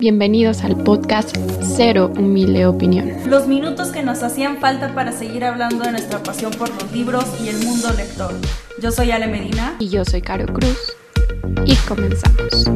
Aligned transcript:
Bienvenidos 0.00 0.64
al 0.64 0.82
podcast 0.82 1.36
Cero 1.62 2.10
Humilde 2.18 2.66
Opinión. 2.66 3.30
Los 3.30 3.46
minutos 3.46 3.92
que 3.92 4.02
nos 4.02 4.24
hacían 4.24 4.58
falta 4.58 4.92
para 4.92 5.12
seguir 5.12 5.44
hablando 5.44 5.84
de 5.84 5.92
nuestra 5.92 6.20
pasión 6.20 6.50
por 6.52 6.68
los 6.68 6.90
libros 6.92 7.24
y 7.40 7.48
el 7.48 7.64
mundo 7.64 7.88
lector. 7.96 8.32
Yo 8.82 8.90
soy 8.90 9.12
Ale 9.12 9.28
Medina. 9.28 9.76
Y 9.78 9.88
yo 9.88 10.04
soy 10.04 10.20
Caro 10.20 10.52
Cruz. 10.52 10.96
Y 11.64 11.76
comenzamos. 11.86 12.66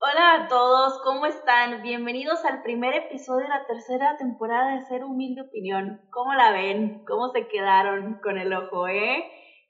Hola 0.00 0.34
a 0.34 0.48
todos, 0.48 1.00
¿cómo 1.02 1.24
están? 1.24 1.82
Bienvenidos 1.82 2.44
al 2.44 2.62
primer 2.62 2.94
episodio 2.94 3.44
de 3.44 3.48
la 3.48 3.66
tercera 3.66 4.18
temporada 4.18 4.76
de 4.76 4.84
Cero 4.86 5.06
Humilde 5.08 5.40
Opinión. 5.40 6.02
¿Cómo 6.10 6.34
la 6.34 6.52
ven? 6.52 7.04
¿Cómo 7.06 7.30
se 7.30 7.48
quedaron 7.48 8.20
con 8.22 8.36
el 8.36 8.52
ojo, 8.52 8.86
eh? 8.86 9.24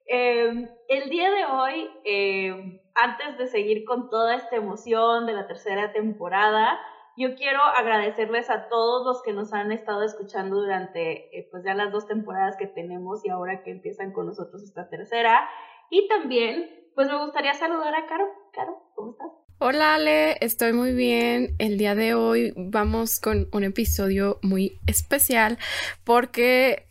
eh 0.06 0.68
el 0.88 1.08
día 1.08 1.30
de 1.30 1.44
hoy... 1.44 1.88
Eh, 2.04 2.79
antes 2.94 3.38
de 3.38 3.46
seguir 3.46 3.84
con 3.84 4.10
toda 4.10 4.36
esta 4.36 4.56
emoción 4.56 5.26
de 5.26 5.32
la 5.32 5.46
tercera 5.46 5.92
temporada, 5.92 6.78
yo 7.16 7.34
quiero 7.34 7.60
agradecerles 7.62 8.48
a 8.50 8.68
todos 8.68 9.04
los 9.04 9.22
que 9.22 9.32
nos 9.32 9.52
han 9.52 9.72
estado 9.72 10.02
escuchando 10.02 10.56
durante 10.56 11.36
eh, 11.38 11.48
pues 11.50 11.64
ya 11.64 11.74
las 11.74 11.92
dos 11.92 12.06
temporadas 12.06 12.56
que 12.56 12.66
tenemos 12.66 13.24
y 13.24 13.30
ahora 13.30 13.62
que 13.62 13.70
empiezan 13.70 14.12
con 14.12 14.26
nosotros 14.26 14.62
esta 14.62 14.88
tercera. 14.88 15.48
Y 15.90 16.08
también, 16.08 16.70
pues 16.94 17.08
me 17.08 17.18
gustaría 17.18 17.54
saludar 17.54 17.94
a 17.94 18.06
Caro. 18.06 18.26
Caro, 18.52 18.82
¿cómo 18.94 19.12
estás? 19.12 19.28
Hola 19.58 19.96
Ale, 19.96 20.36
estoy 20.40 20.72
muy 20.72 20.94
bien. 20.94 21.56
El 21.58 21.76
día 21.76 21.94
de 21.94 22.14
hoy 22.14 22.54
vamos 22.56 23.20
con 23.20 23.48
un 23.52 23.64
episodio 23.64 24.38
muy 24.42 24.78
especial 24.86 25.58
porque 26.04 26.89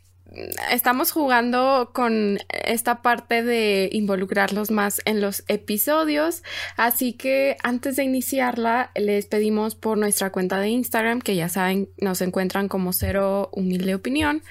estamos 0.71 1.11
jugando 1.11 1.91
con 1.93 2.39
esta 2.49 3.01
parte 3.01 3.43
de 3.43 3.89
involucrarlos 3.91 4.71
más 4.71 5.01
en 5.05 5.21
los 5.21 5.43
episodios, 5.47 6.43
así 6.77 7.13
que 7.13 7.57
antes 7.63 7.95
de 7.95 8.03
iniciarla 8.03 8.91
les 8.95 9.25
pedimos 9.25 9.75
por 9.75 9.97
nuestra 9.97 10.31
cuenta 10.31 10.59
de 10.59 10.69
Instagram, 10.69 11.21
que 11.21 11.35
ya 11.35 11.49
saben, 11.49 11.89
nos 11.97 12.21
encuentran 12.21 12.67
como 12.67 12.93
cero 12.93 13.49
humilde 13.53 13.95
opinión, 13.95 14.43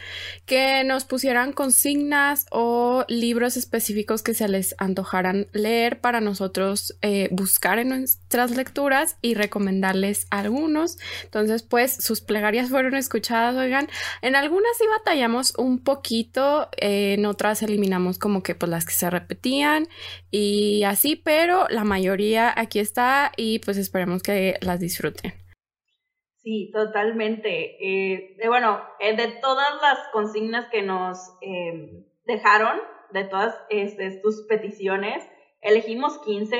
que 0.46 0.82
nos 0.84 1.04
pusieran 1.04 1.52
consignas 1.52 2.46
o 2.50 3.04
libros 3.08 3.56
específicos 3.56 4.22
que 4.22 4.34
se 4.34 4.48
les 4.48 4.74
antojaran 4.78 5.46
leer 5.52 6.00
para 6.00 6.20
nosotros 6.20 6.96
eh, 7.02 7.28
buscar 7.30 7.78
en 7.78 7.90
nuestras 7.90 8.50
lecturas 8.50 9.16
y 9.22 9.34
recomendarles 9.34 10.26
algunos. 10.30 10.98
Entonces, 11.24 11.62
pues 11.62 11.92
sus 11.92 12.20
plegarias 12.20 12.68
fueron 12.68 12.94
escuchadas, 12.94 13.54
oigan, 13.56 13.88
en 14.22 14.34
algunas 14.34 14.76
sí 14.76 14.84
batallamos 14.90 15.54
un 15.56 15.67
un 15.68 15.84
poquito, 15.84 16.68
eh, 16.76 17.14
en 17.14 17.26
otras 17.26 17.62
eliminamos 17.62 18.18
como 18.18 18.42
que 18.42 18.54
pues 18.54 18.70
las 18.70 18.84
que 18.84 18.92
se 18.92 19.10
repetían 19.10 19.86
y 20.30 20.82
así, 20.84 21.14
pero 21.14 21.66
la 21.68 21.84
mayoría 21.84 22.52
aquí 22.56 22.78
está 22.78 23.32
y 23.36 23.60
pues 23.60 23.76
esperemos 23.76 24.22
que 24.22 24.56
las 24.60 24.80
disfruten. 24.80 25.32
Sí, 26.42 26.70
totalmente. 26.72 27.76
Eh, 27.80 28.36
bueno, 28.46 28.80
eh, 29.00 29.14
de 29.16 29.28
todas 29.40 29.70
las 29.82 29.98
consignas 30.12 30.68
que 30.70 30.82
nos 30.82 31.18
dejaron, 32.24 32.78
de 33.12 33.24
todas 33.24 33.54
este, 33.70 34.18
tus 34.22 34.46
peticiones, 34.48 35.22
elegimos 35.60 36.18
15 36.24 36.56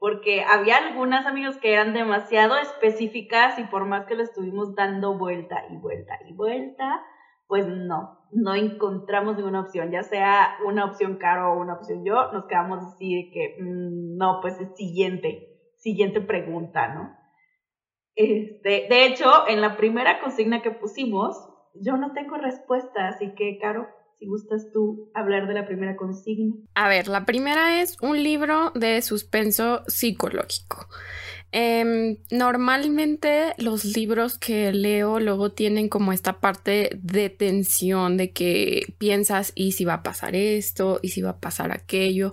porque 0.00 0.42
había 0.42 0.78
algunas 0.78 1.26
amigos 1.26 1.58
que 1.58 1.74
eran 1.74 1.92
demasiado 1.92 2.56
específicas 2.56 3.58
y 3.58 3.64
por 3.64 3.84
más 3.84 4.06
que 4.06 4.16
le 4.16 4.22
estuvimos 4.22 4.74
dando 4.74 5.16
vuelta 5.18 5.62
y 5.70 5.76
vuelta 5.76 6.18
y 6.26 6.32
vuelta, 6.32 7.04
pues 7.50 7.66
no, 7.66 8.28
no 8.30 8.54
encontramos 8.54 9.36
ninguna 9.36 9.62
opción, 9.62 9.90
ya 9.90 10.04
sea 10.04 10.56
una 10.64 10.84
opción 10.84 11.16
caro 11.16 11.52
o 11.52 11.60
una 11.60 11.74
opción 11.74 12.04
yo, 12.04 12.30
nos 12.32 12.46
quedamos 12.46 12.78
así 12.86 13.12
de 13.12 13.30
que, 13.32 13.56
mm, 13.60 14.16
no, 14.16 14.38
pues 14.40 14.58
es 14.60 14.68
siguiente, 14.76 15.48
siguiente 15.76 16.20
pregunta, 16.20 16.94
¿no? 16.94 17.10
Este, 18.14 18.86
de 18.88 19.06
hecho, 19.06 19.48
en 19.48 19.60
la 19.60 19.76
primera 19.76 20.20
consigna 20.20 20.62
que 20.62 20.70
pusimos, 20.70 21.36
yo 21.74 21.96
no 21.96 22.12
tengo 22.12 22.36
respuesta, 22.36 23.08
así 23.08 23.34
que, 23.34 23.58
Caro, 23.58 23.88
si 24.20 24.26
gustas 24.28 24.70
tú 24.72 25.10
hablar 25.14 25.48
de 25.48 25.54
la 25.54 25.66
primera 25.66 25.96
consigna. 25.96 26.54
A 26.74 26.88
ver, 26.88 27.08
la 27.08 27.24
primera 27.24 27.82
es 27.82 28.00
un 28.00 28.22
libro 28.22 28.70
de 28.76 29.02
suspenso 29.02 29.82
psicológico. 29.88 30.86
Em, 31.52 32.18
normalmente 32.30 33.54
los 33.58 33.84
libros 33.84 34.38
que 34.38 34.72
leo 34.72 35.18
luego 35.18 35.50
tienen 35.50 35.88
como 35.88 36.12
esta 36.12 36.40
parte 36.40 36.90
de 37.02 37.28
tensión 37.28 38.16
de 38.16 38.30
que 38.32 38.94
piensas 38.98 39.52
y 39.54 39.72
si 39.72 39.84
va 39.84 39.94
a 39.94 40.02
pasar 40.02 40.36
esto 40.36 41.00
y 41.02 41.08
si 41.08 41.22
va 41.22 41.30
a 41.30 41.40
pasar 41.40 41.72
aquello, 41.72 42.32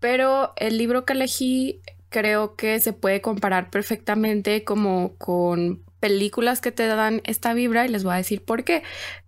pero 0.00 0.52
el 0.56 0.78
libro 0.78 1.04
que 1.04 1.12
elegí 1.12 1.80
creo 2.08 2.56
que 2.56 2.80
se 2.80 2.92
puede 2.92 3.20
comparar 3.20 3.70
perfectamente 3.70 4.64
como 4.64 5.16
con 5.16 5.84
películas 6.00 6.60
que 6.60 6.72
te 6.72 6.86
dan 6.86 7.20
esta 7.24 7.54
vibra 7.54 7.84
y 7.84 7.88
les 7.88 8.04
voy 8.04 8.14
a 8.14 8.16
decir 8.16 8.44
por 8.44 8.64
qué. 8.64 8.82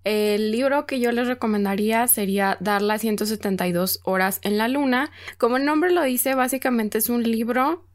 El 0.04 0.52
libro 0.52 0.86
que 0.86 1.00
yo 1.00 1.12
les 1.12 1.26
recomendaría 1.26 2.06
sería 2.08 2.56
Dar 2.60 2.82
las 2.82 3.00
172 3.00 4.00
horas 4.04 4.40
en 4.42 4.58
la 4.58 4.68
luna. 4.68 5.10
Como 5.38 5.56
el 5.56 5.64
nombre 5.64 5.90
lo 5.90 6.02
dice, 6.02 6.34
básicamente 6.34 6.98
es 6.98 7.08
un 7.08 7.22
libro 7.22 7.87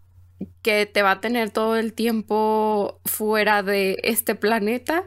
que 0.62 0.86
te 0.86 1.02
va 1.02 1.12
a 1.12 1.22
tener 1.22 1.52
todo 1.52 1.78
el 1.78 1.94
tiempo 1.94 3.02
fuera 3.06 3.64
de 3.64 3.98
este 4.04 4.36
planeta 4.36 5.04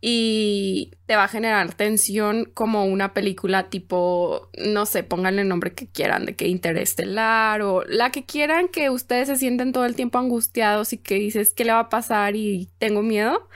y 0.00 0.92
te 1.06 1.16
va 1.16 1.24
a 1.24 1.28
generar 1.28 1.74
tensión 1.74 2.44
como 2.54 2.84
una 2.84 3.14
película 3.14 3.70
tipo, 3.70 4.50
no 4.58 4.86
sé, 4.86 5.02
pónganle 5.02 5.42
el 5.42 5.48
nombre 5.48 5.72
que 5.72 5.88
quieran, 5.88 6.26
de 6.26 6.36
que 6.36 6.48
interestelar 6.48 7.62
o 7.62 7.84
la 7.86 8.10
que 8.10 8.24
quieran 8.24 8.68
que 8.68 8.90
ustedes 8.90 9.28
se 9.28 9.36
sienten 9.36 9.72
todo 9.72 9.86
el 9.86 9.96
tiempo 9.96 10.18
angustiados 10.18 10.92
y 10.92 10.98
que 10.98 11.16
dices, 11.16 11.52
¿qué 11.54 11.64
le 11.64 11.72
va 11.72 11.80
a 11.80 11.88
pasar? 11.88 12.36
y 12.36 12.70
tengo 12.78 13.02
miedo. 13.02 13.48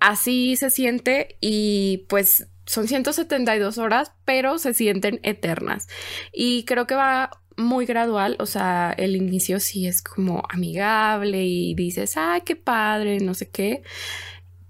Así 0.00 0.56
se 0.56 0.70
siente 0.70 1.36
y 1.40 2.04
pues 2.08 2.48
son 2.66 2.88
172 2.88 3.78
horas, 3.78 4.12
pero 4.24 4.58
se 4.58 4.74
sienten 4.74 5.20
eternas. 5.22 5.86
Y 6.32 6.64
creo 6.64 6.86
que 6.86 6.94
va 6.94 7.30
muy 7.56 7.86
gradual, 7.86 8.36
o 8.40 8.46
sea, 8.46 8.94
el 8.96 9.16
inicio 9.16 9.60
sí 9.60 9.86
es 9.86 10.02
como 10.02 10.42
amigable 10.48 11.44
y 11.44 11.74
dices, 11.74 12.16
ay, 12.16 12.42
qué 12.42 12.56
padre, 12.56 13.20
no 13.20 13.34
sé 13.34 13.48
qué, 13.48 13.82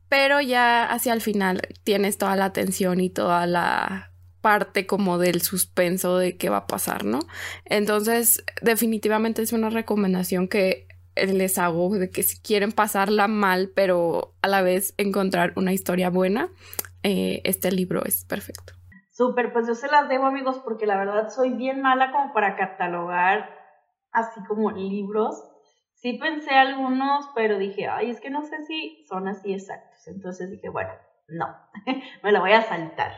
pero 0.08 0.40
ya 0.40 0.84
hacia 0.84 1.12
el 1.12 1.20
final 1.20 1.62
tienes 1.82 2.18
toda 2.18 2.36
la 2.36 2.44
atención 2.46 3.00
y 3.00 3.10
toda 3.10 3.46
la 3.46 4.10
parte 4.40 4.86
como 4.86 5.18
del 5.18 5.40
suspenso 5.40 6.18
de 6.18 6.36
qué 6.36 6.50
va 6.50 6.58
a 6.58 6.66
pasar, 6.66 7.04
¿no? 7.04 7.20
Entonces, 7.64 8.44
definitivamente 8.60 9.40
es 9.42 9.52
una 9.52 9.70
recomendación 9.70 10.48
que 10.48 10.86
les 11.16 11.58
hago 11.58 11.96
de 11.96 12.10
que 12.10 12.22
si 12.22 12.38
quieren 12.38 12.72
pasarla 12.72 13.26
mal, 13.26 13.72
pero 13.74 14.34
a 14.42 14.48
la 14.48 14.62
vez 14.62 14.94
encontrar 14.98 15.52
una 15.56 15.72
historia 15.72 16.10
buena, 16.10 16.50
eh, 17.02 17.40
este 17.44 17.72
libro 17.72 18.04
es 18.04 18.24
perfecto. 18.24 18.74
Súper, 19.14 19.52
pues 19.52 19.69
yo 19.69 19.76
se 19.76 19.86
las 19.86 20.08
debo 20.08 20.26
amigos 20.26 20.58
porque 20.64 20.86
la 20.86 20.97
verdad 20.97 21.28
soy 21.28 21.50
bien 21.50 21.80
mala 21.80 22.10
como 22.10 22.32
para 22.32 22.56
catalogar 22.56 23.48
así 24.10 24.42
como 24.48 24.72
libros. 24.72 25.41
Sí 25.92 26.14
pensé 26.14 26.50
algunos, 26.50 27.25
pero 27.32 27.56
dije, 27.56 27.86
ay, 27.86 28.10
es 28.10 28.20
que 28.20 28.30
no 28.30 28.42
sé 28.42 28.64
si 28.64 29.04
son 29.08 29.28
así 29.28 29.54
exactos. 29.54 30.08
Entonces 30.08 30.50
dije, 30.50 30.69
bueno, 30.69 30.91
no, 31.28 31.47
me 32.25 32.32
la 32.32 32.41
voy 32.41 32.52
a 32.54 32.62
saltar. 32.62 33.12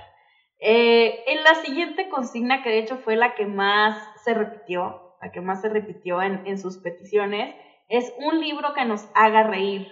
Eh, 0.58 1.24
en 1.28 1.42
la 1.42 1.54
siguiente 1.54 2.10
consigna, 2.10 2.62
que 2.62 2.68
de 2.68 2.78
hecho 2.80 2.98
fue 2.98 3.16
la 3.16 3.34
que 3.34 3.46
más 3.46 3.96
se 4.22 4.34
repitió, 4.34 5.16
la 5.22 5.32
que 5.32 5.40
más 5.40 5.62
se 5.62 5.70
repitió 5.70 6.20
en, 6.20 6.46
en 6.46 6.58
sus 6.58 6.76
peticiones, 6.76 7.56
es 7.88 8.12
un 8.18 8.38
libro 8.38 8.74
que 8.74 8.84
nos 8.84 9.08
haga 9.14 9.44
reír. 9.44 9.88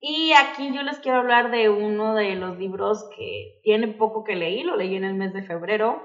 Y 0.00 0.32
aquí 0.32 0.72
yo 0.74 0.82
les 0.82 0.98
quiero 0.98 1.18
hablar 1.18 1.50
de 1.50 1.68
uno 1.68 2.14
de 2.14 2.34
los 2.34 2.58
libros 2.58 3.08
que 3.16 3.60
tiene 3.62 3.88
poco 3.88 4.24
que 4.24 4.36
leí, 4.36 4.62
lo 4.62 4.76
leí 4.76 4.94
en 4.94 5.04
el 5.04 5.14
mes 5.14 5.32
de 5.32 5.42
febrero, 5.42 6.02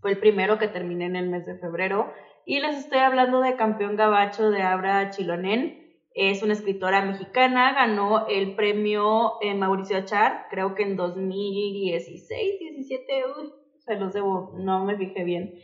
fue 0.00 0.12
el 0.12 0.18
primero 0.18 0.58
que 0.58 0.68
terminé 0.68 1.06
en 1.06 1.16
el 1.16 1.28
mes 1.28 1.44
de 1.44 1.58
febrero, 1.58 2.12
y 2.46 2.60
les 2.60 2.76
estoy 2.76 3.00
hablando 3.00 3.40
de 3.40 3.56
Campeón 3.56 3.96
Gabacho 3.96 4.50
de 4.50 4.62
Abra 4.62 5.10
Chilonen. 5.10 5.78
Es 6.14 6.42
una 6.42 6.54
escritora 6.54 7.02
mexicana, 7.02 7.72
ganó 7.72 8.26
el 8.26 8.56
premio 8.56 9.34
eh, 9.42 9.54
Mauricio 9.54 9.98
Achar, 9.98 10.46
creo 10.50 10.74
que 10.74 10.82
en 10.82 10.96
2016, 10.96 12.58
17, 12.58 13.22
uy, 13.38 13.52
se 13.78 13.96
los 13.96 14.12
debo, 14.12 14.52
no 14.56 14.84
me 14.84 14.96
fijé 14.96 15.22
bien. 15.24 15.54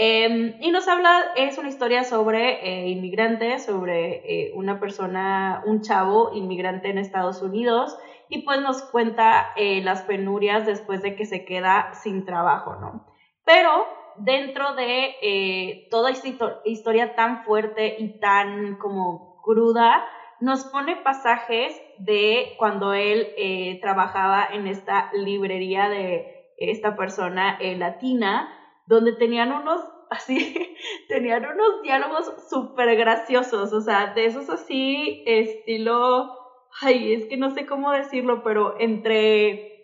Em, 0.00 0.54
y 0.60 0.70
nos 0.70 0.86
habla, 0.86 1.32
es 1.34 1.58
una 1.58 1.70
historia 1.70 2.04
sobre 2.04 2.60
eh, 2.62 2.88
inmigrantes, 2.88 3.64
sobre 3.64 4.22
eh, 4.24 4.52
una 4.54 4.78
persona, 4.78 5.64
un 5.66 5.82
chavo 5.82 6.30
inmigrante 6.34 6.88
en 6.88 6.98
Estados 6.98 7.42
Unidos, 7.42 7.98
y 8.28 8.42
pues 8.42 8.60
nos 8.60 8.80
cuenta 8.80 9.48
eh, 9.56 9.82
las 9.82 10.02
penurias 10.02 10.66
después 10.66 11.02
de 11.02 11.16
que 11.16 11.26
se 11.26 11.44
queda 11.44 11.94
sin 11.94 12.24
trabajo, 12.24 12.76
¿no? 12.76 13.08
Pero 13.44 13.88
dentro 14.18 14.76
de 14.76 15.88
toda 15.90 16.12
esta 16.12 16.28
historia 16.64 17.16
tan 17.16 17.42
fuerte 17.42 17.96
y 17.98 18.20
tan 18.20 18.76
como 18.76 19.42
cruda, 19.42 20.04
nos 20.38 20.64
pone 20.66 20.94
pasajes 20.94 21.76
de 21.98 22.54
cuando 22.56 22.94
él 22.94 23.78
trabajaba 23.80 24.46
en 24.52 24.68
esta 24.68 25.10
librería 25.12 25.88
de 25.88 26.52
esta 26.56 26.94
persona 26.94 27.58
latina, 27.60 28.57
donde 28.88 29.12
tenían 29.12 29.52
unos 29.52 29.80
así, 30.10 30.76
tenían 31.08 31.44
unos 31.44 31.82
diálogos 31.82 32.32
súper 32.48 32.96
graciosos, 32.96 33.72
o 33.72 33.80
sea, 33.80 34.14
de 34.14 34.24
esos 34.24 34.48
así, 34.48 35.22
estilo, 35.26 36.34
ay, 36.80 37.12
es 37.12 37.26
que 37.26 37.36
no 37.36 37.50
sé 37.50 37.66
cómo 37.66 37.92
decirlo, 37.92 38.42
pero 38.42 38.78
entre 38.80 39.74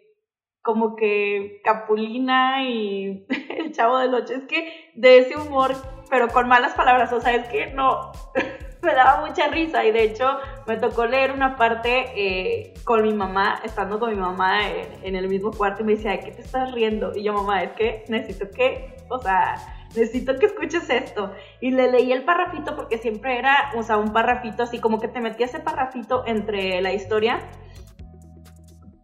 como 0.62 0.97
que 0.97 1.61
Capulina 1.62 2.67
y 2.67 3.27
el 3.59 3.73
Chavo 3.73 3.99
del 3.99 4.15
Ocho, 4.15 4.33
es 4.33 4.45
que 4.45 4.93
de 4.95 5.19
ese 5.19 5.37
humor, 5.37 5.73
pero 6.09 6.29
con 6.29 6.49
malas 6.49 6.73
palabras, 6.73 7.12
o 7.12 7.21
sea, 7.21 7.35
es 7.35 7.47
que 7.49 7.67
no, 7.67 8.12
me 8.84 8.94
daba 8.94 9.26
mucha 9.26 9.48
risa 9.48 9.84
y 9.84 9.92
de 9.92 10.04
hecho 10.04 10.26
me 10.66 10.76
tocó 10.76 11.06
leer 11.06 11.32
una 11.32 11.56
parte 11.56 12.12
eh, 12.14 12.75
con 12.84 13.02
mi 13.02 13.12
mamá, 13.12 13.60
estando 13.64 13.98
con 13.98 14.10
mi 14.10 14.16
mamá 14.16 14.69
en, 15.02 15.16
el 15.16 15.28
mismo 15.28 15.50
cuarto 15.50 15.82
y 15.82 15.86
me 15.86 15.94
decía, 15.96 16.12
¿de 16.12 16.20
qué 16.20 16.31
te 16.32 16.42
estás 16.42 16.72
riendo? 16.72 17.12
Y 17.14 17.25
yo, 17.25 17.32
mamá, 17.32 17.62
es 17.62 17.72
que 17.72 18.04
necesito 18.08 18.50
que, 18.50 18.96
o 19.08 19.19
sea, 19.19 19.56
necesito 19.96 20.36
que 20.38 20.46
escuches 20.46 20.88
esto. 20.90 21.32
Y 21.60 21.70
le 21.70 21.90
leí 21.90 22.12
el 22.12 22.25
parrafito 22.25 22.76
porque 22.76 22.98
siempre 22.98 23.38
era, 23.38 23.70
o 23.76 23.82
sea, 23.82 23.96
un 23.96 24.12
parrafito 24.12 24.62
así, 24.62 24.78
como 24.78 25.00
que 25.00 25.08
te 25.08 25.20
metía 25.20 25.46
ese 25.46 25.60
parrafito 25.60 26.25
entre 26.26 26.81
la 26.82 26.92
historia. 26.92 27.40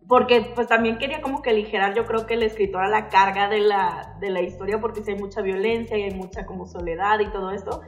Porque 0.09 0.51
pues 0.57 0.67
también 0.67 0.99
quería 0.99 1.23
como 1.23 1.41
que 1.41 1.51
aligerar 1.51 1.95
yo 1.95 2.05
creo 2.05 2.27
que 2.27 2.35
el 2.35 2.43
escritor 2.43 2.83
a 2.83 2.89
la 2.89 3.09
carga 3.09 3.49
de 3.49 3.61
la, 3.61 4.17
de 4.21 4.31
la 4.31 4.43
historia 4.43 4.81
porque 4.81 5.05
si 5.05 5.13
hay 5.13 5.17
mucha 5.17 5.41
violencia 5.41 5.97
y 5.97 6.03
hay 6.03 6.11
mucha 6.11 6.47
como 6.47 6.67
soledad 6.67 7.21
y 7.21 7.31
todo 7.31 7.53
esto. 7.53 7.83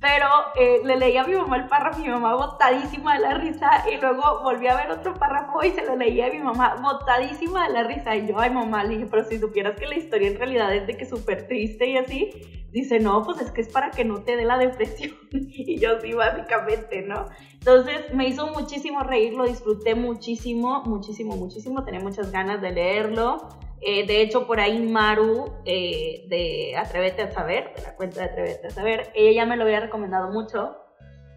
Pero 0.00 0.26
eh, 0.56 0.80
le 0.84 0.96
leía 0.96 1.22
a 1.22 1.26
mi 1.26 1.34
mamá 1.34 1.56
el 1.56 1.66
párrafo 1.66 2.00
mi 2.00 2.08
mamá 2.08 2.34
botadísima 2.34 3.14
de 3.14 3.20
la 3.20 3.34
risa. 3.34 3.84
Y 3.90 3.96
luego 4.00 4.42
volví 4.42 4.66
a 4.66 4.76
ver 4.76 4.90
otro 4.90 5.14
párrafo 5.14 5.62
y 5.64 5.70
se 5.70 5.84
lo 5.84 5.96
leía 5.96 6.26
a 6.26 6.30
mi 6.30 6.40
mamá 6.40 6.76
botadísima 6.82 7.66
de 7.66 7.72
la 7.72 7.82
risa. 7.84 8.14
Y 8.16 8.26
yo, 8.26 8.38
ay 8.38 8.50
mamá, 8.50 8.84
le 8.84 8.96
dije, 8.96 9.06
pero 9.10 9.24
si 9.24 9.38
supieras 9.38 9.78
que 9.78 9.86
la 9.86 9.96
historia 9.96 10.28
en 10.28 10.36
realidad 10.36 10.74
es 10.74 10.86
de 10.86 10.96
que 10.96 11.06
súper 11.06 11.46
triste 11.46 11.86
y 11.86 11.96
así. 11.96 12.32
Dice, 12.74 12.98
no, 12.98 13.22
pues 13.22 13.40
es 13.40 13.52
que 13.52 13.60
es 13.60 13.68
para 13.68 13.92
que 13.92 14.04
no 14.04 14.24
te 14.24 14.36
dé 14.36 14.44
la 14.44 14.58
depresión. 14.58 15.12
y 15.30 15.78
yo 15.78 16.00
sí, 16.00 16.12
básicamente, 16.12 17.02
¿no? 17.02 17.26
Entonces 17.52 18.12
me 18.12 18.26
hizo 18.28 18.48
muchísimo 18.48 19.04
reír, 19.04 19.32
lo 19.34 19.44
disfruté 19.46 19.94
muchísimo, 19.94 20.82
muchísimo, 20.84 21.36
muchísimo. 21.36 21.84
Tenía 21.84 22.00
muchas 22.00 22.32
ganas 22.32 22.60
de 22.60 22.72
leerlo. 22.72 23.48
Eh, 23.80 24.06
de 24.06 24.22
hecho, 24.22 24.46
por 24.46 24.60
ahí 24.60 24.80
Maru 24.80 25.52
eh, 25.64 26.24
de 26.28 26.76
Atrévete 26.76 27.22
a 27.22 27.32
Saber, 27.32 27.74
de 27.76 27.82
la 27.82 27.96
cuenta 27.96 28.20
de 28.20 28.26
Atrévete 28.26 28.66
a 28.68 28.70
Saber, 28.70 29.12
ella 29.14 29.42
ya 29.42 29.46
me 29.46 29.56
lo 29.56 29.64
había 29.64 29.80
recomendado 29.80 30.30
mucho 30.30 30.76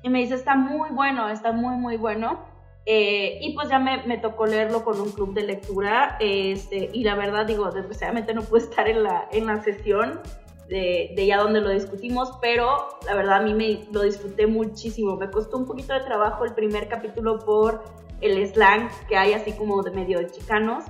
y 0.02 0.10
me 0.10 0.20
dice, 0.20 0.36
está 0.36 0.56
muy 0.56 0.90
bueno, 0.92 1.30
está 1.30 1.52
muy, 1.52 1.76
muy 1.76 1.98
bueno. 1.98 2.46
Eh, 2.86 3.40
y 3.42 3.54
pues 3.54 3.68
ya 3.68 3.80
me, 3.80 4.04
me, 4.04 4.18
tocó 4.18 4.46
leerlo 4.46 4.86
con 4.86 5.02
un 5.02 5.12
club 5.12 5.34
de 5.34 5.44
lectura 5.44 6.16
este, 6.22 6.90
y 6.94 7.04
la 7.04 7.16
verdad 7.16 7.46
digo, 7.46 7.70
desgraciadamente 7.70 8.34
no 8.34 8.44
pude 8.44 8.60
estar 8.64 8.88
en 8.88 9.04
la, 9.04 9.28
en 9.34 9.46
la 9.46 9.62
sesión 9.62 10.22
de, 10.70 11.12
de, 11.14 11.26
ya 11.26 11.38
donde 11.38 11.60
lo 11.60 11.70
discutimos, 11.70 12.32
pero 12.42 12.98
la 13.06 13.14
verdad 13.14 13.38
a 13.38 13.42
mí 13.42 13.54
me 13.54 13.86
lo 13.92 14.04
disfruté 14.04 14.48
muchísimo. 14.48 15.18
Me 15.18 15.30
costó 15.30 15.58
un 15.58 15.66
poquito 15.66 15.94
de 15.94 16.00
trabajo 16.02 16.46
el 16.46 16.54
primer 16.54 16.88
capítulo 16.88 17.40
por 17.40 17.84
el 18.22 18.48
slang 18.48 18.90
que 19.08 19.18
hay 19.18 19.34
así 19.34 19.52
como 19.52 19.84
de 19.84 19.92
medio 19.92 20.20
de 20.20 20.28
chicanos, 20.28 20.86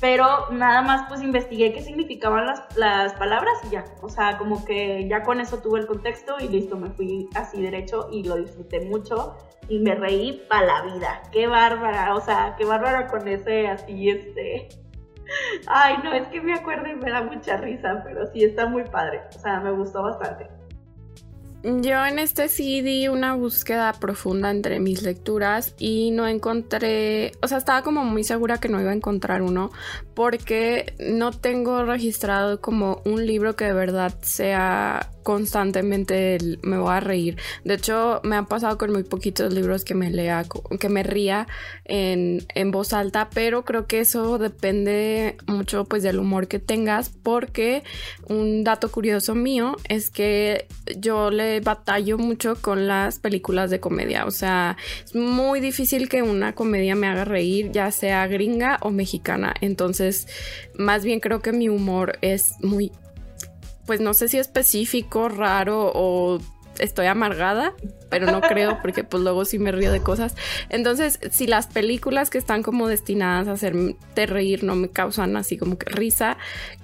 pero 0.00 0.50
nada 0.50 0.82
más 0.82 1.08
pues 1.08 1.22
investigué 1.22 1.72
qué 1.72 1.82
significaban 1.82 2.46
las, 2.46 2.76
las, 2.76 3.14
palabras 3.14 3.54
y 3.66 3.70
ya, 3.70 3.84
o 4.02 4.08
sea, 4.08 4.38
como 4.38 4.64
que 4.64 5.08
ya 5.08 5.22
con 5.22 5.40
eso 5.40 5.58
tuve 5.58 5.80
el 5.80 5.86
contexto 5.86 6.36
y 6.40 6.48
listo, 6.48 6.76
me 6.76 6.90
fui 6.90 7.28
así 7.34 7.60
derecho 7.60 8.08
y 8.10 8.22
lo 8.22 8.36
disfruté 8.36 8.80
mucho 8.80 9.36
y 9.68 9.80
me 9.80 9.94
reí 9.94 10.44
para 10.48 10.66
la 10.66 10.82
vida, 10.94 11.22
qué 11.32 11.46
bárbara, 11.46 12.14
o 12.14 12.20
sea, 12.20 12.54
qué 12.56 12.64
bárbara 12.64 13.06
con 13.08 13.26
ese 13.28 13.68
así, 13.68 14.10
este... 14.10 14.68
Ay, 15.66 15.96
no, 16.02 16.12
es 16.14 16.26
que 16.28 16.40
me 16.40 16.54
acuerdo 16.54 16.88
y 16.88 16.96
me 16.96 17.10
da 17.10 17.22
mucha 17.22 17.58
risa, 17.58 18.02
pero 18.02 18.26
sí 18.32 18.44
está 18.44 18.66
muy 18.66 18.84
padre, 18.84 19.20
o 19.36 19.38
sea, 19.38 19.60
me 19.60 19.72
gustó 19.72 20.02
bastante. 20.02 20.57
Yo 21.64 22.06
en 22.06 22.20
este 22.20 22.48
sí 22.48 22.82
di 22.82 23.08
una 23.08 23.34
búsqueda 23.34 23.92
profunda 23.92 24.50
entre 24.50 24.78
mis 24.78 25.02
lecturas 25.02 25.74
y 25.76 26.12
no 26.12 26.28
encontré, 26.28 27.32
o 27.42 27.48
sea, 27.48 27.58
estaba 27.58 27.82
como 27.82 28.04
muy 28.04 28.22
segura 28.22 28.58
que 28.58 28.68
no 28.68 28.80
iba 28.80 28.92
a 28.92 28.94
encontrar 28.94 29.42
uno 29.42 29.72
porque 30.14 30.94
no 31.00 31.32
tengo 31.32 31.84
registrado 31.84 32.60
como 32.60 33.02
un 33.04 33.26
libro 33.26 33.56
que 33.56 33.64
de 33.64 33.72
verdad 33.72 34.14
sea 34.22 35.10
constantemente 35.28 36.38
me 36.62 36.78
voy 36.78 36.90
a 36.90 37.00
reír. 37.00 37.36
De 37.62 37.74
hecho, 37.74 38.22
me 38.24 38.36
han 38.36 38.46
pasado 38.46 38.78
con 38.78 38.92
muy 38.92 39.02
poquitos 39.02 39.52
libros 39.52 39.84
que 39.84 39.94
me 39.94 40.10
lea, 40.10 40.46
que 40.80 40.88
me 40.88 41.02
ría 41.02 41.46
en, 41.84 42.46
en, 42.54 42.70
voz 42.70 42.94
alta, 42.94 43.28
pero 43.28 43.62
creo 43.62 43.86
que 43.86 44.00
eso 44.00 44.38
depende 44.38 45.36
mucho 45.46 45.84
pues 45.84 46.02
del 46.02 46.18
humor 46.18 46.48
que 46.48 46.60
tengas, 46.60 47.10
porque 47.10 47.82
un 48.26 48.64
dato 48.64 48.90
curioso 48.90 49.34
mío 49.34 49.76
es 49.90 50.08
que 50.08 50.66
yo 50.96 51.30
le 51.30 51.60
batallo 51.60 52.16
mucho 52.16 52.56
con 52.62 52.86
las 52.86 53.18
películas 53.18 53.68
de 53.68 53.80
comedia. 53.80 54.24
O 54.24 54.30
sea, 54.30 54.78
es 55.04 55.14
muy 55.14 55.60
difícil 55.60 56.08
que 56.08 56.22
una 56.22 56.54
comedia 56.54 56.94
me 56.94 57.06
haga 57.06 57.26
reír, 57.26 57.70
ya 57.70 57.90
sea 57.90 58.26
gringa 58.28 58.78
o 58.80 58.90
mexicana. 58.90 59.52
Entonces, 59.60 60.26
más 60.78 61.04
bien 61.04 61.20
creo 61.20 61.40
que 61.42 61.52
mi 61.52 61.68
humor 61.68 62.16
es 62.22 62.54
muy 62.62 62.92
pues 63.88 64.02
no 64.02 64.12
sé 64.12 64.28
si 64.28 64.36
específico, 64.36 65.30
raro 65.30 65.90
o 65.94 66.38
estoy 66.78 67.06
amargada, 67.06 67.72
pero 68.10 68.30
no 68.30 68.42
creo 68.42 68.76
porque 68.82 69.02
pues 69.02 69.22
luego 69.22 69.46
sí 69.46 69.58
me 69.58 69.72
río 69.72 69.90
de 69.90 70.02
cosas. 70.02 70.36
Entonces, 70.68 71.18
si 71.30 71.46
las 71.46 71.68
películas 71.68 72.28
que 72.28 72.36
están 72.36 72.62
como 72.62 72.86
destinadas 72.86 73.48
a 73.48 73.52
hacerte 73.52 74.26
reír 74.26 74.62
no 74.62 74.74
me 74.74 74.90
causan 74.90 75.38
así 75.38 75.56
como 75.56 75.78
que 75.78 75.88
risa, 75.88 76.36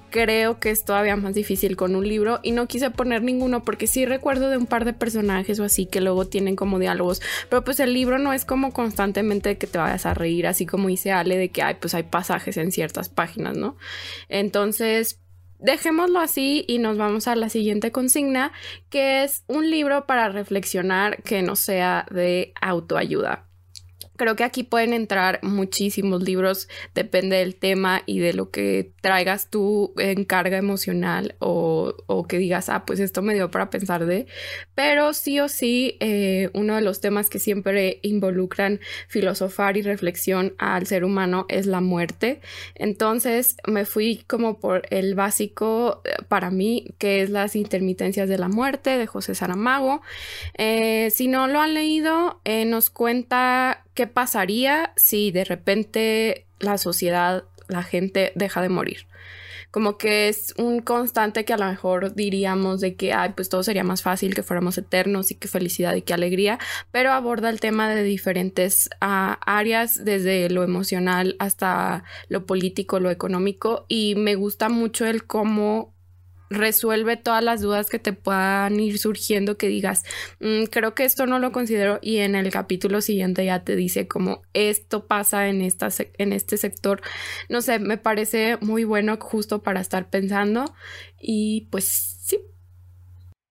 creo 0.08 0.60
que 0.60 0.70
es 0.70 0.86
todavía 0.86 1.14
más 1.16 1.34
difícil 1.34 1.76
con 1.76 1.94
un 1.94 2.08
libro 2.08 2.40
y 2.42 2.52
no 2.52 2.66
quise 2.68 2.90
poner 2.90 3.22
ninguno 3.22 3.64
porque 3.64 3.86
sí 3.86 4.06
recuerdo 4.06 4.48
de 4.48 4.56
un 4.56 4.64
par 4.64 4.86
de 4.86 4.94
personajes 4.94 5.60
o 5.60 5.64
así 5.64 5.84
que 5.84 6.00
luego 6.00 6.26
tienen 6.26 6.56
como 6.56 6.78
diálogos, 6.78 7.20
pero 7.50 7.64
pues 7.64 7.80
el 7.80 7.92
libro 7.92 8.18
no 8.18 8.32
es 8.32 8.46
como 8.46 8.72
constantemente 8.72 9.58
que 9.58 9.66
te 9.66 9.76
vayas 9.76 10.06
a 10.06 10.14
reír, 10.14 10.46
así 10.46 10.64
como 10.64 10.88
dice 10.88 11.12
Ale 11.12 11.36
de 11.36 11.50
que 11.50 11.62
hay 11.62 11.74
pues 11.74 11.94
hay 11.94 12.04
pasajes 12.04 12.56
en 12.56 12.72
ciertas 12.72 13.10
páginas, 13.10 13.58
¿no? 13.58 13.76
Entonces, 14.30 15.20
dejémoslo 15.64 16.20
así 16.20 16.64
y 16.68 16.78
nos 16.78 16.98
vamos 16.98 17.26
a 17.26 17.34
la 17.36 17.48
siguiente 17.48 17.90
consigna, 17.90 18.52
que 18.90 19.24
es 19.24 19.44
un 19.48 19.70
libro 19.70 20.06
para 20.06 20.28
reflexionar 20.28 21.22
que 21.22 21.42
no 21.42 21.56
sea 21.56 22.06
de 22.10 22.52
autoayuda. 22.60 23.48
Creo 24.16 24.36
que 24.36 24.44
aquí 24.44 24.62
pueden 24.62 24.92
entrar 24.92 25.40
muchísimos 25.42 26.22
libros, 26.22 26.68
depende 26.94 27.36
del 27.36 27.56
tema 27.56 28.02
y 28.06 28.20
de 28.20 28.32
lo 28.32 28.50
que 28.50 28.92
traigas 29.00 29.50
tú 29.50 29.92
en 29.98 30.24
carga 30.24 30.56
emocional 30.56 31.34
o, 31.40 31.94
que 32.28 32.38
digas, 32.38 32.68
ah, 32.68 32.84
pues 32.86 33.00
esto 33.00 33.22
me 33.22 33.34
dio 33.34 33.50
para 33.50 33.70
pensar 33.70 34.06
de, 34.06 34.26
pero 34.74 35.12
sí 35.12 35.40
o 35.40 35.48
sí, 35.48 35.96
eh, 36.00 36.48
uno 36.54 36.76
de 36.76 36.80
los 36.80 37.00
temas 37.00 37.28
que 37.28 37.38
siempre 37.38 37.98
involucran 38.02 38.80
filosofar 39.08 39.76
y 39.76 39.82
reflexión 39.82 40.54
al 40.58 40.86
ser 40.86 41.04
humano 41.04 41.46
es 41.48 41.66
la 41.66 41.80
muerte. 41.80 42.40
Entonces 42.76 43.56
me 43.66 43.84
fui 43.84 44.24
como 44.28 44.60
por 44.60 44.82
el 44.90 45.14
básico 45.14 46.02
eh, 46.04 46.22
para 46.28 46.50
mí, 46.50 46.94
que 46.98 47.22
es 47.22 47.30
las 47.30 47.56
intermitencias 47.56 48.28
de 48.28 48.38
la 48.38 48.48
muerte 48.48 48.96
de 48.96 49.06
José 49.06 49.34
Saramago. 49.34 50.02
Eh, 50.56 51.10
si 51.10 51.26
no 51.26 51.48
lo 51.48 51.60
han 51.60 51.74
leído, 51.74 52.40
nos 52.44 52.90
cuenta 52.90 53.84
¿qué 53.94 54.06
pasaría 54.06 54.92
si 54.96 55.30
de 55.30 55.44
repente 55.44 56.46
la 56.58 56.78
sociedad, 56.78 57.44
la 57.68 57.82
gente 57.82 58.32
deja 58.34 58.60
de 58.60 58.68
morir? 58.68 59.06
Como 59.70 59.98
que 59.98 60.28
es 60.28 60.54
un 60.56 60.80
constante 60.80 61.44
que 61.44 61.52
a 61.52 61.58
lo 61.58 61.66
mejor 61.66 62.14
diríamos 62.14 62.80
de 62.80 62.94
que, 62.94 63.12
ay, 63.12 63.32
pues 63.34 63.48
todo 63.48 63.64
sería 63.64 63.82
más 63.82 64.02
fácil 64.02 64.32
que 64.32 64.44
fuéramos 64.44 64.78
eternos 64.78 65.32
y 65.32 65.34
qué 65.34 65.48
felicidad 65.48 65.94
y 65.96 66.02
qué 66.02 66.14
alegría, 66.14 66.60
pero 66.92 67.10
aborda 67.10 67.50
el 67.50 67.58
tema 67.58 67.92
de 67.92 68.04
diferentes 68.04 68.88
ah, 69.00 69.40
áreas, 69.44 70.04
desde 70.04 70.48
lo 70.48 70.62
emocional 70.62 71.34
hasta 71.40 72.04
lo 72.28 72.46
político, 72.46 73.00
lo 73.00 73.10
económico, 73.10 73.84
y 73.88 74.14
me 74.14 74.36
gusta 74.36 74.68
mucho 74.68 75.06
el 75.06 75.24
cómo 75.24 75.93
resuelve 76.54 77.16
todas 77.16 77.42
las 77.42 77.60
dudas 77.60 77.88
que 77.88 77.98
te 77.98 78.12
puedan 78.12 78.78
ir 78.80 78.98
surgiendo 78.98 79.56
que 79.56 79.68
digas, 79.68 80.04
mm, 80.40 80.64
creo 80.70 80.94
que 80.94 81.04
esto 81.04 81.26
no 81.26 81.38
lo 81.38 81.52
considero 81.52 81.98
y 82.00 82.18
en 82.18 82.34
el 82.34 82.50
capítulo 82.50 83.00
siguiente 83.00 83.44
ya 83.44 83.64
te 83.64 83.76
dice 83.76 84.08
como 84.08 84.42
esto 84.52 85.06
pasa 85.06 85.48
en, 85.48 85.60
esta 85.60 85.88
en 86.18 86.32
este 86.32 86.56
sector. 86.56 87.00
No 87.48 87.60
sé, 87.60 87.78
me 87.78 87.98
parece 87.98 88.58
muy 88.60 88.84
bueno 88.84 89.16
justo 89.20 89.62
para 89.62 89.80
estar 89.80 90.08
pensando 90.10 90.64
y 91.20 91.68
pues 91.70 91.84
sí. 92.22 92.38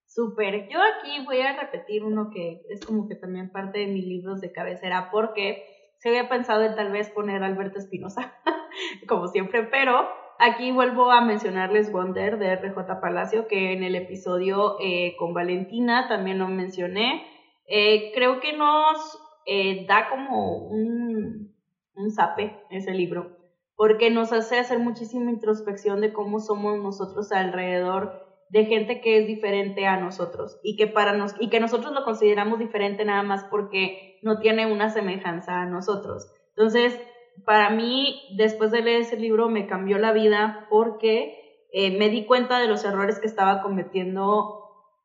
Súper, 0.07 0.69
yo 0.69 0.79
aquí 0.79 1.25
voy 1.25 1.41
a 1.41 1.59
repetir 1.59 2.03
uno 2.03 2.29
que 2.31 2.61
es 2.69 2.85
como 2.85 3.07
que 3.07 3.15
también 3.15 3.51
parte 3.51 3.79
de 3.79 3.87
mis 3.87 4.05
libros 4.05 4.41
de 4.41 4.51
cabecera 4.51 5.09
porque 5.11 5.65
se 5.97 6.09
había 6.09 6.29
pensado 6.29 6.63
en 6.63 6.75
tal 6.75 6.91
vez 6.91 7.09
poner 7.09 7.43
Alberto 7.43 7.79
Espinosa, 7.79 8.35
como 9.07 9.27
siempre, 9.27 9.63
pero 9.63 10.07
aquí 10.39 10.71
vuelvo 10.71 11.11
a 11.11 11.21
mencionarles 11.21 11.91
Wonder 11.91 12.37
de 12.37 12.55
RJ 12.55 12.99
Palacio, 13.01 13.47
que 13.47 13.73
en 13.73 13.83
el 13.83 13.95
episodio 13.95 14.77
eh, 14.79 15.15
con 15.17 15.33
Valentina 15.33 16.07
también 16.07 16.39
lo 16.39 16.47
mencioné. 16.47 17.25
Eh, 17.67 18.11
creo 18.13 18.39
que 18.39 18.53
nos 18.53 19.19
eh, 19.45 19.85
da 19.87 20.09
como 20.09 20.67
un, 20.67 21.55
un 21.95 22.11
zape 22.11 22.61
ese 22.69 22.91
libro, 22.91 23.37
porque 23.75 24.09
nos 24.09 24.33
hace 24.33 24.59
hacer 24.59 24.79
muchísima 24.79 25.31
introspección 25.31 26.01
de 26.01 26.13
cómo 26.13 26.39
somos 26.39 26.77
nosotros 26.79 27.31
alrededor 27.31 28.23
de 28.49 28.65
gente 28.65 29.01
que 29.01 29.19
es 29.19 29.27
diferente 29.27 29.87
a 29.87 29.97
nosotros 29.99 30.59
y 30.61 30.75
que 30.75 30.85
para 30.85 31.13
nos 31.13 31.33
y 31.39 31.49
que 31.49 31.59
nosotros 31.59 31.91
lo 31.93 32.03
consideramos 32.03 32.59
diferente 32.59 33.03
nada 33.03 33.23
más 33.23 33.43
porque 33.45 34.19
no 34.21 34.39
tiene 34.39 34.71
una 34.71 34.89
semejanza 34.89 35.61
a 35.61 35.65
nosotros. 35.65 36.31
Entonces, 36.55 36.99
para 37.45 37.69
mí 37.69 38.21
después 38.37 38.71
de 38.71 38.81
leer 38.81 39.01
ese 39.01 39.17
libro 39.17 39.49
me 39.49 39.67
cambió 39.67 39.97
la 39.97 40.11
vida 40.11 40.67
porque 40.69 41.67
eh, 41.71 41.97
me 41.97 42.09
di 42.09 42.25
cuenta 42.25 42.59
de 42.59 42.67
los 42.67 42.85
errores 42.85 43.19
que 43.19 43.27
estaba 43.27 43.61
cometiendo 43.61 44.59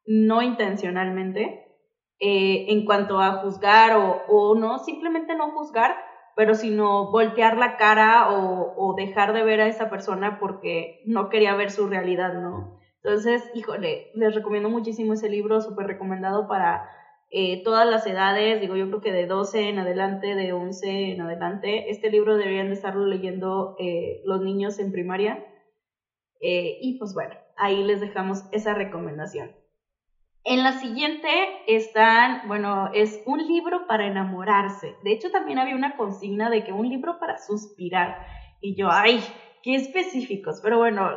no 0.07 0.43
intencionalmente 0.43 1.65
eh, 2.21 2.67
en 2.69 2.85
cuanto 2.85 3.21
a 3.21 3.43
juzgar 3.43 3.97
o, 3.97 4.23
o, 4.29 4.55
no 4.55 4.79
simplemente 4.79 5.35
no 5.37 5.51
juzgar, 5.53 5.97
pero 6.35 6.55
sino 6.55 7.11
voltear 7.11 7.57
la 7.57 7.77
cara 7.77 8.31
o, 8.31 8.75
o 8.77 8.95
dejar 8.95 9.33
de 9.33 9.45
ver 9.45 9.61
a 9.61 9.69
esa 9.69 9.89
persona 9.89 10.39
porque 10.41 11.01
no 11.07 11.29
quería 11.29 11.55
ver 11.55 11.71
su 11.71 11.87
realidad, 11.87 12.35
¿no? 12.35 12.79
Entonces, 13.03 13.49
híjole, 13.55 14.11
les 14.15 14.35
recomiendo 14.35 14.69
muchísimo 14.69 15.13
ese 15.13 15.29
libro, 15.29 15.61
súper 15.61 15.87
recomendado 15.87 16.49
para 16.49 16.89
eh, 17.31 17.63
todas 17.63 17.87
las 17.87 18.07
edades, 18.07 18.61
digo, 18.61 18.75
yo 18.75 18.89
creo 18.89 19.01
que 19.03 19.13
de 19.13 19.27
12 19.27 19.69
en 19.69 19.79
adelante, 19.79 20.35
de 20.35 20.53
11 20.53 21.13
en 21.13 21.21
adelante. 21.21 21.91
Este 21.91 22.11
libro 22.11 22.37
deberían 22.37 22.69
de 22.69 22.75
estarlo 22.75 23.05
leyendo 23.05 23.77
eh, 23.79 24.23
los 24.25 24.41
niños 24.41 24.79
en 24.79 24.93
primaria. 24.93 25.45
Eh, 26.41 26.79
y 26.81 26.99
pues 26.99 27.13
bueno, 27.13 27.35
ahí 27.57 27.85
les 27.85 28.01
dejamos 28.01 28.45
esa 28.53 28.73
recomendación. 28.73 29.53
En 30.45 30.63
la 30.63 30.73
siguiente 30.73 31.29
están, 31.67 32.49
bueno, 32.49 32.91
es 32.95 33.23
un 33.27 33.47
libro 33.47 33.87
para 33.87 34.07
enamorarse. 34.07 34.95
De 35.03 35.13
hecho, 35.13 35.31
también 35.31 35.59
había 35.59 35.77
una 35.77 35.97
consigna 35.97 36.49
de 36.49 36.65
que 36.65 36.73
un 36.73 36.89
libro 36.89 37.19
para 37.19 37.37
suspirar. 37.37 38.25
Y 38.63 38.75
yo, 38.75 38.89
ay, 38.91 39.23
qué 39.63 39.75
específicos. 39.75 40.61
Pero 40.63 40.79
bueno, 40.79 41.11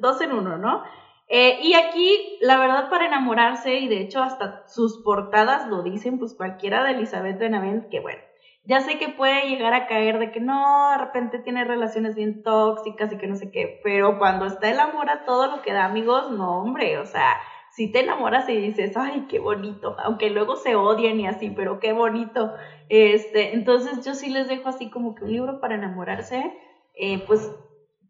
dos 0.00 0.20
en 0.20 0.32
uno, 0.32 0.58
¿no? 0.58 0.84
Eh, 1.28 1.58
y 1.62 1.74
aquí, 1.74 2.38
la 2.40 2.58
verdad, 2.58 2.88
para 2.88 3.06
enamorarse, 3.06 3.76
y 3.76 3.88
de 3.88 4.00
hecho 4.00 4.22
hasta 4.22 4.66
sus 4.66 5.02
portadas 5.02 5.68
lo 5.68 5.82
dicen, 5.82 6.18
pues 6.18 6.34
cualquiera 6.34 6.82
de 6.84 6.92
Elizabeth 6.92 7.38
Benavent, 7.38 7.90
que 7.90 8.00
bueno, 8.00 8.20
ya 8.64 8.80
sé 8.80 8.98
que 8.98 9.10
puede 9.10 9.48
llegar 9.48 9.74
a 9.74 9.86
caer 9.86 10.18
de 10.18 10.30
que 10.30 10.40
no, 10.40 10.90
de 10.92 10.98
repente 10.98 11.38
tiene 11.38 11.64
relaciones 11.64 12.14
bien 12.14 12.42
tóxicas 12.42 13.12
y 13.12 13.18
que 13.18 13.26
no 13.26 13.36
sé 13.36 13.50
qué, 13.50 13.78
pero 13.84 14.18
cuando 14.18 14.46
está 14.46 14.70
el 14.70 14.80
amor 14.80 15.10
a 15.10 15.24
todo 15.24 15.48
lo 15.48 15.62
que 15.62 15.74
da, 15.74 15.84
amigos, 15.84 16.30
no, 16.30 16.60
hombre, 16.62 16.98
o 16.98 17.04
sea, 17.04 17.36
si 17.72 17.92
te 17.92 18.00
enamoras 18.00 18.48
y 18.48 18.56
dices, 18.56 18.96
ay, 18.96 19.26
qué 19.28 19.38
bonito, 19.38 19.96
aunque 20.02 20.30
luego 20.30 20.56
se 20.56 20.76
odien 20.76 21.20
y 21.20 21.26
así, 21.26 21.50
pero 21.50 21.78
qué 21.78 21.92
bonito, 21.92 22.54
este, 22.88 23.54
entonces 23.54 24.02
yo 24.04 24.14
sí 24.14 24.30
les 24.30 24.48
dejo 24.48 24.70
así 24.70 24.88
como 24.88 25.14
que 25.14 25.24
un 25.24 25.32
libro 25.32 25.60
para 25.60 25.74
enamorarse, 25.74 26.54
eh, 26.94 27.22
pues 27.26 27.50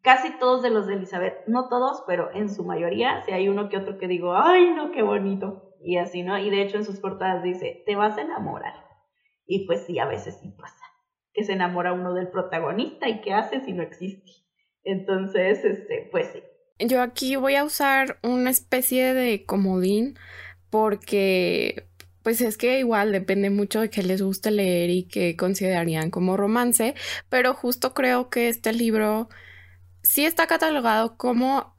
casi 0.09 0.31
todos 0.39 0.63
de 0.63 0.71
los 0.71 0.87
de 0.87 0.95
Elizabeth, 0.95 1.47
no 1.47 1.69
todos, 1.69 2.03
pero 2.07 2.31
en 2.33 2.49
su 2.49 2.65
mayoría, 2.65 3.21
si 3.27 3.33
hay 3.33 3.51
uno 3.51 3.69
que 3.69 3.77
otro 3.77 3.99
que 3.99 4.09
digo, 4.09 4.35
ay, 4.35 4.71
no, 4.71 4.91
qué 4.91 5.03
bonito, 5.03 5.75
y 5.85 5.99
así, 5.99 6.23
¿no? 6.23 6.39
Y 6.39 6.49
de 6.49 6.63
hecho 6.63 6.79
en 6.79 6.87
sus 6.87 6.99
portadas 6.99 7.43
dice, 7.43 7.83
te 7.85 7.95
vas 7.95 8.17
a 8.17 8.23
enamorar. 8.23 8.73
Y 9.47 9.67
pues 9.67 9.85
sí, 9.85 9.99
a 9.99 10.07
veces 10.07 10.39
sí 10.41 10.49
pasa, 10.59 10.83
que 11.35 11.45
se 11.45 11.53
enamora 11.53 11.93
uno 11.93 12.15
del 12.15 12.31
protagonista 12.31 13.07
y 13.07 13.21
qué 13.21 13.35
hace 13.35 13.61
si 13.61 13.75
no 13.75 13.83
existe. 13.83 14.33
Entonces, 14.83 15.63
este, 15.63 16.09
pues 16.11 16.31
sí. 16.33 16.43
Yo 16.87 17.03
aquí 17.03 17.37
voy 17.37 17.57
a 17.57 17.65
usar 17.65 18.19
una 18.23 18.49
especie 18.49 19.13
de 19.13 19.45
comodín 19.45 20.19
porque 20.71 21.85
pues 22.23 22.41
es 22.41 22.57
que 22.57 22.79
igual 22.79 23.13
depende 23.13 23.51
mucho 23.51 23.83
de 23.83 23.91
qué 23.91 24.03
les 24.03 24.23
guste 24.23 24.53
leer 24.53 24.89
y 24.89 25.07
qué 25.07 25.37
considerarían 25.37 26.11
como 26.11 26.39
romance, 26.39 26.95
pero 27.29 27.53
justo 27.53 27.93
creo 27.93 28.31
que 28.31 28.49
este 28.49 28.73
libro 28.73 29.29
sí 30.03 30.25
está 30.25 30.47
catalogado 30.47 31.17
como 31.17 31.75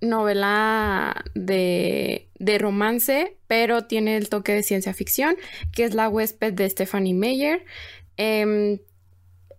novela 0.00 1.24
de, 1.34 2.28
romance, 2.58 3.36
pero 3.46 3.84
tiene 3.84 4.16
el 4.16 4.28
toque 4.28 4.52
de 4.52 4.62
ciencia 4.62 4.94
ficción, 4.94 5.36
que 5.72 5.84
es 5.84 5.94
La 5.94 6.08
huésped 6.08 6.52
de 6.52 6.68
Stephanie 6.68 7.14
Meyer. 7.14 7.64
Eh, 8.16 8.80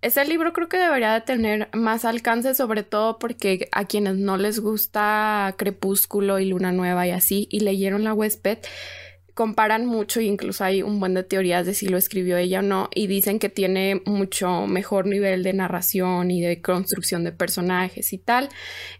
ese 0.02 0.26
libro 0.26 0.54
creo 0.54 0.70
que 0.70 0.78
debería 0.78 1.14
de 1.14 1.22
tener 1.22 1.70
más 1.74 2.06
alcance, 2.06 2.54
sobre 2.54 2.84
todo 2.84 3.18
porque 3.20 3.68
a 3.72 3.86
quienes 3.86 4.16
no 4.16 4.38
les 4.38 4.60
gusta 4.60 5.56
Crepúsculo 5.58 6.40
y 6.40 6.46
Luna 6.46 6.72
Nueva 6.72 7.08
y 7.08 7.12
así, 7.12 7.48
y 7.52 7.62
leyeron 7.62 8.04
La 8.04 8.14
huésped, 8.14 8.60
comparan 9.38 9.86
mucho, 9.86 10.20
incluso 10.20 10.64
hay 10.64 10.82
un 10.82 11.00
buen 11.00 11.14
de 11.14 11.24
teorías 11.24 11.68
de 11.68 11.76
si 11.76 11.88
lo 11.88 11.98
escribió 11.98 12.38
ella 12.38 12.60
o 12.60 12.64
no, 12.64 12.90
y 12.94 13.06
dicen 13.06 13.38
que 13.38 13.50
tiene 13.50 14.02
mucho 14.06 14.66
mejor 14.66 15.06
nivel 15.06 15.44
de 15.44 15.54
narración 15.54 16.32
y 16.32 16.42
de 16.42 16.60
construcción 16.60 17.24
de 17.24 17.32
personajes 17.32 18.14
y 18.14 18.18
tal. 18.18 18.50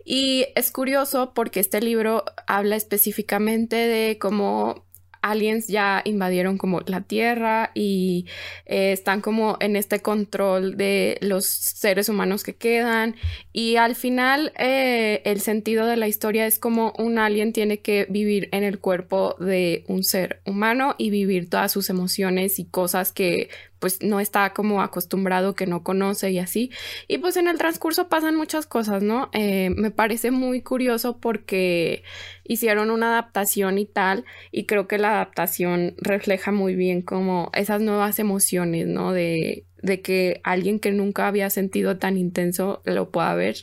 Y 0.06 0.46
es 0.56 0.72
curioso 0.72 1.34
porque 1.34 1.60
este 1.60 1.82
libro 1.82 2.24
habla 2.46 2.76
específicamente 2.76 3.76
de 3.76 4.20
cómo 4.20 4.87
aliens 5.30 5.68
ya 5.68 6.02
invadieron 6.06 6.58
como 6.58 6.82
la 6.82 7.02
Tierra 7.02 7.72
y 7.74 8.26
eh, 8.66 8.92
están 8.92 9.22
como 9.22 9.58
en 9.60 9.76
este 9.76 10.02
control 10.02 10.78
de 10.78 11.18
los 11.22 11.46
seres 11.46 12.10
humanos 12.10 12.44
que 12.44 12.56
quedan. 12.56 13.16
Y 13.54 13.76
al 13.78 13.96
final 13.96 14.54
eh, 14.58 15.22
el 15.26 15.42
sentido 15.42 15.86
de 15.86 15.98
la 15.98 16.08
historia 16.08 16.46
es 16.46 16.60
como 16.60 16.94
un 16.98 17.20
alien 17.20 17.54
tiene 17.54 17.80
que 17.80 18.06
vivir 18.10 18.50
en 18.52 18.64
el 18.64 18.80
cuerpo 18.80 19.36
de 19.40 19.84
un 19.88 20.04
ser 20.04 20.42
humano 20.46 20.96
y 20.98 21.10
vivir 21.10 21.50
todas 21.50 21.72
sus 21.72 21.90
emociones 21.90 22.60
y 22.60 22.66
cosas 22.66 23.12
que 23.12 23.50
pues 23.80 24.02
no 24.02 24.20
está 24.20 24.54
como 24.54 24.82
acostumbrado, 24.82 25.56
que 25.56 25.68
no 25.68 25.84
conoce 25.84 26.32
y 26.32 26.40
así. 26.40 26.72
Y 27.08 27.20
pues 27.20 27.38
en 27.38 27.48
el 27.48 27.58
transcurso 27.58 28.10
pasan 28.10 28.36
muchas 28.36 28.66
cosas, 28.66 29.04
¿no? 29.04 29.30
Eh, 29.34 29.70
me 29.76 29.92
parece 29.92 30.32
muy 30.32 30.62
curioso 30.62 31.20
porque 31.20 32.04
hicieron 32.44 32.92
una 32.92 33.08
adaptación 33.08 33.78
y 33.78 33.86
tal, 33.86 34.26
y 34.52 34.66
creo 34.66 34.88
que 34.88 34.98
la 34.98 35.10
adaptación 35.10 35.96
refleja 35.98 36.52
muy 36.52 36.76
bien 36.76 37.02
como 37.02 37.52
esas 37.54 37.82
nuevas 37.82 38.20
emociones, 38.20 38.88
¿no? 38.88 39.12
De, 39.14 39.66
de 39.88 40.02
que 40.02 40.42
alguien 40.44 40.80
que 40.80 40.92
nunca 40.92 41.28
había 41.28 41.50
sentido 41.50 41.98
tan 41.98 42.18
intenso 42.18 42.82
lo 42.86 43.10
pueda 43.10 43.34
ver. 43.34 43.56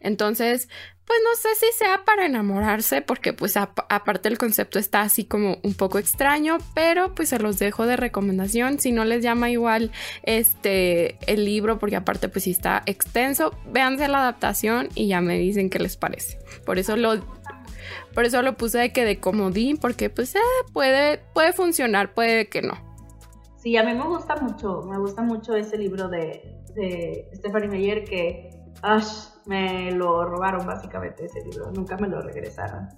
Entonces, 0.00 0.68
pues 1.04 1.18
no 1.24 1.36
sé 1.36 1.48
si 1.56 1.78
sea 1.78 2.04
para 2.04 2.26
enamorarse, 2.26 3.02
porque 3.02 3.32
pues 3.32 3.56
aparte 3.56 4.28
el 4.28 4.38
concepto 4.38 4.78
está 4.78 5.02
así 5.02 5.24
como 5.24 5.58
un 5.62 5.74
poco 5.74 5.98
extraño, 5.98 6.58
pero 6.74 7.14
pues 7.14 7.30
se 7.30 7.38
los 7.38 7.58
dejo 7.58 7.86
de 7.86 7.96
recomendación. 7.96 8.78
Si 8.78 8.92
no 8.92 9.04
les 9.04 9.22
llama 9.22 9.50
igual 9.50 9.90
este 10.22 11.18
el 11.26 11.44
libro, 11.44 11.78
porque 11.78 11.96
aparte 11.96 12.28
pues 12.28 12.44
sí 12.44 12.52
está 12.52 12.82
extenso, 12.86 13.54
véanse 13.66 14.08
la 14.08 14.18
adaptación 14.18 14.88
y 14.94 15.08
ya 15.08 15.20
me 15.20 15.38
dicen 15.38 15.70
qué 15.70 15.80
les 15.80 15.96
parece. 15.96 16.38
Por 16.64 16.78
eso 16.78 16.96
lo 16.96 17.20
por 18.14 18.24
eso 18.24 18.42
lo 18.42 18.56
puse 18.56 18.78
de 18.78 18.92
que 18.92 19.04
de 19.04 19.18
comodín, 19.18 19.78
porque 19.78 20.08
pues 20.08 20.34
eh, 20.34 20.38
puede, 20.72 21.18
puede 21.34 21.52
funcionar, 21.52 22.14
puede 22.14 22.48
que 22.48 22.62
no. 22.62 22.91
Sí, 23.62 23.76
a 23.76 23.84
mí 23.84 23.94
me 23.94 24.06
gusta 24.06 24.34
mucho, 24.36 24.82
me 24.82 24.98
gusta 24.98 25.22
mucho 25.22 25.54
ese 25.54 25.78
libro 25.78 26.08
de, 26.08 26.58
de 26.74 27.30
Stephanie 27.32 27.68
Meyer 27.68 28.02
que 28.02 28.50
me 29.46 29.92
lo 29.92 30.24
robaron 30.24 30.66
básicamente 30.66 31.26
ese 31.26 31.44
libro, 31.44 31.70
nunca 31.70 31.96
me 31.96 32.08
lo 32.08 32.20
regresaron. 32.20 32.88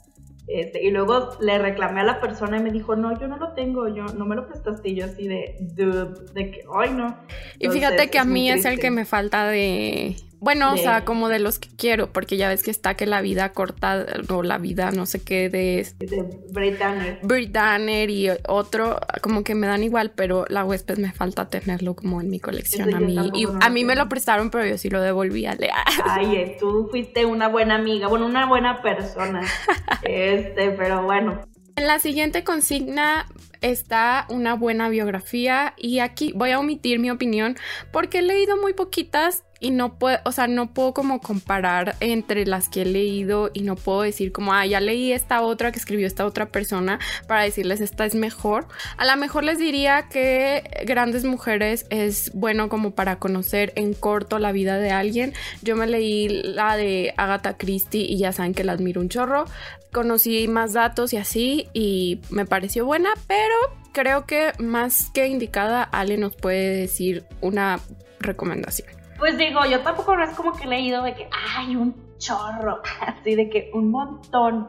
Este, 0.47 0.83
y 0.83 0.90
luego 0.90 1.30
le 1.40 1.59
reclamé 1.59 2.00
a 2.00 2.04
la 2.04 2.21
persona 2.21 2.59
y 2.59 2.62
me 2.62 2.71
dijo, 2.71 2.97
no, 2.97 3.18
yo 3.18 3.28
no 3.28 3.37
lo 3.37 3.52
tengo, 3.52 3.88
yo 3.88 4.04
no 4.04 4.25
me 4.25 4.37
lo 4.37 4.47
prestaste. 4.47 4.90
Y 4.90 4.97
yo 4.97 5.06
así 5.06 5.28
de, 5.28 5.56
de, 5.61 6.50
que, 6.50 6.64
ay, 6.75 6.92
no. 6.92 7.16
y 7.59 7.68
fíjate 7.68 8.09
que 8.09 8.18
a 8.18 8.25
mí 8.25 8.50
es 8.50 8.64
el 8.64 8.78
que 8.78 8.90
me 8.90 9.04
falta 9.04 9.47
de, 9.47 10.16
bueno, 10.45 10.75
o 10.75 10.77
sea, 10.77 11.07
como 11.07 11.31
de 11.31 11.39
los 11.39 11.59
que 11.59 11.71
quiero, 11.75 12.13
porque 12.13 12.37
ya 12.37 12.51
ves 12.51 12.63
que 12.63 12.71
está 12.71 12.95
que 12.97 13.07
la 13.07 13.23
vida 13.23 13.53
corta 13.53 14.05
o 14.29 14.43
la 14.43 14.59
vida 14.59 14.91
no 14.91 15.07
sé 15.07 15.25
qué 15.25 15.49
de... 15.49 15.89
De 15.99 16.23
Brit 16.51 16.79
Danner. 16.79 17.19
Brit 17.23 17.51
Danner 17.51 18.11
y 18.11 18.29
otro, 18.47 19.01
como 19.23 19.43
que 19.43 19.55
me 19.55 19.67
dan 19.67 19.83
igual, 19.83 20.11
pero 20.11 20.45
la 20.51 20.63
huésped 20.67 20.99
me 20.99 21.13
falta 21.13 21.49
tenerlo 21.49 21.97
como 21.97 22.21
en 22.21 22.29
mi 22.29 22.41
colección 22.41 22.95
a 22.95 23.01
mí. 23.01 23.17
Y 23.33 23.47
a 23.63 23.71
mí 23.71 23.85
me 23.85 23.97
lo 23.97 24.07
prestaron, 24.11 24.51
pero 24.51 24.67
yo 24.67 24.77
sí 24.77 24.91
lo 24.91 25.01
devolví 25.01 25.47
a 25.47 25.55
leer. 25.55 25.73
Ay, 26.05 26.37
eh, 26.37 26.57
tú 26.61 26.89
fuiste 26.91 27.25
una 27.25 27.49
buena 27.49 27.77
amiga, 27.77 28.09
bueno, 28.09 28.27
una 28.27 28.45
buena 28.45 28.83
persona. 28.83 29.41
este, 30.03 30.73
pero 30.73 31.05
bueno. 31.05 31.41
En 31.77 31.87
la 31.87 31.99
siguiente 32.01 32.45
consigna 32.45 33.27
está 33.63 34.27
una 34.29 34.55
buena 34.55 34.91
biografía 34.91 35.73
y 35.79 36.01
aquí 36.01 36.33
voy 36.37 36.51
a 36.51 36.59
omitir 36.59 36.99
mi 36.99 37.11
opinión 37.11 37.57
porque 37.93 38.19
he 38.19 38.23
leído 38.23 38.59
muy 38.59 38.75
poquitas 38.75 39.43
y 39.64 39.71
no 39.71 39.99
puedo, 39.99 40.18
o 40.26 40.33
sea, 40.33 40.47
no 40.47 40.75
puedo 40.75 40.92
como 40.92 41.21
comparar 41.21 41.97
entre 42.00 42.44
las 42.44 42.68
que 42.68 42.83
he 42.83 42.85
leído 42.85 43.50
y 43.54 43.62
no 43.62 43.76
puedo 43.76 44.02
decir 44.02 44.30
como, 44.30 44.52
ah, 44.52 44.66
ya 44.66 44.78
leí 44.78 45.11
esta 45.11 45.40
otra 45.40 45.73
que 45.73 45.78
escribió 45.78 46.06
esta 46.06 46.26
otra 46.26 46.50
persona 46.50 46.99
para 47.26 47.44
decirles 47.44 47.80
esta 47.80 48.04
es 48.04 48.14
mejor. 48.14 48.68
A 48.99 49.06
lo 49.06 49.16
mejor 49.16 49.42
les 49.42 49.56
diría 49.56 50.06
que 50.11 50.64
Grandes 50.85 51.25
Mujeres 51.25 51.87
es 51.88 52.30
bueno 52.35 52.68
como 52.68 52.90
para 52.90 53.18
conocer 53.18 53.73
en 53.76 53.94
corto 53.94 54.38
la 54.38 54.52
vida 54.52 54.76
de 54.76 54.90
alguien. 54.90 55.33
Yo 55.62 55.76
me 55.76 55.87
leí 55.87 56.28
la 56.28 56.76
de 56.76 57.14
Agatha 57.16 57.56
Christie 57.56 58.02
y 58.02 58.18
ya 58.18 58.33
saben 58.33 58.52
que 58.52 58.64
la 58.64 58.73
admiro 58.73 59.00
un 59.00 59.09
chorro. 59.09 59.47
Conocí 59.94 60.47
más 60.47 60.75
datos 60.75 61.14
y 61.14 61.16
así 61.16 61.68
y 61.73 62.21
me 62.28 62.44
pareció 62.44 62.85
buena, 62.85 63.09
pero 63.26 63.54
creo 63.92 64.26
que 64.26 64.52
más 64.59 65.09
que 65.14 65.26
indicada, 65.26 65.85
Ale 65.85 66.18
nos 66.18 66.37
puede 66.37 66.76
decir 66.76 67.25
una 67.40 67.80
recomendación. 68.21 69.03
Pues 69.25 69.38
digo, 69.38 69.64
yo 69.64 69.81
tampoco 69.81 70.14
no 70.14 70.23
es 70.23 70.37
como 70.37 70.52
que 70.52 70.64
he 70.64 70.66
leído 70.66 71.02
de 71.02 71.14
que 71.14 71.31
hay 71.57 71.76
un 71.76 71.95
chorro, 72.19 72.83
así 73.00 73.35
de 73.35 73.49
que 73.49 73.71
un 73.73 73.90
montón. 73.90 74.66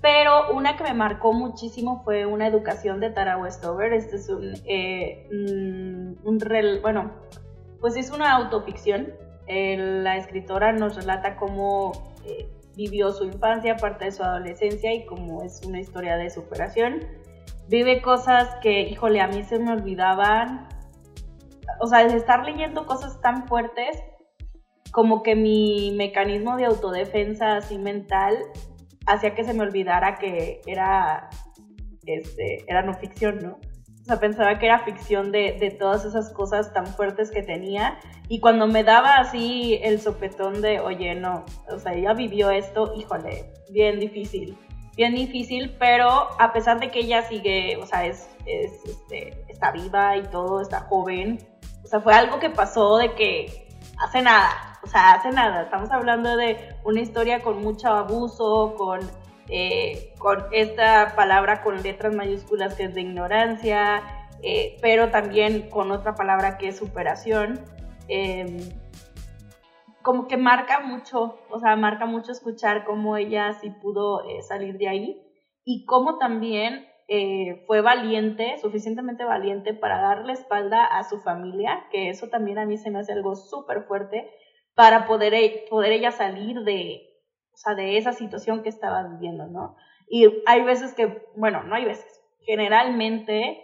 pero 0.00 0.52
una 0.52 0.76
que 0.76 0.82
me 0.82 0.92
marcó 0.92 1.32
muchísimo 1.32 2.02
fue 2.02 2.26
una 2.26 2.48
educación 2.48 2.98
de 2.98 3.10
Tara 3.10 3.36
Westover. 3.36 3.92
Este 3.92 4.16
es 4.16 4.28
un, 4.28 4.54
eh, 4.64 5.28
un, 5.30 6.40
bueno, 6.82 7.12
pues 7.80 7.94
es 7.94 8.10
una 8.10 8.34
autoficción. 8.34 9.12
la 9.46 10.16
escritora 10.16 10.72
nos 10.72 10.96
relata 10.96 11.36
cómo 11.36 11.92
eh, 12.26 12.50
vivió 12.74 13.12
su 13.12 13.24
infancia, 13.24 13.76
parte 13.76 14.06
de 14.06 14.10
su 14.10 14.24
adolescencia 14.24 14.92
y 14.92 15.06
cómo 15.06 15.44
es 15.44 15.60
una 15.64 15.78
historia 15.78 16.16
de 16.16 16.28
superación. 16.28 17.06
Vive 17.68 18.02
cosas 18.02 18.52
que, 18.62 18.80
híjole, 18.80 19.20
a 19.20 19.28
mí 19.28 19.44
se 19.44 19.60
me 19.60 19.70
olvidaban. 19.70 20.71
O 21.82 21.88
sea, 21.88 22.06
de 22.06 22.16
estar 22.16 22.44
leyendo 22.44 22.86
cosas 22.86 23.20
tan 23.20 23.48
fuertes, 23.48 24.00
como 24.92 25.24
que 25.24 25.34
mi 25.34 25.92
mecanismo 25.96 26.56
de 26.56 26.66
autodefensa 26.66 27.56
así 27.56 27.76
mental 27.76 28.38
hacía 29.06 29.34
que 29.34 29.42
se 29.42 29.52
me 29.52 29.62
olvidara 29.62 30.14
que 30.14 30.60
era, 30.64 31.28
este, 32.06 32.64
era 32.68 32.82
no 32.82 32.94
ficción, 32.94 33.40
¿no? 33.42 33.58
O 34.02 34.04
sea, 34.04 34.20
pensaba 34.20 34.60
que 34.60 34.66
era 34.66 34.84
ficción 34.84 35.32
de, 35.32 35.56
de, 35.58 35.72
todas 35.72 36.04
esas 36.04 36.30
cosas 36.30 36.72
tan 36.72 36.86
fuertes 36.86 37.32
que 37.32 37.42
tenía. 37.42 37.98
Y 38.28 38.38
cuando 38.38 38.68
me 38.68 38.84
daba 38.84 39.16
así 39.16 39.80
el 39.82 40.00
sopetón 40.00 40.62
de, 40.62 40.78
oye, 40.78 41.16
no, 41.16 41.44
o 41.68 41.80
sea, 41.80 41.94
ella 41.94 42.12
vivió 42.12 42.50
esto, 42.50 42.94
híjole, 42.96 43.52
bien 43.72 43.98
difícil. 43.98 44.56
Bien 44.96 45.16
difícil, 45.16 45.74
pero 45.80 46.28
a 46.38 46.52
pesar 46.52 46.78
de 46.78 46.90
que 46.90 47.00
ella 47.00 47.22
sigue, 47.22 47.76
o 47.78 47.86
sea, 47.86 48.04
es, 48.06 48.28
es 48.46 48.72
este, 48.84 49.44
está 49.48 49.72
viva 49.72 50.16
y 50.16 50.22
todo, 50.24 50.60
está 50.60 50.80
joven. 50.80 51.38
Sea, 51.92 52.00
fue 52.00 52.14
algo 52.14 52.38
que 52.38 52.48
pasó 52.48 52.96
de 52.96 53.12
que 53.12 53.68
hace 53.98 54.22
nada, 54.22 54.78
o 54.82 54.86
sea, 54.86 55.12
hace 55.12 55.30
nada. 55.30 55.64
Estamos 55.64 55.90
hablando 55.90 56.38
de 56.38 56.74
una 56.84 57.02
historia 57.02 57.42
con 57.42 57.60
mucho 57.60 57.88
abuso, 57.88 58.74
con, 58.78 59.00
eh, 59.50 60.14
con 60.16 60.46
esta 60.52 61.12
palabra 61.14 61.62
con 61.62 61.82
letras 61.82 62.14
mayúsculas 62.14 62.76
que 62.76 62.84
es 62.84 62.94
de 62.94 63.02
ignorancia, 63.02 64.02
eh, 64.42 64.78
pero 64.80 65.10
también 65.10 65.68
con 65.68 65.90
otra 65.90 66.14
palabra 66.14 66.56
que 66.56 66.68
es 66.68 66.78
superación. 66.78 67.60
Em, 68.08 68.70
como 70.00 70.28
que 70.28 70.38
marca 70.38 70.80
mucho, 70.80 71.40
o 71.50 71.58
sea, 71.58 71.76
marca 71.76 72.06
mucho 72.06 72.32
escuchar 72.32 72.86
cómo 72.86 73.18
ella 73.18 73.52
sí 73.60 73.68
pudo 73.68 74.26
eh, 74.30 74.40
salir 74.40 74.78
de 74.78 74.88
ahí 74.88 75.22
y 75.62 75.84
cómo 75.84 76.16
también 76.16 76.86
fue 77.66 77.80
valiente, 77.80 78.58
suficientemente 78.58 79.24
valiente 79.24 79.74
para 79.74 80.00
darle 80.00 80.32
espalda 80.32 80.84
a 80.84 81.04
su 81.04 81.18
familia, 81.18 81.84
que 81.90 82.08
eso 82.08 82.28
también 82.28 82.58
a 82.58 82.66
mí 82.66 82.76
se 82.78 82.90
me 82.90 83.00
hace 83.00 83.12
algo 83.12 83.34
súper 83.36 83.82
fuerte, 83.82 84.30
para 84.74 85.06
poder, 85.06 85.34
e, 85.34 85.66
poder 85.68 85.92
ella 85.92 86.12
salir 86.12 86.60
de, 86.62 87.02
o 87.52 87.56
sea, 87.56 87.74
de 87.74 87.98
esa 87.98 88.12
situación 88.12 88.62
que 88.62 88.68
estaba 88.68 89.02
viviendo, 89.02 89.46
¿no? 89.46 89.76
Y 90.08 90.42
hay 90.46 90.62
veces 90.62 90.94
que, 90.94 91.26
bueno, 91.36 91.62
no 91.62 91.74
hay 91.74 91.84
veces, 91.84 92.22
generalmente 92.40 93.62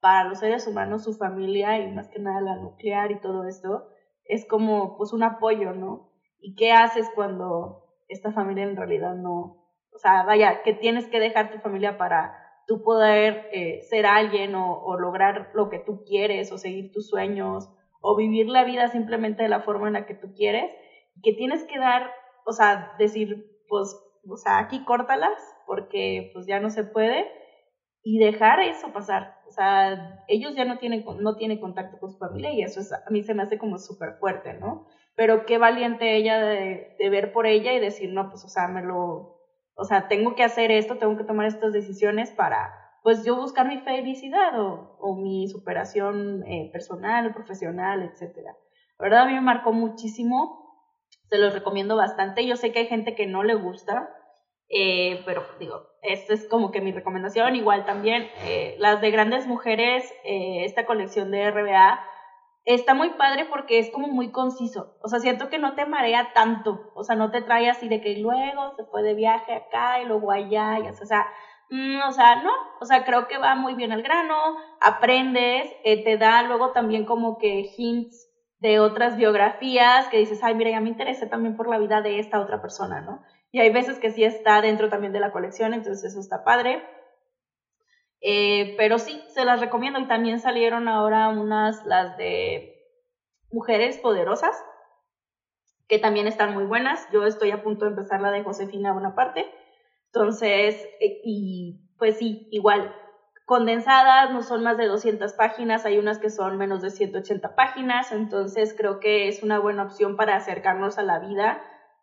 para 0.00 0.24
los 0.24 0.38
seres 0.38 0.66
humanos 0.66 1.04
su 1.04 1.14
familia 1.14 1.78
y 1.78 1.90
más 1.92 2.08
que 2.08 2.20
nada 2.20 2.40
la 2.40 2.56
nuclear 2.56 3.10
y 3.10 3.20
todo 3.20 3.46
esto 3.46 3.88
es 4.24 4.46
como 4.46 4.96
pues 4.96 5.12
un 5.12 5.22
apoyo, 5.22 5.72
¿no? 5.72 6.12
¿Y 6.40 6.54
qué 6.54 6.72
haces 6.72 7.10
cuando 7.14 7.84
esta 8.08 8.32
familia 8.32 8.64
en 8.64 8.76
realidad 8.76 9.14
no, 9.14 9.66
o 9.92 9.98
sea, 9.98 10.22
vaya, 10.22 10.62
que 10.62 10.72
tienes 10.72 11.08
que 11.08 11.20
dejar 11.20 11.50
tu 11.50 11.58
familia 11.58 11.98
para 11.98 12.47
tú 12.68 12.82
poder 12.82 13.48
eh, 13.50 13.80
ser 13.88 14.04
alguien 14.04 14.54
o, 14.54 14.96
lograr 14.98 15.50
lo 15.54 15.70
que 15.70 15.78
tú 15.78 16.04
quieres 16.04 16.52
o 16.52 16.58
seguir 16.58 16.92
tus 16.92 17.08
sueños 17.08 17.70
o 18.00 18.14
vivir 18.14 18.46
la 18.46 18.62
vida 18.62 18.88
simplemente 18.88 19.42
de 19.42 19.48
la 19.48 19.60
forma 19.60 19.88
en 19.88 19.94
la 19.94 20.06
que 20.06 20.14
tú 20.14 20.34
quieres, 20.36 20.70
que 21.22 21.32
tienes 21.32 21.64
que 21.64 21.78
dar, 21.78 22.12
o 22.44 22.52
sea, 22.52 22.92
decir, 22.98 23.64
pues, 23.68 23.96
o 24.28 24.36
sea, 24.36 24.58
aquí 24.58 24.84
córtalas, 24.84 25.40
porque 25.66 26.30
pues 26.34 26.46
ya 26.46 26.60
no 26.60 26.68
se 26.68 26.84
puede, 26.84 27.26
y 28.02 28.18
dejar 28.18 28.60
eso 28.60 28.92
pasar. 28.92 29.38
O 29.48 29.50
sea, 29.50 30.22
ellos 30.28 30.54
ya 30.54 30.66
no 30.66 30.78
tienen, 30.78 31.04
no 31.20 31.36
tienen 31.36 31.58
contacto 31.58 31.98
con 31.98 32.10
su 32.10 32.18
familia 32.18 32.52
y 32.52 32.62
eso 32.62 32.80
es, 32.80 32.92
a 32.92 33.10
mí 33.10 33.22
se 33.22 33.34
me 33.34 33.42
hace 33.42 33.58
como 33.58 33.78
súper 33.78 34.18
fuerte, 34.20 34.52
¿no? 34.52 34.86
Pero 35.16 35.46
qué 35.46 35.56
valiente 35.56 36.16
ella 36.16 36.38
de, 36.38 36.94
de 36.98 37.10
ver 37.10 37.32
por 37.32 37.46
ella 37.46 37.72
y 37.72 37.80
decir, 37.80 38.12
no, 38.12 38.28
pues, 38.28 38.44
o 38.44 38.48
sea, 38.48 38.68
me 38.68 38.82
lo, 38.82 39.37
o 39.78 39.84
sea, 39.84 40.08
tengo 40.08 40.34
que 40.34 40.42
hacer 40.42 40.72
esto, 40.72 40.98
tengo 40.98 41.16
que 41.16 41.22
tomar 41.22 41.46
estas 41.46 41.72
decisiones 41.72 42.32
para, 42.32 42.74
pues 43.04 43.24
yo 43.24 43.36
buscar 43.36 43.68
mi 43.68 43.78
felicidad 43.78 44.52
o, 44.58 45.14
mi 45.14 45.46
superación 45.46 46.42
eh, 46.48 46.68
personal, 46.72 47.32
profesional, 47.32 48.02
etc. 48.02 48.38
La 48.98 49.04
verdad 49.04 49.20
a 49.20 49.26
mí 49.26 49.34
me 49.34 49.40
marcó 49.40 49.72
muchísimo, 49.72 51.06
se 51.30 51.38
los 51.38 51.54
recomiendo 51.54 51.94
bastante. 51.94 52.44
Yo 52.44 52.56
sé 52.56 52.72
que 52.72 52.80
hay 52.80 52.86
gente 52.86 53.14
que 53.14 53.28
no 53.28 53.44
le 53.44 53.54
gusta, 53.54 54.12
eh, 54.68 55.22
pero 55.24 55.44
digo, 55.60 55.86
esta 56.02 56.34
es 56.34 56.48
como 56.48 56.72
que 56.72 56.80
mi 56.80 56.90
recomendación. 56.90 57.54
Igual 57.54 57.84
también 57.84 58.26
eh, 58.44 58.74
las 58.78 59.00
de 59.00 59.12
grandes 59.12 59.46
mujeres, 59.46 60.12
esta 60.24 60.86
colección 60.86 61.30
de 61.30 61.48
RBA, 61.52 62.00
está 62.74 62.94
muy 62.94 63.10
padre 63.10 63.46
porque 63.46 63.78
es 63.78 63.90
como 63.90 64.08
muy 64.08 64.30
conciso. 64.30 64.96
O 65.02 65.08
sea, 65.08 65.20
siento 65.20 65.48
que 65.48 65.58
no 65.58 65.74
te 65.74 65.86
marea 65.86 66.32
tanto. 66.34 66.92
O 66.94 67.04
sea, 67.04 67.16
no 67.16 67.30
te 67.30 67.42
trae 67.42 67.68
así 67.68 67.88
de 67.88 68.00
que 68.00 68.16
luego 68.18 68.74
se 68.76 68.84
fue 68.84 69.02
de 69.02 69.14
viaje 69.14 69.54
acá 69.54 70.00
y 70.00 70.06
luego 70.06 70.30
allá. 70.30 70.78
O 71.00 71.06
sea, 71.06 71.26
Mm, 71.70 72.00
o 72.08 72.12
sea, 72.12 72.36
no, 72.42 72.50
o 72.80 72.84
sea, 72.86 73.04
creo 73.04 73.28
que 73.28 73.36
va 73.38 73.54
muy 73.54 73.74
bien 73.74 73.92
al 73.92 74.02
grano, 74.02 74.56
aprendes, 74.80 75.70
eh, 75.84 76.02
te 76.02 76.16
da 76.16 76.42
luego 76.42 76.72
también 76.72 77.04
como 77.04 77.36
que 77.38 77.70
hints 77.76 78.26
de 78.58 78.80
otras 78.80 79.16
biografías 79.16 80.08
que 80.08 80.18
dices, 80.18 80.42
ay, 80.42 80.54
mira, 80.54 80.70
ya 80.70 80.80
me 80.80 80.88
interesa 80.88 81.28
también 81.28 81.56
por 81.56 81.68
la 81.68 81.78
vida 81.78 82.00
de 82.00 82.18
esta 82.20 82.40
otra 82.40 82.62
persona, 82.62 83.00
¿no? 83.02 83.22
Y 83.52 83.60
hay 83.60 83.70
veces 83.70 83.98
que 83.98 84.10
sí 84.10 84.24
está 84.24 84.60
dentro 84.62 84.88
también 84.88 85.12
de 85.12 85.20
la 85.20 85.30
colección, 85.30 85.74
entonces 85.74 86.10
eso 86.10 86.20
está 86.20 86.42
padre. 86.42 86.82
Eh, 88.20 88.74
pero 88.76 88.98
sí, 88.98 89.20
se 89.34 89.44
las 89.44 89.60
recomiendo 89.60 89.98
y 90.00 90.06
también 90.06 90.40
salieron 90.40 90.88
ahora 90.88 91.28
unas, 91.28 91.84
las 91.84 92.16
de 92.16 92.74
mujeres 93.50 93.98
poderosas, 93.98 94.56
que 95.88 95.98
también 95.98 96.26
están 96.26 96.52
muy 96.52 96.64
buenas. 96.64 97.06
Yo 97.12 97.24
estoy 97.24 97.50
a 97.50 97.62
punto 97.62 97.84
de 97.84 97.92
empezar 97.92 98.20
la 98.20 98.30
de 98.30 98.42
Josefina 98.42 98.92
Bonaparte. 98.92 99.46
Entonces, 100.06 100.76
eh, 101.00 101.20
y 101.24 101.80
pues 101.98 102.16
sí, 102.16 102.48
igual, 102.50 102.94
condensadas, 103.48 104.30
no 104.30 104.42
son 104.42 104.62
más 104.62 104.76
de 104.76 104.86
200 104.86 105.32
páginas, 105.32 105.86
hay 105.86 105.98
unas 105.98 106.18
que 106.18 106.28
son 106.28 106.58
menos 106.58 106.82
de 106.82 106.90
180 106.90 107.54
páginas, 107.54 108.12
entonces 108.12 108.74
creo 108.76 109.00
que 109.00 109.26
es 109.28 109.42
una 109.42 109.58
buena 109.58 109.84
opción 109.84 110.16
para 110.16 110.36
acercarnos 110.36 110.98
a 110.98 111.02
la 111.02 111.18
vida 111.18 111.58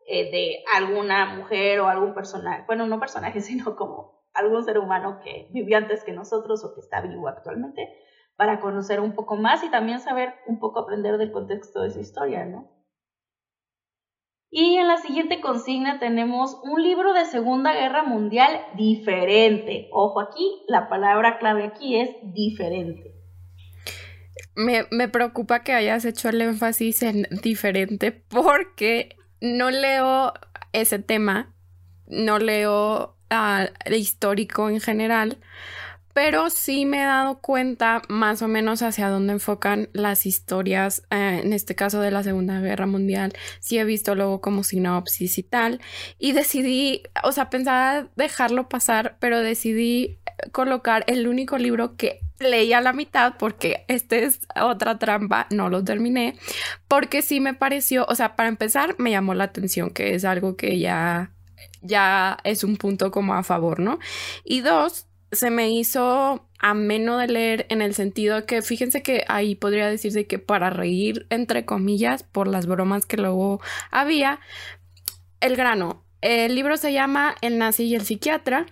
eh, 0.08 0.32
de 0.32 0.64
alguna 0.74 1.28
mujer 1.28 1.80
o 1.82 1.88
algún 1.88 2.16
personaje, 2.16 2.64
bueno, 2.66 2.88
no 2.88 3.00
personaje, 3.00 3.42
sino 3.42 3.76
como 3.76 4.25
algún 4.36 4.64
ser 4.64 4.78
humano 4.78 5.20
que 5.24 5.48
vivió 5.52 5.78
antes 5.78 6.04
que 6.04 6.12
nosotros 6.12 6.64
o 6.64 6.74
que 6.74 6.82
está 6.82 7.02
vivo 7.02 7.28
actualmente, 7.28 7.90
para 8.36 8.60
conocer 8.60 9.00
un 9.00 9.14
poco 9.14 9.38
más 9.38 9.64
y 9.64 9.72
también 9.72 10.00
saber 10.00 10.34
un 10.48 10.60
poco 10.60 10.80
aprender 10.80 11.18
del 11.18 11.32
contexto 11.32 11.82
de 11.82 11.92
su 11.92 12.00
historia, 12.00 12.46
¿no? 12.46 12.76
Y 14.58 14.78
en 14.78 14.88
la 14.88 14.98
siguiente 14.98 15.42
consigna 15.42 16.00
tenemos 16.00 16.62
un 16.64 16.82
libro 16.82 17.14
de 17.14 17.26
Segunda 17.26 17.74
Guerra 17.74 18.04
Mundial 18.04 18.62
diferente. 18.76 19.90
Ojo 19.92 20.22
aquí, 20.22 20.64
la 20.68 20.88
palabra 20.88 21.40
clave 21.40 21.66
aquí 21.66 22.00
es 22.00 22.10
diferente. 22.34 23.14
Me, 24.56 24.86
me 24.92 25.10
preocupa 25.10 25.64
que 25.64 25.74
hayas 25.74 26.06
hecho 26.06 26.30
el 26.30 26.42
énfasis 26.42 27.04
en 27.04 27.28
diferente 27.44 28.14
porque 28.14 29.18
no 29.42 29.72
leo 29.72 30.32
ese 30.72 31.00
tema, 31.00 31.54
no 32.08 32.40
leo 32.40 33.15
histórico 33.90 34.70
en 34.70 34.80
general, 34.80 35.38
pero 36.16 36.50
sí 36.50 36.86
me 36.86 37.02
he 37.02 37.06
dado 37.06 37.40
cuenta 37.40 38.02
más 38.08 38.42
o 38.42 38.48
menos 38.48 38.82
hacia 38.82 39.10
dónde 39.10 39.34
enfocan 39.34 39.90
las 39.92 40.26
historias, 40.26 41.04
eh, 41.10 41.42
en 41.44 41.52
este 41.52 41.76
caso 41.76 42.00
de 42.00 42.10
la 42.10 42.24
Segunda 42.24 42.62
Guerra 42.62 42.86
Mundial. 42.86 43.34
Sí 43.60 43.78
he 43.80 43.84
visto 43.84 44.16
luego 44.16 44.40
como 44.40 44.64
sinopsis 44.64 45.38
y 45.38 45.44
tal, 45.44 45.82
y 46.18 46.32
decidí, 46.32 47.04
o 47.24 47.34
sea, 47.34 47.50
pensaba 47.50 48.08
dejarlo 48.16 48.70
pasar, 48.70 49.18
pero 49.20 49.42
decidí 49.42 50.18
colocar 50.54 51.04
el 51.08 51.28
único 51.28 51.58
libro 51.58 51.98
que 51.98 52.22
leí 52.40 52.72
a 52.72 52.82
la 52.82 52.94
mitad 52.94 53.36
porque 53.38 53.86
este 53.90 54.24
es 54.24 54.40
otra 54.56 54.98
trampa, 55.00 55.48
no 55.50 55.70
lo 55.70 55.84
terminé, 55.84 56.38
porque 56.88 57.22
sí 57.22 57.42
me 57.42 57.54
pareció, 57.54 58.06
o 58.08 58.16
sea, 58.16 58.38
para 58.38 58.48
empezar 58.48 58.96
me 58.98 59.12
llamó 59.12 59.34
la 59.34 59.46
atención, 59.46 59.90
que 59.90 60.16
es 60.16 60.24
algo 60.24 60.56
que 60.56 60.80
ya 60.80 61.32
ya 61.82 62.38
es 62.44 62.64
un 62.64 62.78
punto 62.78 63.12
como 63.12 63.34
a 63.34 63.44
favor, 63.44 63.80
¿no? 63.80 64.00
Y 64.44 64.62
dos, 64.62 65.08
se 65.32 65.50
me 65.50 65.70
hizo 65.70 66.48
ameno 66.60 67.18
de 67.18 67.28
leer 67.28 67.66
en 67.70 67.82
el 67.82 67.94
sentido 67.94 68.46
que 68.46 68.62
fíjense 68.62 69.04
que 69.04 69.24
ahí 69.28 69.56
podría 69.56 69.88
decirse 69.88 70.26
que 70.26 70.40
para 70.40 70.70
reír 70.70 71.28
entre 71.30 71.66
comillas 71.66 72.24
por 72.24 72.48
las 72.48 72.66
bromas 72.66 73.06
que 73.06 73.18
luego 73.18 73.62
había 73.92 74.40
el 75.42 75.56
grano 75.56 76.04
el 76.22 76.56
libro 76.56 76.78
se 76.78 76.92
llama 76.92 77.36
El 77.42 77.60
nazi 77.60 77.84
y 77.84 77.96
el 77.96 78.02
psiquiatra 78.02 78.66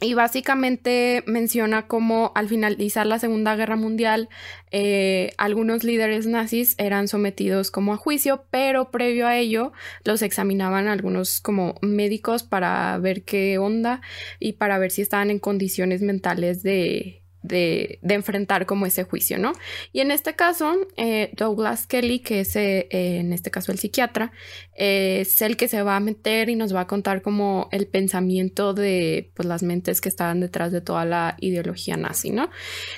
y 0.00 0.14
básicamente 0.14 1.24
menciona 1.26 1.86
cómo 1.86 2.32
al 2.34 2.48
finalizar 2.48 3.06
la 3.06 3.18
Segunda 3.18 3.56
Guerra 3.56 3.76
Mundial 3.76 4.28
eh, 4.70 5.32
algunos 5.38 5.82
líderes 5.82 6.26
nazis 6.26 6.74
eran 6.78 7.08
sometidos 7.08 7.70
como 7.70 7.92
a 7.92 7.96
juicio, 7.96 8.44
pero 8.50 8.90
previo 8.90 9.26
a 9.26 9.36
ello 9.36 9.72
los 10.04 10.22
examinaban 10.22 10.86
algunos 10.86 11.40
como 11.40 11.74
médicos 11.82 12.44
para 12.44 12.96
ver 12.98 13.24
qué 13.24 13.58
onda 13.58 14.00
y 14.38 14.52
para 14.52 14.78
ver 14.78 14.92
si 14.92 15.02
estaban 15.02 15.30
en 15.30 15.40
condiciones 15.40 16.00
mentales 16.02 16.62
de, 16.62 17.17
de, 17.42 18.00
enfrentar 18.02 18.66
como 18.66 18.86
ese 18.86 19.04
juicio, 19.04 19.38
¿no? 19.38 19.52
Y 19.92 20.00
en 20.00 20.10
este 20.10 20.34
caso, 20.34 20.74
eh, 20.96 21.30
Douglas 21.36 21.86
Kelly, 21.86 22.20
que 22.20 22.40
es 22.40 22.56
eh, 22.56 22.88
en 22.90 23.32
este 23.32 23.50
caso 23.50 23.72
el 23.72 23.78
psiquiatra, 23.78 24.32
es 24.74 25.40
el 25.42 25.56
que 25.56 25.68
se 25.68 25.82
va 25.82 25.96
a 25.96 26.00
meter 26.00 26.48
y 26.48 26.56
nos 26.56 26.74
va 26.74 26.82
a 26.82 26.86
contar 26.86 27.22
como 27.22 27.68
el 27.72 27.86
pensamiento 27.86 28.74
de 28.74 29.30
pues, 29.34 29.46
las 29.46 29.62
mentes 29.62 30.00
que 30.00 30.08
estaban 30.08 30.40
detrás 30.40 30.72
de 30.72 30.80
toda 30.80 31.04
la 31.04 31.36
ideología 31.40 31.96
nazi, 31.96 32.30
¿no? 32.30 32.50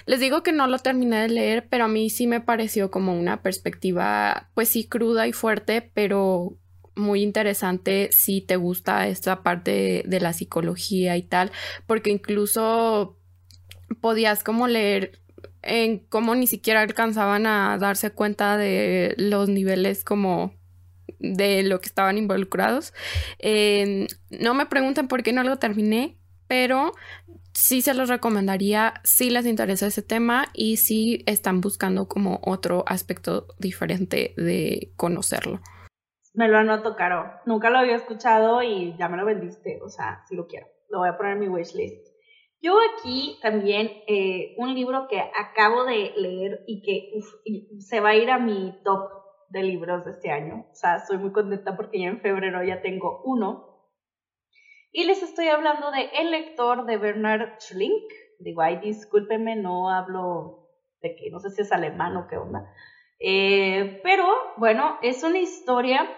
Les 0.07 0.21
digo 0.21 0.43
que 0.43 0.53
no 0.53 0.67
lo 0.67 0.79
terminé 0.79 1.23
de 1.23 1.29
leer, 1.29 1.67
pero 1.69 1.85
a 1.85 1.89
mí 1.89 2.11
sí 2.11 2.27
me 2.27 2.41
pareció 2.41 2.91
como 2.91 3.19
una 3.19 3.43
perspectiva, 3.43 4.51
pues 4.55 4.69
sí, 4.69 4.85
cruda 4.85 5.27
y 5.27 5.33
fuerte, 5.33 5.91
pero 5.95 6.57
muy 6.97 7.23
interesante 7.23 8.11
si 8.13 8.41
te 8.41 8.57
gusta 8.57 9.09
esta 9.09 9.43
parte 9.43 10.03
de 10.07 10.21
la 10.21 10.33
psicología 10.33 11.17
y 11.17 11.23
tal, 11.23 11.51
porque 11.87 12.11
incluso 12.11 13.20
podías 14.01 14.45
como 14.45 14.69
leer 14.69 15.21
en 15.63 15.99
cómo 15.99 16.35
ni 16.35 16.47
siquiera 16.47 16.81
alcanzaban 16.81 17.47
a 17.47 17.77
darse 17.79 18.11
cuenta 18.11 18.57
de 18.57 19.15
los 19.19 19.49
niveles 19.49 20.05
como 20.05 20.55
de 21.19 21.63
lo 21.63 21.81
que 21.81 21.89
estaban 21.89 22.19
involucrados. 22.19 22.95
no 24.31 24.55
me 24.55 24.67
pregunten 24.67 25.09
por 25.09 25.23
qué 25.23 25.33
no 25.33 25.43
lo 25.43 25.59
terminé, 25.59 26.19
pero 26.47 26.93
sí 27.53 27.83
se 27.83 27.95
los 27.95 28.09
recomendaría 28.09 28.95
si 29.05 29.31
les 29.31 29.47
interesa 29.47 29.87
ese 29.87 30.03
tema 30.03 30.47
y 30.55 30.79
si 30.79 31.23
están 31.27 31.61
buscando 31.61 32.09
como 32.09 32.41
otro 32.43 32.85
aspecto 32.87 33.47
diferente 33.59 34.35
de 34.37 34.93
conocerlo. 34.97 35.61
Me 36.33 36.49
lo 36.49 36.59
anoto, 36.59 36.95
Caro. 36.95 37.31
Nunca 37.45 37.71
lo 37.71 37.79
había 37.79 37.97
escuchado 37.97 38.63
y 38.63 38.97
ya 38.97 39.09
me 39.09 39.17
lo 39.17 39.25
vendiste. 39.25 39.81
O 39.83 39.89
sea, 39.89 40.25
si 40.29 40.37
lo 40.37 40.47
quiero. 40.47 40.69
Lo 40.89 41.01
voy 41.01 41.09
a 41.09 41.17
poner 41.17 41.33
en 41.35 41.41
mi 41.41 41.49
wishlist. 41.49 42.10
Yo 42.63 42.77
aquí 42.93 43.39
también 43.41 43.91
eh, 44.07 44.55
un 44.59 44.75
libro 44.75 45.09
que 45.09 45.19
acabo 45.19 45.85
de 45.85 46.13
leer 46.17 46.63
y 46.67 46.83
que 46.83 47.11
se 47.81 48.01
va 48.01 48.11
a 48.11 48.17
ir 48.17 48.31
a 48.31 48.39
mi 48.39 48.79
top 48.85 49.09
de 49.49 49.63
libros 49.63 50.05
de 50.05 50.13
este 50.13 50.31
año. 50.31 50.67
O 50.71 50.75
sea, 50.75 50.97
estoy 50.97 51.17
muy 51.17 51.33
contenta 51.33 51.75
porque 51.77 52.01
ya 52.01 52.09
en 52.09 52.21
febrero 52.21 52.63
ya 52.63 52.83
tengo 52.83 53.23
uno. 53.25 53.67
Y 54.93 55.05
les 55.05 55.23
estoy 55.23 55.49
hablando 55.49 55.91
de 55.91 56.11
El 56.21 56.31
lector 56.31 56.85
de 56.85 56.99
Bernard 56.99 57.59
Schlink. 57.61 58.13
Digo, 58.39 58.61
ay, 58.61 58.79
discúlpenme, 58.81 59.57
no 59.57 59.89
hablo 59.89 60.69
de 61.01 61.17
que 61.17 61.31
no 61.31 61.39
sé 61.39 61.51
si 61.51 61.63
es 61.63 61.73
alemán 61.73 62.17
o 62.17 62.27
qué 62.29 62.37
onda. 62.37 62.71
Eh, 63.21 64.01
pero 64.03 64.27
bueno, 64.57 64.99
es 65.03 65.23
una 65.23 65.39
historia 65.39 66.11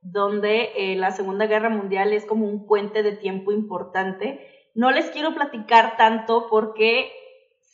donde 0.00 0.70
eh, 0.76 0.96
la 0.96 1.10
Segunda 1.10 1.46
Guerra 1.46 1.70
Mundial 1.70 2.12
es 2.12 2.24
como 2.24 2.46
un 2.46 2.66
puente 2.66 3.02
de 3.02 3.16
tiempo 3.16 3.50
importante 3.50 4.57
no 4.78 4.92
les 4.92 5.10
quiero 5.10 5.34
platicar 5.34 5.96
tanto 5.96 6.46
porque 6.48 7.10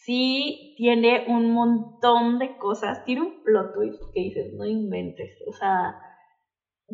sí 0.04 0.72
tiene 0.78 1.26
un 1.28 1.52
montón 1.52 2.38
de 2.38 2.56
cosas. 2.56 3.04
Tiene 3.04 3.20
un 3.20 3.42
plot 3.42 3.74
twist 3.74 4.02
que 4.14 4.20
dices, 4.20 4.54
no 4.54 4.64
inventes. 4.64 5.38
O 5.46 5.52
sea, 5.52 6.00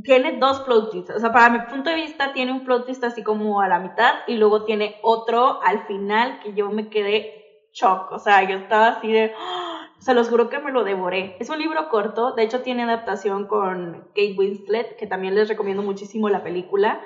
tiene 0.03 0.41
dos 0.41 0.63
plot 0.63 0.91
twists. 0.91 1.15
O 1.15 1.21
sea, 1.21 1.31
para 1.31 1.49
mi 1.51 1.61
punto 1.61 1.91
de 1.91 1.97
vista, 1.97 2.33
tiene 2.33 2.51
un 2.51 2.65
plot 2.65 2.87
twist 2.87 3.05
así 3.05 3.23
como 3.23 3.61
a 3.61 3.69
la 3.69 3.79
mitad 3.79 4.15
y 4.27 4.35
luego 4.35 4.65
tiene 4.65 4.97
otro 5.05 5.63
al 5.63 5.87
final 5.87 6.41
que 6.41 6.55
yo 6.55 6.73
me 6.73 6.89
quedé 6.89 7.71
shock. 7.73 8.11
O 8.11 8.19
sea, 8.19 8.43
yo 8.43 8.57
estaba 8.57 8.89
así 8.89 9.13
de. 9.13 9.33
¡ah! 9.39 9.87
Se 10.01 10.13
los 10.13 10.29
juro 10.29 10.49
que 10.49 10.59
me 10.59 10.73
lo 10.73 10.83
devoré. 10.83 11.37
Es 11.39 11.51
un 11.51 11.61
libro 11.61 11.89
corto, 11.89 12.33
de 12.33 12.43
hecho 12.43 12.63
tiene 12.63 12.83
adaptación 12.83 13.47
con 13.47 14.09
Kate 14.09 14.35
Winslet, 14.37 14.97
que 14.97 15.07
también 15.07 15.37
les 15.37 15.49
recomiendo 15.49 15.85
muchísimo 15.85 16.29
la 16.29 16.43
película. 16.43 17.01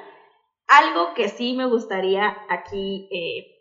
Algo 0.68 1.14
que 1.14 1.28
sí 1.28 1.54
me 1.54 1.66
gustaría 1.66 2.34
aquí 2.48 3.06
eh, 3.10 3.54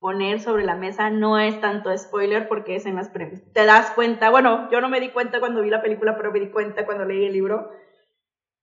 poner 0.00 0.40
sobre 0.40 0.64
la 0.64 0.74
mesa 0.74 1.10
no 1.10 1.38
es 1.38 1.60
tanto 1.60 1.96
spoiler 1.96 2.48
porque 2.48 2.76
es 2.76 2.86
en 2.86 2.96
las 2.96 3.08
premisas. 3.10 3.52
Te 3.52 3.64
das 3.64 3.90
cuenta, 3.90 4.30
bueno, 4.30 4.68
yo 4.70 4.80
no 4.80 4.88
me 4.88 5.00
di 5.00 5.10
cuenta 5.10 5.40
cuando 5.40 5.62
vi 5.62 5.70
la 5.70 5.82
película, 5.82 6.16
pero 6.16 6.32
me 6.32 6.40
di 6.40 6.50
cuenta 6.50 6.86
cuando 6.86 7.04
leí 7.04 7.24
el 7.24 7.32
libro, 7.32 7.68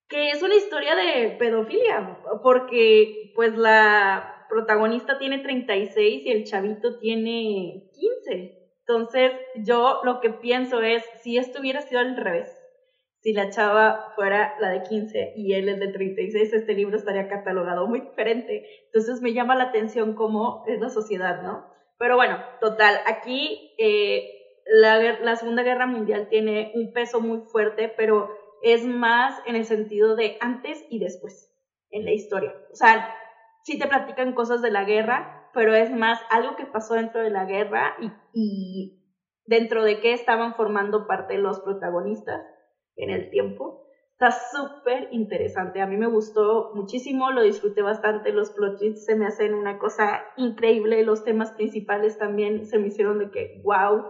que 0.07 0.31
es 0.31 0.41
una 0.41 0.55
historia 0.55 0.95
de 0.95 1.35
pedofilia, 1.37 2.19
porque 2.41 3.31
pues 3.35 3.55
la 3.55 4.45
protagonista 4.49 5.17
tiene 5.17 5.39
36 5.39 6.25
y 6.25 6.31
el 6.31 6.43
chavito 6.45 6.97
tiene 6.99 7.89
15. 7.93 8.71
Entonces 8.87 9.33
yo 9.55 10.01
lo 10.03 10.19
que 10.21 10.29
pienso 10.29 10.81
es, 10.81 11.03
si 11.21 11.37
esto 11.37 11.59
hubiera 11.59 11.81
sido 11.81 12.01
al 12.01 12.15
revés, 12.15 12.64
si 13.25 13.33
la 13.33 13.49
chava 13.49 14.11
fuera 14.13 14.53
la 14.59 14.69
de 14.69 14.83
15 14.83 15.33
y 15.35 15.53
él 15.55 15.67
es 15.67 15.79
de 15.79 15.87
36, 15.87 16.53
este 16.53 16.75
libro 16.75 16.95
estaría 16.95 17.27
catalogado 17.27 17.87
muy 17.87 18.01
diferente. 18.01 18.63
Entonces 18.85 19.19
me 19.23 19.33
llama 19.33 19.55
la 19.55 19.63
atención 19.63 20.13
cómo 20.13 20.63
es 20.67 20.79
la 20.79 20.89
sociedad, 20.89 21.41
¿no? 21.41 21.65
Pero 21.97 22.17
bueno, 22.17 22.37
total, 22.61 22.99
aquí 23.07 23.73
eh, 23.79 24.29
la, 24.67 24.99
la 25.23 25.35
Segunda 25.37 25.63
Guerra 25.63 25.87
Mundial 25.87 26.27
tiene 26.29 26.71
un 26.75 26.93
peso 26.93 27.19
muy 27.19 27.39
fuerte, 27.51 27.91
pero 27.97 28.29
es 28.61 28.85
más 28.85 29.41
en 29.47 29.55
el 29.55 29.65
sentido 29.65 30.15
de 30.15 30.37
antes 30.39 30.85
y 30.91 30.99
después 30.99 31.51
en 31.89 32.05
la 32.05 32.11
historia. 32.11 32.53
O 32.71 32.75
sea, 32.75 33.11
sí 33.63 33.79
te 33.79 33.87
platican 33.87 34.35
cosas 34.35 34.61
de 34.61 34.69
la 34.69 34.83
guerra, 34.83 35.49
pero 35.51 35.73
es 35.73 35.89
más 35.89 36.21
algo 36.29 36.55
que 36.55 36.67
pasó 36.67 36.93
dentro 36.93 37.21
de 37.21 37.31
la 37.31 37.45
guerra 37.45 37.95
y, 37.99 38.11
y 38.33 39.03
dentro 39.47 39.83
de 39.83 39.99
qué 39.99 40.13
estaban 40.13 40.53
formando 40.53 41.07
parte 41.07 41.39
los 41.39 41.59
protagonistas 41.61 42.43
en 42.95 43.09
el 43.09 43.29
tiempo. 43.29 43.85
Está 44.17 44.31
súper 44.31 45.09
interesante. 45.11 45.81
A 45.81 45.87
mí 45.87 45.97
me 45.97 46.07
gustó 46.07 46.71
muchísimo, 46.73 47.31
lo 47.31 47.43
disfruté 47.43 47.81
bastante. 47.81 48.31
Los 48.31 48.51
plot 48.51 48.79
twists 48.79 49.05
se 49.05 49.15
me 49.15 49.25
hacen 49.25 49.53
una 49.53 49.77
cosa 49.77 50.23
increíble. 50.37 51.03
Los 51.03 51.25
temas 51.25 51.51
principales 51.51 52.17
también 52.17 52.65
se 52.65 52.79
me 52.79 52.87
hicieron 52.87 53.19
de 53.19 53.29
que, 53.29 53.61
wow, 53.63 54.05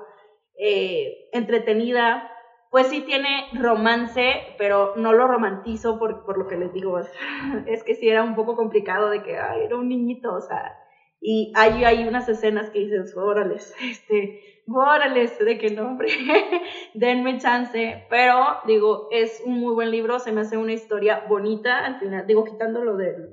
eh, 0.60 1.30
entretenida. 1.32 2.32
Pues 2.70 2.88
sí 2.88 3.02
tiene 3.02 3.46
romance, 3.54 4.56
pero 4.60 4.94
no 4.96 5.14
lo 5.14 5.28
romantizo 5.28 5.98
por, 5.98 6.24
por 6.24 6.38
lo 6.38 6.48
que 6.48 6.58
les 6.58 6.72
digo. 6.72 7.00
Es 7.66 7.84
que 7.84 7.96
sí 7.96 8.08
era 8.08 8.24
un 8.24 8.36
poco 8.36 8.56
complicado 8.56 9.10
de 9.10 9.24
que 9.24 9.38
ay, 9.38 9.62
era 9.64 9.76
un 9.76 9.90
niñito, 9.90 10.34
o 10.36 10.42
sea. 10.42 10.78
Y 11.20 11.52
hay, 11.56 11.84
hay 11.84 12.08
unas 12.08 12.30
escenas 12.30 12.70
que 12.70 12.80
dices, 12.80 13.16
órale, 13.18 13.56
este, 13.82 14.40
órale, 14.68 15.28
de 15.28 15.58
qué 15.58 15.70
nombre, 15.70 16.08
denme 16.94 17.38
chance, 17.38 18.06
pero 18.10 18.58
digo, 18.66 19.08
es 19.12 19.42
un 19.46 19.60
muy 19.60 19.74
buen 19.74 19.92
libro, 19.92 20.20
se 20.20 20.32
me 20.32 20.42
hace 20.42 20.58
una 20.58 20.74
historia 20.74 21.26
bonita, 21.28 21.86
al 21.86 22.00
final, 22.00 22.26
digo, 22.28 22.44
quitándolo 22.44 22.98
del, 22.98 23.30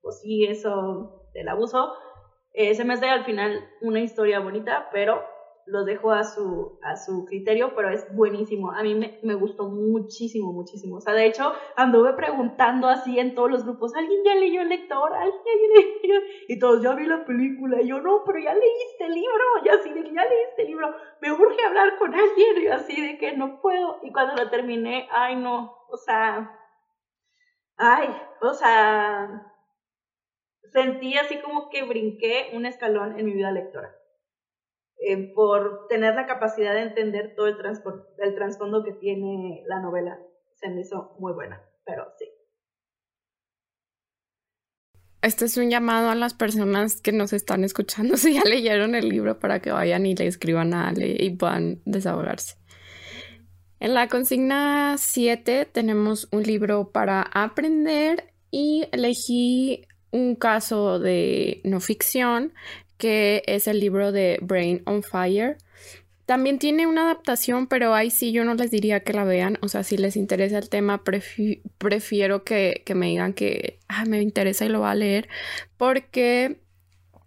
pues 0.00 0.20
sí, 0.20 0.44
eso, 0.44 1.28
del 1.32 1.48
abuso, 1.48 1.94
eh, 2.52 2.74
se 2.74 2.84
me 2.84 2.94
hace 2.94 3.08
al 3.08 3.24
final 3.24 3.68
una 3.80 4.00
historia 4.00 4.40
bonita, 4.40 4.88
pero 4.92 5.22
lo 5.66 5.84
dejo 5.84 6.12
a 6.12 6.24
su, 6.24 6.78
a 6.82 6.96
su 6.96 7.24
criterio, 7.24 7.74
pero 7.74 7.88
es 7.88 8.06
buenísimo. 8.14 8.72
A 8.72 8.82
mí 8.82 8.94
me, 8.94 9.18
me, 9.22 9.34
gustó 9.34 9.68
muchísimo, 9.68 10.52
muchísimo. 10.52 10.96
O 10.96 11.00
sea, 11.00 11.14
de 11.14 11.26
hecho, 11.26 11.52
anduve 11.76 12.12
preguntando 12.12 12.88
así 12.88 13.18
en 13.18 13.34
todos 13.34 13.50
los 13.50 13.64
grupos, 13.64 13.94
¿alguien 13.94 14.22
ya 14.24 14.34
leyó 14.34 14.60
el 14.60 14.68
lector? 14.68 15.12
¿Alguien 15.14 15.42
ya 15.44 15.80
leyó? 16.02 16.20
Y 16.48 16.58
todos, 16.58 16.82
ya 16.82 16.94
vi 16.94 17.06
la 17.06 17.24
película. 17.24 17.80
Y 17.80 17.88
yo, 17.88 18.00
no, 18.00 18.22
pero 18.24 18.38
ya 18.38 18.54
leíste 18.54 19.06
el 19.06 19.14
libro. 19.14 19.44
Y 19.64 19.68
así 19.70 19.90
de 19.90 20.02
ya 20.02 20.24
leíste 20.24 20.62
el 20.62 20.68
libro. 20.68 20.94
Me 21.20 21.32
urge 21.32 21.64
hablar 21.64 21.98
con 21.98 22.14
alguien. 22.14 22.62
Y 22.62 22.66
así 22.68 23.00
de 23.00 23.18
que 23.18 23.36
no 23.36 23.60
puedo. 23.60 24.00
Y 24.02 24.12
cuando 24.12 24.34
lo 24.34 24.50
terminé, 24.50 25.08
ay, 25.10 25.36
no. 25.36 25.74
O 25.88 25.96
sea, 25.96 26.58
ay, 27.76 28.08
o 28.42 28.52
sea, 28.52 29.52
sentí 30.72 31.16
así 31.16 31.38
como 31.38 31.70
que 31.70 31.84
brinqué 31.84 32.50
un 32.52 32.66
escalón 32.66 33.18
en 33.18 33.24
mi 33.24 33.32
vida 33.32 33.50
lectora. 33.50 33.94
Eh, 35.06 35.34
por 35.34 35.86
tener 35.88 36.14
la 36.14 36.26
capacidad 36.26 36.72
de 36.72 36.80
entender 36.80 37.34
todo 37.36 37.46
el, 37.46 37.56
el 38.18 38.34
trasfondo 38.34 38.82
que 38.82 38.92
tiene 38.92 39.62
la 39.66 39.80
novela. 39.80 40.18
Se 40.54 40.70
me 40.70 40.80
hizo 40.80 41.14
muy 41.18 41.34
buena, 41.34 41.62
pero 41.84 42.06
sí. 42.18 42.26
Este 45.20 45.44
es 45.44 45.58
un 45.58 45.68
llamado 45.68 46.08
a 46.08 46.14
las 46.14 46.32
personas 46.32 47.02
que 47.02 47.12
nos 47.12 47.34
están 47.34 47.64
escuchando 47.64 48.16
si 48.18 48.34
ya 48.34 48.44
leyeron 48.44 48.94
el 48.94 49.10
libro 49.10 49.38
para 49.38 49.60
que 49.60 49.72
vayan 49.72 50.06
y 50.06 50.14
le 50.14 50.26
escriban 50.26 50.72
a 50.72 50.88
Ale 50.88 51.16
y 51.18 51.30
puedan 51.36 51.82
desahogarse. 51.84 52.56
En 53.80 53.92
la 53.92 54.08
consigna 54.08 54.96
7 54.96 55.66
tenemos 55.70 56.28
un 56.32 56.44
libro 56.44 56.92
para 56.92 57.20
aprender 57.20 58.32
y 58.50 58.88
elegí 58.92 59.86
un 60.12 60.36
caso 60.36 60.98
de 60.98 61.60
no 61.64 61.80
ficción 61.80 62.54
que 62.98 63.42
es 63.46 63.68
el 63.68 63.80
libro 63.80 64.12
de 64.12 64.38
Brain 64.42 64.82
on 64.86 65.02
Fire. 65.02 65.58
También 66.26 66.58
tiene 66.58 66.86
una 66.86 67.02
adaptación, 67.02 67.66
pero 67.66 67.94
ahí 67.94 68.10
sí 68.10 68.32
yo 68.32 68.44
no 68.44 68.54
les 68.54 68.70
diría 68.70 69.00
que 69.00 69.12
la 69.12 69.24
vean. 69.24 69.58
O 69.60 69.68
sea, 69.68 69.82
si 69.82 69.98
les 69.98 70.16
interesa 70.16 70.58
el 70.58 70.70
tema, 70.70 71.02
prefiero 71.78 72.44
que, 72.44 72.82
me 72.94 73.06
digan 73.06 73.34
que 73.34 73.78
me 74.06 74.22
interesa 74.22 74.64
y 74.64 74.70
lo 74.70 74.80
va 74.80 74.92
a 74.92 74.94
leer. 74.94 75.28
Porque 75.76 76.64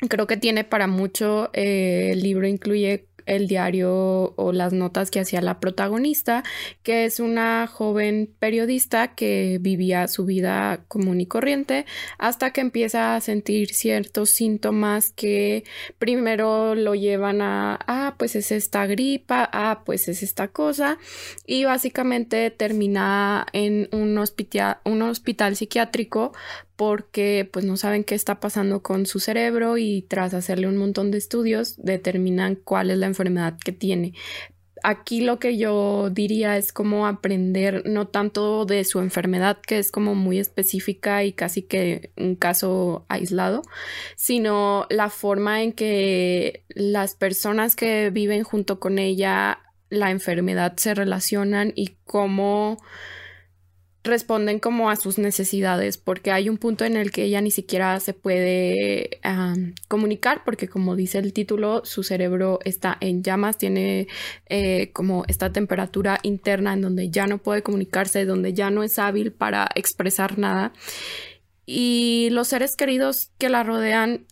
Creo 0.10 0.28
que 0.28 0.38
tiene 0.38 0.64
para 0.64 0.88
mucho. 0.88 1.50
Eh, 1.54 2.12
el 2.12 2.22
libro 2.22 2.48
incluye 2.48 3.07
el 3.28 3.48
diario 3.48 4.34
o 4.36 4.52
las 4.52 4.74
notas 4.74 5.12
que 5.12 5.20
hacía 5.20 5.42
la 5.42 5.60
protagonista, 5.60 6.44
que 6.84 7.06
es 7.06 7.20
una 7.20 7.68
joven 7.68 8.34
periodista 8.40 9.14
que 9.14 9.60
vivía 9.62 10.08
su 10.08 10.26
vida 10.26 10.86
común 10.88 11.22
y 11.22 11.28
corriente 11.28 11.86
hasta 12.18 12.52
que 12.52 12.62
empieza 12.62 13.16
a 13.16 13.22
sentir 13.22 13.74
ciertos 13.74 14.32
síntomas 14.32 15.12
que 15.12 15.64
primero 16.00 16.74
lo 16.76 16.96
llevan 16.96 17.42
a, 17.42 17.80
ah, 17.88 18.16
pues 18.18 18.36
es 18.36 18.52
esta 18.52 18.88
gripa, 18.88 19.50
ah, 19.52 19.84
pues 19.86 20.08
es 20.08 20.24
esta 20.24 20.48
cosa, 20.48 20.98
y 21.46 21.66
básicamente 21.66 22.50
termina 22.52 23.46
en 23.54 23.90
un 23.92 24.18
hospital, 24.18 24.78
un 24.86 25.02
hospital 25.02 25.56
psiquiátrico 25.56 26.34
porque 26.78 27.50
pues 27.52 27.66
no 27.66 27.76
saben 27.76 28.04
qué 28.04 28.16
está 28.16 28.40
pasando 28.40 28.82
con 28.82 29.08
su 29.08 29.20
cerebro 29.20 29.78
y 29.78 30.04
tras 30.04 30.34
hacerle 30.34 30.68
un 30.68 30.78
montón 30.78 31.12
de 31.12 31.18
estudios 31.18 31.76
determinan 31.78 32.56
cuál 32.56 32.92
es 32.92 33.00
la 33.00 33.08
enfermedad 33.08 33.58
que 33.58 33.72
tiene. 33.72 34.14
Aquí 34.84 35.22
lo 35.22 35.40
que 35.40 35.58
yo 35.58 36.12
diría 36.12 36.56
es 36.56 36.72
como 36.72 37.08
aprender 37.08 37.82
no 37.88 38.08
tanto 38.08 38.66
de 38.66 38.84
su 38.84 39.00
enfermedad, 39.00 39.58
que 39.60 39.80
es 39.80 39.92
como 39.92 40.14
muy 40.14 40.38
específica 40.38 41.24
y 41.24 41.34
casi 41.34 41.64
que 41.64 42.12
un 42.16 42.36
caso 42.36 43.06
aislado, 43.10 43.64
sino 44.16 44.86
la 44.92 45.10
forma 45.10 45.64
en 45.64 45.74
que 45.74 46.64
las 46.70 47.16
personas 47.16 47.76
que 47.76 48.12
viven 48.12 48.44
junto 48.44 48.80
con 48.80 49.00
ella, 49.00 49.62
la 49.90 50.12
enfermedad 50.12 50.78
se 50.78 50.94
relacionan 50.94 51.74
y 51.76 51.98
cómo 52.06 52.78
responden 54.08 54.60
como 54.60 54.90
a 54.90 54.96
sus 54.96 55.18
necesidades, 55.18 55.98
porque 55.98 56.32
hay 56.32 56.50
un 56.50 56.58
punto 56.58 56.86
en 56.86 56.98
el 56.98 57.12
que 57.12 57.24
ella 57.24 57.42
ni 57.42 57.52
siquiera 57.52 58.00
se 58.00 58.14
puede 58.14 59.20
comunicar, 59.88 60.42
porque 60.44 60.68
como 60.68 60.96
dice 60.96 61.20
el 61.20 61.34
título, 61.34 61.86
su 61.86 62.04
cerebro 62.04 62.60
está 62.66 62.98
en 63.00 63.24
llamas, 63.24 63.58
tiene 63.58 64.08
eh, 64.48 64.92
como 64.94 65.24
esta 65.28 65.52
temperatura 65.52 66.20
interna 66.24 66.74
en 66.74 66.82
donde 66.82 67.10
ya 67.10 67.28
no 67.28 67.38
puede 67.38 67.62
comunicarse, 67.62 68.26
donde 68.26 68.54
ya 68.54 68.70
no 68.70 68.84
es 68.84 68.98
hábil 68.98 69.32
para 69.32 69.70
expresar 69.76 70.40
nada. 70.40 70.74
Y 71.66 72.30
los 72.32 72.48
seres 72.48 72.76
queridos 72.76 73.32
que 73.38 73.50
la 73.50 73.64
rodean 73.64 74.26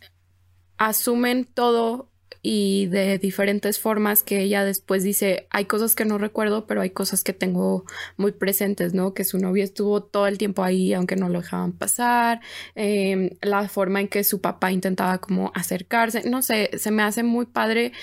asumen 0.78 1.46
todo 1.46 2.10
y 2.48 2.86
de 2.86 3.18
diferentes 3.18 3.80
formas 3.80 4.22
que 4.22 4.40
ella 4.42 4.64
después 4.64 5.02
dice, 5.02 5.48
hay 5.50 5.66
cosas 5.66 5.96
que 5.96 6.06
no 6.06 6.20
recuerdo, 6.20 6.68
pero 6.68 6.82
hay 6.82 6.92
cosas 6.92 7.24
que 7.24 7.34
tengo 7.34 7.86
muy 8.18 8.34
presentes, 8.34 8.94
¿no? 8.94 9.16
Que 9.16 9.24
su 9.24 9.40
novio 9.40 9.64
estuvo 9.64 10.04
todo 10.04 10.28
el 10.28 10.38
tiempo 10.38 10.64
ahí, 10.64 10.94
aunque 10.94 11.16
no 11.16 11.28
lo 11.28 11.42
dejaban 11.42 11.72
pasar, 11.72 12.42
em, 12.76 13.32
la 13.42 13.68
forma 13.68 14.00
en 14.00 14.10
que 14.10 14.24
su 14.24 14.42
papá 14.42 14.72
intentaba 14.72 15.18
como 15.18 15.52
acercarse, 15.56 16.30
no 16.30 16.44
sé, 16.44 16.70
se 16.78 16.92
me 16.92 17.02
hace 17.02 17.24
muy 17.24 17.48
padre 17.48 17.94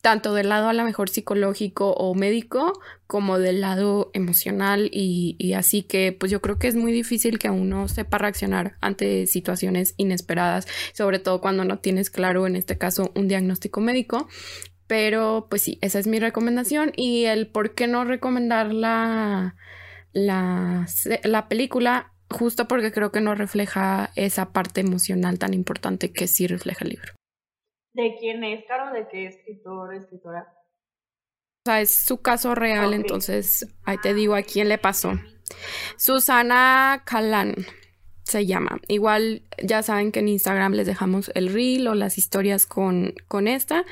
tanto 0.00 0.34
del 0.34 0.48
lado 0.48 0.68
a 0.68 0.72
lo 0.72 0.84
mejor 0.84 1.08
psicológico 1.08 1.92
o 1.92 2.14
médico 2.14 2.80
como 3.06 3.38
del 3.38 3.60
lado 3.60 4.10
emocional 4.14 4.90
y, 4.92 5.52
así 5.54 5.82
que 5.82 6.12
pues 6.12 6.30
yo 6.30 6.40
creo 6.40 6.58
que 6.58 6.68
es 6.68 6.74
muy 6.74 6.92
difícil 6.92 7.38
que 7.38 7.50
uno 7.50 7.88
sepa 7.88 8.18
reaccionar 8.18 8.76
ante 8.80 9.26
situaciones 9.26 9.94
inesperadas, 9.96 10.66
sobre 10.92 11.18
todo 11.18 11.40
cuando 11.40 11.64
no 11.64 11.78
tienes 11.78 12.10
claro 12.10 12.46
en 12.46 12.56
este 12.56 12.78
caso 12.78 13.12
un 13.14 13.28
diagnóstico 13.28 13.80
médico. 13.80 14.28
Pero 14.86 15.48
pues 15.50 15.62
sí, 15.62 15.78
esa 15.82 15.98
es 15.98 16.06
mi 16.06 16.18
recomendación 16.18 16.92
y 16.96 17.24
el 17.26 17.46
por 17.46 17.74
qué 17.74 17.86
no 17.86 18.04
recomendar 18.04 18.72
la, 18.72 19.54
la, 20.12 20.86
la 21.24 21.48
película 21.48 22.12
justo 22.30 22.68
porque 22.68 22.90
creo 22.90 23.12
que 23.12 23.20
no 23.20 23.34
refleja 23.34 24.10
esa 24.16 24.50
parte 24.52 24.80
emocional 24.80 25.38
tan 25.38 25.52
importante 25.52 26.10
que 26.10 26.26
sí 26.26 26.46
refleja 26.46 26.84
el 26.84 26.90
libro. 26.90 27.17
¿De 27.98 28.14
quién 28.14 28.44
es, 28.44 28.64
Caro? 28.66 28.92
¿De 28.92 29.08
qué 29.08 29.26
escritor, 29.26 29.92
escritora? 29.92 30.46
O 30.46 31.68
sea, 31.68 31.80
es 31.80 31.96
su 31.96 32.22
caso 32.22 32.54
real, 32.54 32.94
entonces 32.94 33.66
ahí 33.84 33.96
te 34.00 34.14
digo 34.14 34.36
a 34.36 34.42
quién 34.42 34.68
le 34.68 34.78
pasó. 34.78 35.14
Susana 35.96 37.02
Calán 37.04 37.56
se 38.22 38.46
llama. 38.46 38.78
Igual 38.86 39.42
ya 39.60 39.82
saben 39.82 40.12
que 40.12 40.20
en 40.20 40.28
Instagram 40.28 40.74
les 40.74 40.86
dejamos 40.86 41.32
el 41.34 41.52
reel 41.52 41.88
o 41.88 41.96
las 41.96 42.18
historias 42.18 42.66
con, 42.66 43.14
con 43.26 43.48
esta. 43.48 43.84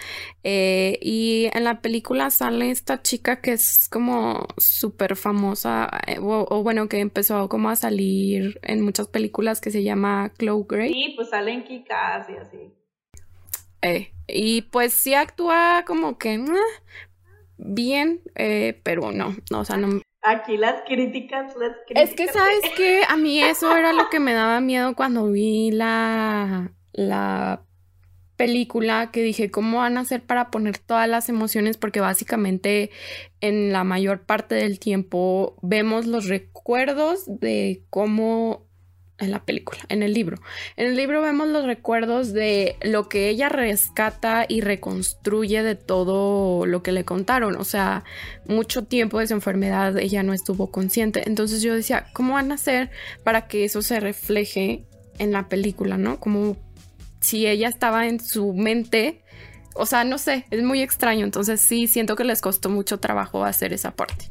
Eh, 0.45 1.01
y 1.03 1.49
en 1.53 1.65
la 1.65 1.81
película 1.81 2.31
sale 2.31 2.71
esta 2.71 3.03
chica 3.03 3.41
que 3.41 3.55
es 3.55 3.89
como 3.91 4.47
súper 4.57 5.17
famosa, 5.17 5.91
eh, 6.07 6.19
o, 6.21 6.63
bueno, 6.63 6.89
que 6.89 7.01
empezó 7.01 7.49
como 7.49 7.71
a 7.71 7.77
salir 7.77 8.61
en 8.63 8.83
muchas 8.83 9.09
películas 9.09 9.61
que 9.61 9.73
se 9.73 9.83
llama 9.83 10.33
Chloe 10.39 10.65
Gray. 10.69 10.93
Sí, 10.93 11.13
pues 11.17 11.31
salen 11.31 11.65
Kikas 11.65 12.31
y 12.31 12.37
así. 12.37 12.86
Eh, 13.87 14.13
y 14.27 14.63
pues 14.63 14.93
sí 14.93 15.15
actúa 15.15 15.85
como 15.87 16.19
que 16.19 16.45
bien, 17.59 18.23
eh, 18.35 18.81
pero 18.83 19.13
no, 19.13 19.37
no, 19.51 19.61
o 19.61 19.65
sea, 19.65 19.77
no. 19.77 20.01
Aquí 20.23 20.57
las 20.57 20.83
críticas, 20.87 21.55
las 21.57 21.77
críticas. 21.87 22.11
Es 22.11 22.15
que 22.17 22.27
sabes 22.27 22.61
que 22.77 23.03
a 23.09 23.17
mí 23.17 23.41
eso 23.41 23.77
era 23.77 23.93
lo 23.93 24.09
que 24.11 24.19
me 24.19 24.33
daba 24.33 24.61
miedo 24.61 24.97
cuando 24.97 25.31
vi 25.31 25.71
la, 25.71 26.73
la 26.93 27.63
película 28.37 29.11
que 29.11 29.23
dije, 29.23 29.51
¿cómo 29.51 29.79
van 29.79 29.97
a 29.97 30.01
hacer 30.01 30.23
para 30.23 30.51
poner 30.51 30.79
todas 30.79 31.09
las 31.09 31.29
emociones? 31.29 31.77
Porque 31.77 32.01
básicamente 32.01 32.91
en 33.41 33.73
la 33.73 33.85
mayor 33.85 34.23
parte 34.23 34.55
del 34.55 34.79
tiempo 34.79 35.57
vemos 35.63 36.07
los 36.07 36.27
recuerdos 36.27 37.25
de 37.27 37.85
cómo 37.91 38.66
en 39.19 39.31
la 39.31 39.45
película, 39.45 39.81
en 39.89 40.03
el 40.03 40.13
libro. 40.13 40.39
En 40.77 40.89
el 40.89 40.97
libro 40.97 41.23
vemos 41.23 41.49
los 41.49 41.65
recuerdos 41.65 42.33
de 42.33 42.77
lo 42.83 43.09
que 43.09 43.29
ella 43.29 43.49
rescata 43.49 44.45
y 44.49 44.61
reconstruye 44.61 45.63
de 45.63 45.75
todo 45.75 46.67
lo 46.67 46.83
que 46.83 46.93
le 46.93 47.05
contaron. 47.05 47.57
O 47.57 47.65
sea, 47.65 48.05
mucho 48.47 48.85
tiempo 48.85 49.19
de 49.19 49.27
su 49.27 49.35
enfermedad 49.35 49.97
ella 49.99 50.23
no 50.23 50.35
estuvo 50.35 50.71
consciente. 50.71 51.23
Entonces 51.27 51.63
yo 51.63 51.75
decía, 51.75 52.07
¿cómo 52.13 52.35
van 52.35 52.53
a 52.53 52.57
hacer 52.57 52.91
para 53.25 53.49
que 53.49 53.65
eso 53.65 53.83
se 53.83 54.01
refleje 54.01 54.85
en 55.19 55.33
la 55.33 55.49
película, 55.49 55.97
no? 55.97 56.21
Como 56.21 56.57
si 57.21 57.47
ella 57.47 57.69
estaba 57.69 58.07
en 58.07 58.21
su 58.21 58.53
mente. 58.53 59.23
O 59.75 59.87
sea, 59.87 60.05
no 60.05 60.19
sé, 60.19 60.47
es 60.51 60.63
muy 60.63 60.83
extraño. 60.83 61.25
Entonces 61.25 61.61
sí, 61.61 61.87
siento 61.87 62.17
que 62.17 62.25
les 62.25 62.43
costó 62.43 62.69
mucho 62.69 62.99
trabajo 62.99 63.45
hacer 63.45 63.73
esa 63.73 63.93
parte. 63.93 64.27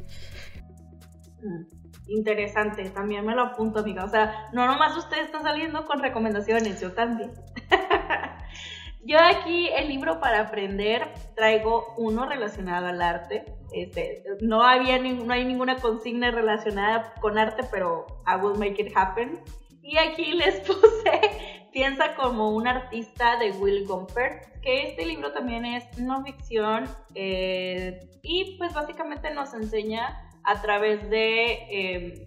Mm 1.42 1.75
interesante, 2.08 2.88
también 2.90 3.24
me 3.24 3.34
lo 3.34 3.42
apunto, 3.42 3.80
amiga. 3.80 4.04
O 4.04 4.08
sea, 4.08 4.48
no 4.52 4.66
nomás 4.66 4.96
usted 4.96 5.18
está 5.18 5.42
saliendo 5.42 5.84
con 5.86 6.00
recomendaciones, 6.00 6.80
yo 6.80 6.92
también. 6.92 7.32
yo 9.04 9.18
aquí 9.18 9.68
el 9.68 9.88
libro 9.88 10.20
para 10.20 10.40
aprender 10.40 11.12
traigo 11.34 11.94
uno 11.96 12.26
relacionado 12.26 12.86
al 12.86 13.02
arte. 13.02 13.44
Este, 13.72 14.22
no 14.40 14.62
había 14.62 14.98
no 14.98 15.32
hay 15.32 15.44
ninguna 15.44 15.76
consigna 15.76 16.30
relacionada 16.30 17.14
con 17.20 17.38
arte, 17.38 17.64
pero 17.70 18.06
I 18.26 18.40
will 18.40 18.58
make 18.58 18.80
it 18.80 18.92
happen. 18.96 19.40
Y 19.82 19.98
aquí 19.98 20.32
les 20.32 20.60
puse 20.66 21.56
Piensa 21.76 22.14
como 22.14 22.52
un 22.52 22.66
artista 22.66 23.36
de 23.36 23.50
Will 23.50 23.86
Gumpert, 23.86 24.62
que 24.62 24.88
este 24.88 25.04
libro 25.04 25.32
también 25.32 25.66
es 25.66 25.98
no 25.98 26.24
ficción 26.24 26.88
eh, 27.14 28.00
y 28.22 28.56
pues 28.56 28.72
básicamente 28.72 29.30
nos 29.34 29.52
enseña 29.52 30.25
a 30.46 30.62
través 30.62 31.10
de, 31.10 31.58
em, 31.70 32.26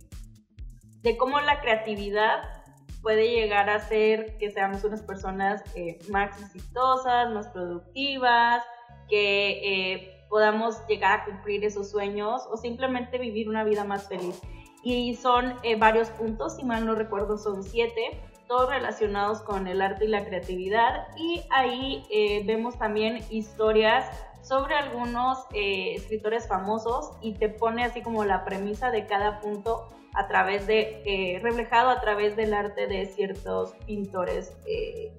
de 1.02 1.18
cómo 1.18 1.40
la 1.40 1.62
creatividad 1.62 2.60
puede 3.02 3.30
llegar 3.30 3.70
a 3.70 3.76
hacer 3.76 4.38
que 4.38 4.52
seamos 4.52 4.84
unas 4.84 5.02
personas 5.02 5.64
eh, 5.76 6.00
más 6.10 6.40
exitosas, 6.42 7.32
más 7.32 7.48
productivas, 7.48 8.64
que 9.08 9.94
eh, 9.94 10.26
podamos 10.30 10.86
llegar 10.88 11.22
a 11.22 11.26
cumplir 11.26 11.64
esos 11.64 11.90
sueños 11.90 12.44
o 12.52 12.58
simplemente 12.58 13.18
vivir 13.18 13.50
una 13.50 13.64
vida 13.64 13.84
más 13.84 14.08
feliz. 14.08 14.40
Y 14.84 15.16
son 15.16 15.56
eh, 15.64 15.76
varios 15.76 16.10
puntos, 16.10 16.58
si 16.58 16.64
mal 16.64 16.86
no 16.86 16.96
recuerdo 16.96 17.38
son 17.38 17.64
siete, 17.64 18.22
todos 18.48 18.70
relacionados 18.70 19.42
con 19.42 19.68
el 19.68 19.82
arte 19.82 20.06
y 20.06 20.08
la 20.10 20.26
creatividad. 20.26 21.08
Y 21.18 21.42
ahí 21.52 22.04
vemos 22.46 22.78
también 22.78 23.24
historias 23.30 24.06
sobre 24.50 24.74
algunos 24.74 25.46
eh, 25.54 25.94
escritores 25.94 26.48
famosos 26.48 27.12
y 27.22 27.34
te 27.34 27.50
pone 27.50 27.84
así 27.84 28.02
como 28.02 28.26
la 28.26 28.46
premisa 28.46 28.90
de 28.90 29.06
cada 29.06 29.42
punto 29.42 29.90
a 30.16 30.28
través 30.28 30.66
de, 30.66 31.04
eh, 31.06 31.40
reflejado 31.40 31.92
a 31.92 32.02
través 32.02 32.36
del 32.36 32.56
arte 32.56 32.88
de 32.88 33.06
ciertos 33.06 33.74
pintores 33.86 34.58
eh, 34.66 35.16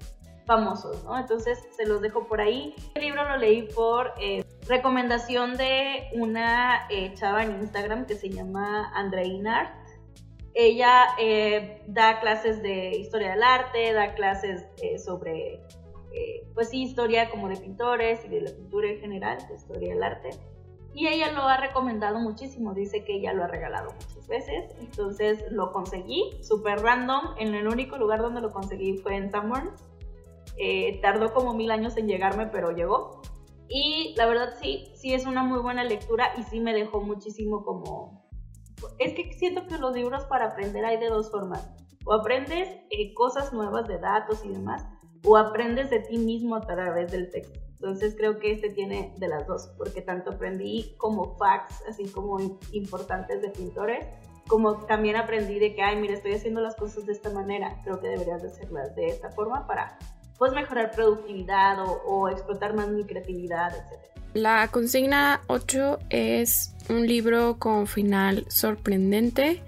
famosos, 0.47 1.05
¿no? 1.05 1.17
Entonces 1.17 1.61
se 1.77 1.87
los 1.87 2.01
dejo 2.01 2.27
por 2.27 2.41
ahí. 2.41 2.75
El 2.97 3.03
libro 3.03 3.23
lo 3.23 3.37
leí 3.37 3.69
por 3.73 4.15
recomendación 4.67 5.57
de 5.57 6.09
una 6.15 6.89
chava 7.15 7.45
en 7.45 7.53
Instagram 7.61 8.07
que 8.07 8.17
se 8.17 8.31
llama 8.31 8.91
Andreina 8.97 9.61
Art. 9.61 9.75
Ella 10.55 11.07
da 11.87 12.19
clases 12.19 12.61
de 12.63 12.97
historia 12.97 13.31
del 13.31 13.45
arte, 13.45 13.93
da 13.93 14.13
clases 14.17 14.67
sobre 15.05 15.63
eh, 16.13 16.49
pues 16.55 16.71
sí, 16.71 16.83
historia 16.83 17.31
como 17.31 17.49
de 17.49 17.57
pintores 17.57 18.25
y 18.25 18.29
de 18.29 18.41
la 18.43 18.51
pintura 18.51 18.89
en 18.91 19.01
general, 19.01 19.39
historia 19.55 19.95
del 19.95 20.03
arte. 20.03 20.31
Y 20.93 21.07
ella 21.07 21.31
lo 21.33 21.43
ha 21.43 21.57
recomendado 21.57 22.19
muchísimo, 22.19 22.75
dice 22.75 23.05
que 23.05 23.15
ella 23.15 23.33
lo 23.33 23.45
ha 23.45 23.47
regalado 23.47 23.93
muchas 23.93 24.27
veces, 24.27 24.75
entonces 24.81 25.45
lo 25.51 25.71
conseguí, 25.73 26.33
súper 26.43 26.81
random, 26.81 27.35
en 27.39 27.55
el 27.55 27.69
único 27.69 27.97
lugar 27.97 28.21
donde 28.21 28.41
lo 28.41 28.51
conseguí 28.51 28.97
fue 28.99 29.17
en 29.17 29.31
Sanborns. 29.31 29.85
Eh, 30.57 31.01
tardó 31.01 31.33
como 31.33 31.55
mil 31.55 31.71
años 31.71 31.97
en 31.97 32.09
llegarme, 32.09 32.47
pero 32.47 32.73
llegó. 32.73 33.23
Y 33.69 34.15
la 34.17 34.27
verdad 34.27 34.55
sí, 34.61 34.91
sí 34.95 35.15
es 35.15 35.27
una 35.27 35.45
muy 35.45 35.61
buena 35.61 35.85
lectura 35.85 36.33
y 36.37 36.43
sí 36.43 36.59
me 36.59 36.75
dejó 36.75 37.01
muchísimo 37.01 37.65
como... 37.65 38.29
Es 38.99 39.15
que 39.15 39.33
siento 39.33 39.67
que 39.69 39.79
los 39.79 39.95
libros 39.95 40.25
para 40.25 40.47
aprender 40.47 40.85
hay 40.85 40.99
de 40.99 41.09
dos 41.09 41.31
formas. 41.31 41.71
O 42.05 42.15
aprendes 42.15 42.69
eh, 42.91 43.15
cosas 43.15 43.53
nuevas 43.53 43.87
de 43.87 43.99
datos 43.99 44.45
y 44.45 44.49
demás, 44.49 44.85
o 45.25 45.37
aprendes 45.37 45.91
de 45.91 46.01
ti 46.01 46.19
mismo 46.19 46.57
a 46.57 46.61
través 46.61 47.11
del 47.11 47.31
texto. 47.31 47.59
Entonces 47.75 48.15
creo 48.17 48.39
que 48.39 48.53
este 48.53 48.71
tiene 48.71 49.15
de 49.17 49.29
las 49.29 49.47
dos, 49.47 49.71
porque 49.79 50.03
tanto 50.03 50.33
aprendí 50.33 50.95
como 50.99 51.37
facts, 51.37 51.83
así 51.89 52.09
como 52.09 52.39
importantes 52.73 53.41
de 53.41 53.49
pintores, 53.49 54.05
como 54.47 54.77
también 54.85 55.17
aprendí 55.17 55.59
de 55.59 55.75
que, 55.75 55.83
ay, 55.83 55.97
mira, 55.97 56.15
estoy 56.15 56.35
haciendo 56.35 56.61
las 56.61 56.75
cosas 56.77 57.07
de 57.07 57.13
esta 57.13 57.31
manera, 57.31 57.81
creo 57.85 58.01
que 58.01 58.09
deberías 58.09 58.43
de 58.43 58.49
hacerlas 58.49 58.95
de 58.97 59.07
esta 59.07 59.31
forma 59.31 59.67
para 59.67 59.99
pues 60.39 60.53
mejorar 60.53 60.91
productividad 60.91 61.81
o, 61.81 62.03
o 62.05 62.29
explotar 62.29 62.75
más 62.75 62.89
mi 62.89 63.05
creatividad, 63.05 63.75
etc. 63.75 64.11
La 64.35 64.69
consigna 64.69 65.43
8 65.49 65.99
es 66.11 66.75
un 66.89 67.07
libro 67.07 67.59
con 67.59 67.87
final 67.87 68.45
sorprendente 68.49 69.63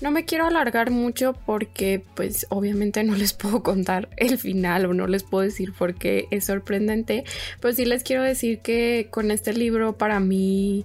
no 0.00 0.10
me 0.10 0.24
quiero 0.24 0.46
alargar 0.46 0.90
mucho 0.90 1.34
porque 1.46 2.02
pues 2.14 2.46
obviamente 2.50 3.02
no 3.04 3.14
les 3.14 3.32
puedo 3.34 3.62
contar 3.62 4.08
el 4.16 4.38
final 4.38 4.86
o 4.86 4.94
no 4.94 5.06
les 5.06 5.22
puedo 5.22 5.44
decir 5.44 5.72
por 5.72 5.94
qué 5.94 6.26
es 6.30 6.46
sorprendente, 6.46 7.24
pero 7.60 7.74
sí 7.74 7.84
les 7.84 8.02
quiero 8.02 8.22
decir 8.22 8.60
que 8.60 9.08
con 9.10 9.30
este 9.30 9.52
libro 9.52 9.96
para 9.96 10.20
mí 10.20 10.84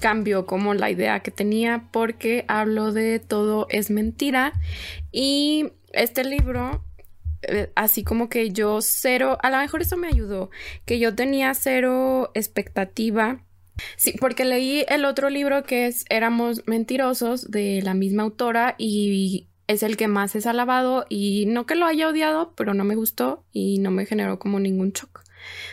cambió 0.00 0.46
como 0.46 0.74
la 0.74 0.90
idea 0.90 1.20
que 1.20 1.30
tenía 1.30 1.84
porque 1.92 2.44
hablo 2.48 2.92
de 2.92 3.20
todo 3.20 3.68
es 3.70 3.88
mentira 3.90 4.52
y 5.12 5.70
este 5.92 6.24
libro 6.24 6.84
eh, 7.42 7.70
así 7.74 8.04
como 8.04 8.28
que 8.28 8.50
yo 8.50 8.80
cero, 8.82 9.38
a 9.42 9.50
lo 9.50 9.58
mejor 9.58 9.82
eso 9.82 9.96
me 9.96 10.08
ayudó, 10.08 10.50
que 10.84 10.98
yo 10.98 11.14
tenía 11.14 11.54
cero 11.54 12.30
expectativa 12.34 13.44
Sí, 13.96 14.14
porque 14.20 14.44
leí 14.44 14.84
el 14.88 15.04
otro 15.04 15.30
libro 15.30 15.64
que 15.64 15.86
es 15.86 16.04
Éramos 16.08 16.66
mentirosos 16.66 17.50
de 17.50 17.82
la 17.82 17.94
misma 17.94 18.22
autora 18.22 18.74
y 18.78 19.48
es 19.66 19.82
el 19.82 19.96
que 19.96 20.08
más 20.08 20.34
es 20.34 20.46
alabado 20.46 21.06
y 21.08 21.46
no 21.46 21.66
que 21.66 21.74
lo 21.74 21.86
haya 21.86 22.08
odiado, 22.08 22.54
pero 22.56 22.74
no 22.74 22.84
me 22.84 22.94
gustó 22.94 23.44
y 23.52 23.78
no 23.78 23.90
me 23.90 24.06
generó 24.06 24.38
como 24.38 24.60
ningún 24.60 24.92
shock. 24.92 25.22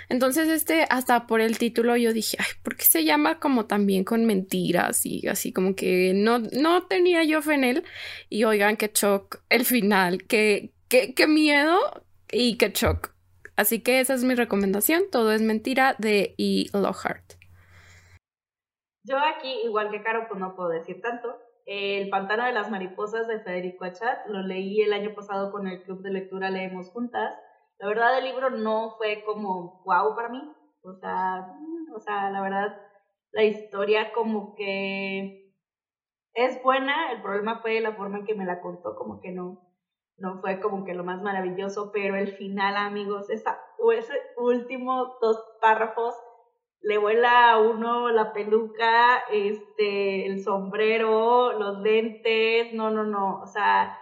Entonces 0.07 0.47
este, 0.49 0.85
hasta 0.89 1.27
por 1.27 1.41
el 1.41 1.57
título 1.57 1.95
yo 1.95 2.13
dije, 2.13 2.38
ay, 2.39 2.47
¿por 2.63 2.75
qué 2.75 2.85
se 2.85 3.03
llama 3.03 3.39
como 3.39 3.65
también 3.65 4.03
con 4.03 4.25
mentiras? 4.25 5.05
Y 5.05 5.27
así 5.27 5.51
como 5.51 5.75
que 5.75 6.13
no, 6.15 6.39
no 6.39 6.88
tenía 6.88 7.23
yo 7.23 7.41
fe 7.41 7.55
en 7.55 7.63
él. 7.63 7.83
Y 8.29 8.43
oigan, 8.43 8.77
qué 8.77 8.91
shock 8.93 9.41
el 9.49 9.65
final, 9.65 10.23
qué, 10.23 10.71
qué, 10.88 11.13
qué 11.13 11.27
miedo 11.27 11.77
y 12.31 12.57
qué 12.57 12.71
shock. 12.73 13.13
Así 13.55 13.79
que 13.79 13.99
esa 13.99 14.13
es 14.13 14.23
mi 14.23 14.35
recomendación, 14.35 15.03
Todo 15.12 15.33
es 15.33 15.41
mentira 15.41 15.95
de 15.99 16.33
E. 16.38 16.67
Lockhart. 16.73 17.38
Yo 19.09 19.17
aquí, 19.17 19.61
igual 19.63 19.89
que 19.89 20.03
Caro, 20.03 20.27
pues 20.27 20.39
no 20.39 20.55
puedo 20.55 20.69
decir 20.69 21.01
tanto. 21.01 21.35
El 21.65 22.09
Pantano 22.09 22.45
de 22.45 22.51
las 22.51 22.69
Mariposas 22.69 23.27
de 23.27 23.39
Federico 23.39 23.83
Achat 23.85 24.19
lo 24.27 24.43
leí 24.43 24.81
el 24.83 24.93
año 24.93 25.15
pasado 25.15 25.51
con 25.51 25.67
el 25.67 25.81
club 25.81 26.03
de 26.03 26.11
lectura 26.11 26.51
Leemos 26.51 26.91
Juntas. 26.91 27.33
La 27.79 27.87
verdad, 27.87 28.15
el 28.19 28.25
libro 28.25 28.51
no 28.51 28.93
fue 28.99 29.23
como 29.25 29.81
wow 29.83 30.15
para 30.15 30.29
mí. 30.29 30.47
O 30.83 30.93
sea, 30.93 31.43
o 31.95 31.99
sea, 31.99 32.29
la 32.29 32.41
verdad, 32.41 32.71
la 33.31 33.43
historia 33.45 34.11
como 34.13 34.53
que 34.55 35.55
es 36.35 36.61
buena. 36.61 37.11
El 37.11 37.19
problema 37.19 37.59
fue 37.63 37.81
la 37.81 37.93
forma 37.93 38.19
en 38.19 38.25
que 38.25 38.35
me 38.35 38.45
la 38.45 38.61
contó, 38.61 38.93
como 38.93 39.19
que 39.19 39.31
no, 39.31 39.57
no 40.17 40.39
fue 40.39 40.59
como 40.59 40.83
que 40.85 40.93
lo 40.93 41.03
más 41.03 41.19
maravilloso, 41.23 41.89
pero 41.91 42.15
el 42.15 42.27
final, 42.27 42.77
amigos, 42.77 43.31
esa, 43.31 43.57
ese 43.97 44.21
último 44.37 45.17
dos 45.19 45.37
párrafos 45.59 46.13
le 46.81 46.97
vuela 46.97 47.51
a 47.51 47.59
uno 47.59 48.09
la 48.09 48.31
peluca, 48.33 49.19
este, 49.31 50.25
el 50.25 50.41
sombrero, 50.41 51.51
los 51.53 51.79
lentes, 51.79 52.73
no, 52.73 52.89
no, 52.89 53.03
no, 53.03 53.41
o 53.41 53.47
sea, 53.47 53.97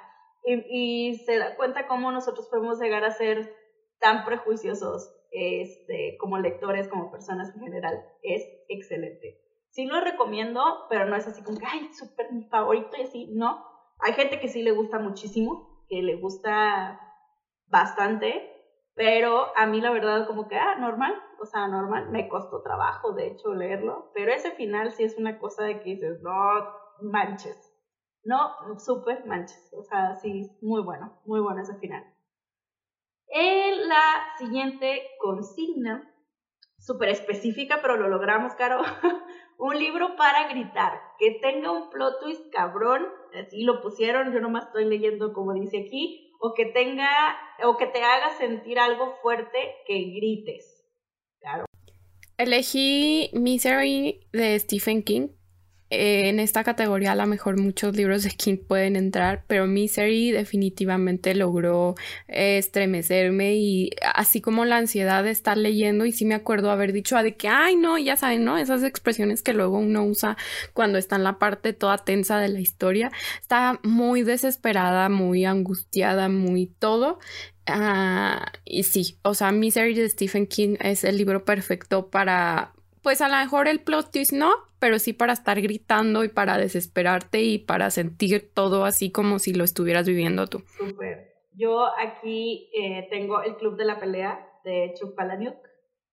y, 0.45 1.15
se 1.25 1.37
da 1.37 1.55
cuenta 1.55 1.87
cómo 1.87 2.11
nosotros 2.11 2.47
podemos 2.49 2.79
llegar 2.79 3.03
a 3.03 3.11
ser 3.11 3.53
tan 3.99 4.23
prejuiciosos 4.23 5.11
este, 5.31 6.15
como 6.19 6.37
lectores, 6.37 6.87
como 6.87 7.11
personas 7.11 7.53
en 7.53 7.61
general. 7.61 8.01
Es 8.21 8.43
excelente. 8.69 9.41
Sí 9.71 9.85
lo 9.85 9.99
recomiendo, 9.99 10.63
pero 10.89 11.05
no 11.05 11.15
es 11.15 11.27
así 11.27 11.43
como 11.43 11.57
que, 11.57 11.65
ay, 11.65 11.89
súper 11.93 12.31
mi 12.31 12.43
favorito 12.45 12.95
y 12.97 13.01
así, 13.01 13.27
no. 13.33 13.63
Hay 13.99 14.13
gente 14.13 14.39
que 14.39 14.47
sí 14.47 14.61
le 14.61 14.71
gusta 14.71 14.99
muchísimo, 14.99 15.83
que 15.89 16.01
le 16.01 16.15
gusta 16.15 16.99
bastante, 17.67 18.56
pero 18.97 19.55
a 19.55 19.67
mí 19.67 19.79
la 19.79 19.91
verdad 19.91 20.25
como 20.25 20.47
que, 20.47 20.55
ah, 20.57 20.75
normal, 20.75 21.13
o 21.39 21.45
sea, 21.45 21.67
normal, 21.67 22.09
me 22.09 22.27
costó 22.27 22.63
trabajo 22.63 23.13
de 23.13 23.27
hecho 23.27 23.53
leerlo, 23.53 24.09
pero 24.15 24.33
ese 24.33 24.51
final 24.51 24.91
sí 24.91 25.03
es 25.03 25.15
una 25.17 25.37
cosa 25.37 25.63
de 25.63 25.79
que 25.79 25.91
dices, 25.91 26.19
no 26.23 26.33
manches, 27.03 27.55
no, 28.23 28.55
súper 28.79 29.23
manches, 29.27 29.71
o 29.77 29.83
sea, 29.83 30.15
sí, 30.15 30.49
muy 30.63 30.81
bueno, 30.81 31.15
muy 31.25 31.39
bueno 31.41 31.61
ese 31.61 31.75
final. 31.75 32.03
En 33.27 33.87
la 33.87 34.35
siguiente 34.39 35.03
consigna, 35.19 36.11
súper 36.79 37.09
específica, 37.09 37.77
pero 37.83 37.97
lo 37.97 38.07
logramos, 38.07 38.55
Caro, 38.55 38.81
un 39.59 39.77
libro 39.77 40.15
para 40.15 40.47
gritar, 40.49 40.99
que 41.19 41.37
tenga 41.39 41.71
un 41.71 41.91
plot 41.91 42.19
twist 42.19 42.51
cabrón, 42.51 43.05
así 43.39 43.61
lo 43.61 43.79
pusieron, 43.83 44.33
yo 44.33 44.39
nomás 44.39 44.65
estoy 44.65 44.85
leyendo 44.85 45.33
como 45.33 45.53
dice 45.53 45.85
aquí, 45.85 46.26
o 46.39 46.53
que 46.53 46.65
tenga 46.65 47.09
o 47.63 47.77
que 47.77 47.87
te 47.87 48.03
haga 48.03 48.37
sentir 48.37 48.79
algo 48.79 49.15
fuerte 49.21 49.75
que 49.85 50.11
grites. 50.15 50.85
Claro. 51.39 51.65
Elegí 52.37 53.29
Misery 53.33 54.27
de 54.31 54.59
Stephen 54.59 55.03
King 55.03 55.29
eh, 55.89 56.29
en 56.29 56.39
esta 56.39 56.63
categoría 56.63 57.13
a 57.13 57.15
lo 57.15 57.25
mejor 57.27 57.57
muchos 57.57 57.95
libros 57.95 58.23
de 58.23 58.31
King 58.31 58.57
pueden 58.57 58.95
entrar, 58.95 59.43
pero 59.47 59.67
Misery 59.67 60.31
definitivamente 60.31 61.33
logró 61.35 61.95
eh, 62.27 62.57
estremecerme 62.57 63.55
y 63.55 63.91
así 64.13 64.41
como 64.41 64.65
la 64.65 64.77
ansiedad 64.77 65.23
de 65.23 65.31
estar 65.31 65.57
leyendo 65.57 66.05
y 66.05 66.11
sí 66.11 66.25
me 66.25 66.35
acuerdo 66.35 66.71
haber 66.71 66.93
dicho 66.93 67.15
de 67.17 67.35
que, 67.35 67.47
ay 67.47 67.75
no, 67.75 67.97
ya 67.97 68.17
saben, 68.17 68.43
¿no? 68.43 68.57
Esas 68.57 68.83
expresiones 68.83 69.41
que 69.41 69.53
luego 69.53 69.77
uno 69.79 70.03
usa 70.03 70.37
cuando 70.73 70.97
está 70.97 71.15
en 71.15 71.23
la 71.23 71.39
parte 71.39 71.73
toda 71.73 71.97
tensa 71.97 72.39
de 72.39 72.49
la 72.49 72.59
historia. 72.59 73.11
Está 73.41 73.79
muy 73.83 74.23
desesperada, 74.23 75.09
muy 75.09 75.45
angustiada, 75.45 76.29
muy 76.29 76.67
todo. 76.79 77.19
Ah, 77.65 78.51
y 78.63 78.83
sí, 78.83 79.17
o 79.23 79.33
sea, 79.33 79.51
Misery 79.51 79.93
de 79.93 80.09
Stephen 80.09 80.47
King 80.47 80.77
es 80.79 81.03
el 81.03 81.17
libro 81.17 81.43
perfecto 81.43 82.09
para, 82.09 82.73
pues 83.07 83.21
a 83.21 83.29
lo 83.29 83.37
mejor 83.37 83.69
el 83.69 83.79
plot 83.79 84.11
twist 84.11 84.33
no, 84.33 84.51
pero 84.79 84.99
sí 84.99 85.13
para 85.13 85.31
estar 85.31 85.61
gritando 85.61 86.25
y 86.25 86.27
para 86.27 86.57
desesperarte 86.57 87.41
y 87.41 87.57
para 87.57 87.89
sentir 87.89 88.51
todo 88.53 88.83
así 88.83 89.13
como 89.13 89.39
si 89.39 89.53
lo 89.53 89.63
estuvieras 89.63 90.05
viviendo 90.05 90.47
tú. 90.47 90.59
Súper. 90.77 91.33
Yo 91.53 91.85
aquí 91.97 92.69
eh, 92.77 93.07
tengo 93.09 93.41
el 93.43 93.55
Club 93.55 93.77
de 93.77 93.85
la 93.85 93.97
Pelea 93.97 94.45
de 94.65 94.93
Chuck 94.99 95.15
Palahniuk 95.15 95.55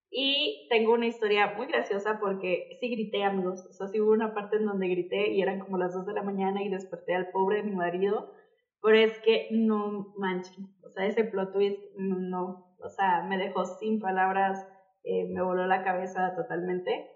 y 0.09 0.69
tengo 0.71 0.93
una 0.93 1.09
historia 1.09 1.55
muy 1.57 1.67
graciosa 1.67 2.21
porque 2.21 2.69
sí 2.79 2.89
grité, 2.89 3.25
amigos. 3.25 3.67
O 3.69 3.73
sea, 3.73 3.89
sí 3.89 4.01
hubo 4.01 4.13
una 4.13 4.33
parte 4.33 4.59
en 4.59 4.67
donde 4.67 4.87
grité 4.87 5.33
y 5.33 5.43
eran 5.43 5.59
como 5.59 5.79
las 5.79 5.95
2 5.95 6.07
de 6.07 6.13
la 6.13 6.23
mañana 6.23 6.63
y 6.63 6.69
desperté 6.69 7.17
al 7.17 7.31
pobre 7.33 7.57
de 7.57 7.65
mi 7.65 7.75
marido. 7.75 8.33
Pero 8.81 8.99
es 8.99 9.19
que 9.19 9.49
no 9.51 10.15
manchen. 10.17 10.69
O 10.85 10.91
sea, 10.91 11.07
ese 11.07 11.25
plot 11.25 11.55
twist 11.55 11.81
no. 11.97 12.73
O 12.79 12.89
sea, 12.89 13.25
me 13.29 13.37
dejó 13.37 13.65
sin 13.65 13.99
palabras 13.99 14.65
eh, 15.05 15.29
me 15.29 15.43
voló 15.43 15.67
la 15.67 15.85
cabeza 15.85 16.35
totalmente. 16.35 17.11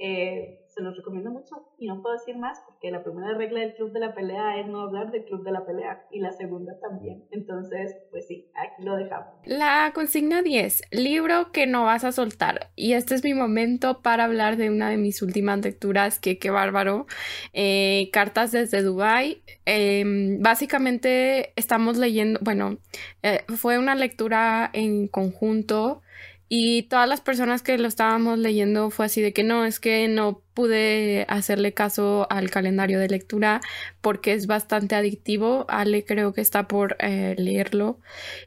Eh, 0.00 0.60
se 0.68 0.80
los 0.80 0.96
recomiendo 0.96 1.32
mucho 1.32 1.56
y 1.76 1.88
no 1.88 2.00
puedo 2.00 2.14
decir 2.14 2.36
más 2.36 2.62
porque 2.64 2.92
la 2.92 3.02
primera 3.02 3.36
regla 3.36 3.58
del 3.58 3.74
club 3.74 3.92
de 3.92 3.98
la 3.98 4.14
pelea 4.14 4.60
es 4.60 4.68
no 4.68 4.82
hablar 4.82 5.10
del 5.10 5.24
club 5.24 5.42
de 5.42 5.50
la 5.50 5.66
pelea 5.66 6.06
y 6.12 6.20
la 6.20 6.30
segunda 6.30 6.78
también. 6.80 7.24
Entonces, 7.32 7.96
pues 8.12 8.28
sí, 8.28 8.48
aquí 8.54 8.84
lo 8.84 8.94
dejamos. 8.94 9.34
La 9.44 9.90
consigna 9.92 10.40
10, 10.42 10.82
libro 10.92 11.50
que 11.50 11.66
no 11.66 11.82
vas 11.82 12.04
a 12.04 12.12
soltar. 12.12 12.70
Y 12.76 12.92
este 12.92 13.16
es 13.16 13.24
mi 13.24 13.34
momento 13.34 14.00
para 14.00 14.24
hablar 14.24 14.56
de 14.56 14.70
una 14.70 14.88
de 14.88 14.98
mis 14.98 15.20
últimas 15.20 15.58
lecturas, 15.64 16.20
que 16.20 16.38
qué 16.38 16.50
bárbaro, 16.50 17.06
eh, 17.52 18.08
Cartas 18.12 18.52
desde 18.52 18.82
Dubai. 18.82 19.42
Em, 19.64 20.40
básicamente 20.40 21.54
estamos 21.56 21.98
leyendo, 21.98 22.38
bueno, 22.40 22.78
fue 23.56 23.78
una 23.78 23.96
lectura 23.96 24.70
en 24.72 25.08
conjunto 25.08 26.02
y 26.48 26.84
todas 26.84 27.08
las 27.08 27.20
personas 27.20 27.62
que 27.62 27.76
lo 27.78 27.88
estábamos 27.88 28.38
leyendo 28.38 28.90
fue 28.90 29.06
así 29.06 29.20
de 29.20 29.32
que 29.32 29.44
no, 29.44 29.64
es 29.64 29.80
que 29.80 30.08
no 30.08 30.42
pude 30.54 31.26
hacerle 31.28 31.74
caso 31.74 32.26
al 32.30 32.50
calendario 32.50 32.98
de 32.98 33.08
lectura 33.08 33.60
porque 34.00 34.32
es 34.32 34.46
bastante 34.46 34.94
adictivo. 34.94 35.66
Ale 35.68 36.04
creo 36.04 36.32
que 36.32 36.40
está 36.40 36.66
por 36.66 36.96
eh, 37.00 37.34
leerlo 37.38 38.00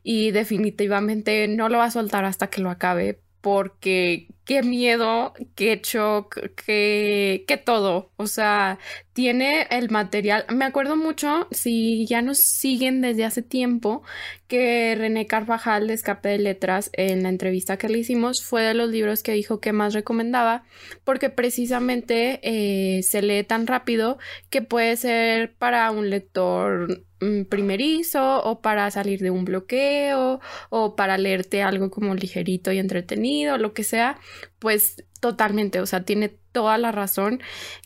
y 0.04 0.32
definitivamente 0.32 1.48
no 1.48 1.70
lo 1.70 1.78
va 1.78 1.86
a 1.86 1.92
soltar 1.92 2.26
hasta 2.26 2.48
que 2.48 2.62
lo 2.62 2.70
acabe 2.72 3.22
porque 3.42 4.28
qué 4.46 4.64
miedo, 4.64 5.34
qué 5.56 5.82
shock, 5.84 6.40
qué, 6.66 7.44
qué 7.48 7.58
todo. 7.58 8.12
O 8.18 8.28
sea, 8.28 8.80
tiene 9.14 9.68
el 9.72 9.90
material. 9.90 10.46
Me 10.50 10.66
acuerdo 10.66 10.96
mucho, 10.96 11.48
si 11.52 12.06
ya 12.06 12.22
nos 12.22 12.38
siguen 12.40 13.02
desde 13.02 13.26
hace 13.26 13.42
tiempo, 13.42 14.04
que 14.48 14.96
René 14.98 15.26
Carvajal 15.28 15.88
de 15.88 15.94
Escape 15.94 16.30
de 16.30 16.38
Letras, 16.40 16.90
en 16.94 17.24
la 17.24 17.30
entrevista 17.30 17.78
que 17.78 17.90
le 17.90 18.00
hicimos, 18.00 18.44
fue 18.44 18.64
de 18.64 18.74
los 18.74 18.90
libros 18.90 19.24
que 19.24 19.34
dijo 19.34 19.60
que 19.60 19.74
más 19.74 19.94
recomendaba, 19.94 20.64
porque 21.04 21.30
precisamente 21.30 22.40
eh, 22.44 23.04
se 23.04 23.22
lee 23.22 23.44
tan 23.44 23.68
rápido 23.68 24.18
que 24.50 24.62
puede 24.62 24.96
ser 24.98 25.54
para 25.56 25.90
un 25.92 26.10
lector 26.10 27.06
primerizo 27.50 28.44
o 28.44 28.62
para 28.62 28.90
salir 28.92 29.20
de 29.20 29.30
un 29.30 29.46
bloqueo 29.46 30.40
o 30.70 30.96
para 30.96 31.18
leerte 31.18 31.62
algo 31.62 31.92
como 31.92 32.16
ligerito 32.16 32.72
y 32.72 32.80
entretenido, 32.80 33.58
lo 33.58 33.74
que 33.74 33.84
sea, 33.84 34.20
pues 34.60 35.04
totalmente, 35.20 35.80
o 35.80 35.86
sea, 35.86 36.04
tiene 36.04 36.30
toda 36.52 36.78
la 36.78 36.92
razón 36.92 37.42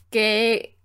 que 0.10 0.76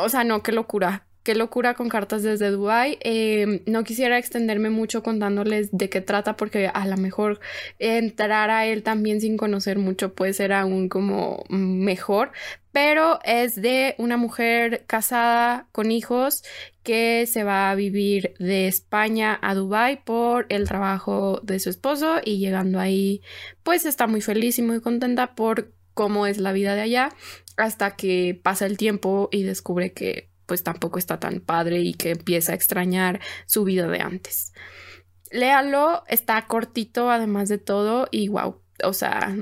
o 0.00 0.08
sea, 0.08 0.24
no, 0.24 0.42
qué 0.42 0.52
locura. 0.52 1.06
Qué 1.22 1.36
locura 1.36 1.74
con 1.74 1.88
cartas 1.88 2.24
desde 2.24 2.50
Dubai. 2.50 2.98
Em, 3.00 3.60
no 3.66 3.84
quisiera 3.84 4.18
extenderme 4.18 4.70
mucho 4.70 5.04
contándoles 5.04 5.70
de 5.70 5.88
qué 5.88 6.00
trata 6.00 6.36
porque 6.36 6.66
a 6.66 6.86
lo 6.86 6.96
mejor 6.96 7.38
entrar 7.78 8.50
a 8.50 8.66
él 8.66 8.82
también 8.82 9.20
sin 9.20 9.36
conocer 9.36 9.78
mucho 9.78 10.14
puede 10.14 10.32
ser 10.32 10.52
aún 10.52 10.88
como 10.88 11.44
mejor. 11.48 12.32
Pero 12.72 13.18
es 13.24 13.54
de 13.60 13.94
una 13.98 14.16
mujer 14.16 14.84
casada 14.86 15.68
con 15.72 15.90
hijos 15.90 16.42
que 16.82 17.26
se 17.26 17.44
va 17.44 17.70
a 17.70 17.74
vivir 17.74 18.34
de 18.38 18.66
España 18.66 19.38
a 19.42 19.54
Dubai 19.54 20.02
por 20.04 20.46
el 20.48 20.66
trabajo 20.66 21.40
de 21.42 21.60
su 21.60 21.70
esposo 21.70 22.20
y 22.24 22.38
llegando 22.38 22.80
ahí 22.80 23.20
pues 23.62 23.84
está 23.84 24.06
muy 24.06 24.20
feliz 24.20 24.58
y 24.58 24.62
muy 24.62 24.80
contenta 24.80 25.34
por 25.34 25.72
cómo 25.94 26.26
es 26.26 26.38
la 26.38 26.52
vida 26.52 26.74
de 26.74 26.80
allá 26.80 27.10
hasta 27.56 27.94
que 27.94 28.40
pasa 28.42 28.66
el 28.66 28.76
tiempo 28.76 29.28
y 29.30 29.42
descubre 29.42 29.92
que 29.92 30.30
pues 30.46 30.62
tampoco 30.62 30.98
está 30.98 31.20
tan 31.20 31.40
padre 31.40 31.80
y 31.80 31.94
que 31.94 32.10
empieza 32.10 32.52
a 32.52 32.54
extrañar 32.54 33.20
su 33.46 33.64
vida 33.64 33.86
de 33.88 34.00
antes. 34.00 34.52
Léalo, 35.30 36.04
está 36.08 36.46
cortito 36.46 37.10
además 37.10 37.48
de 37.48 37.58
todo 37.58 38.08
y 38.10 38.28
wow, 38.28 38.60
o 38.84 38.92
sea, 38.92 39.36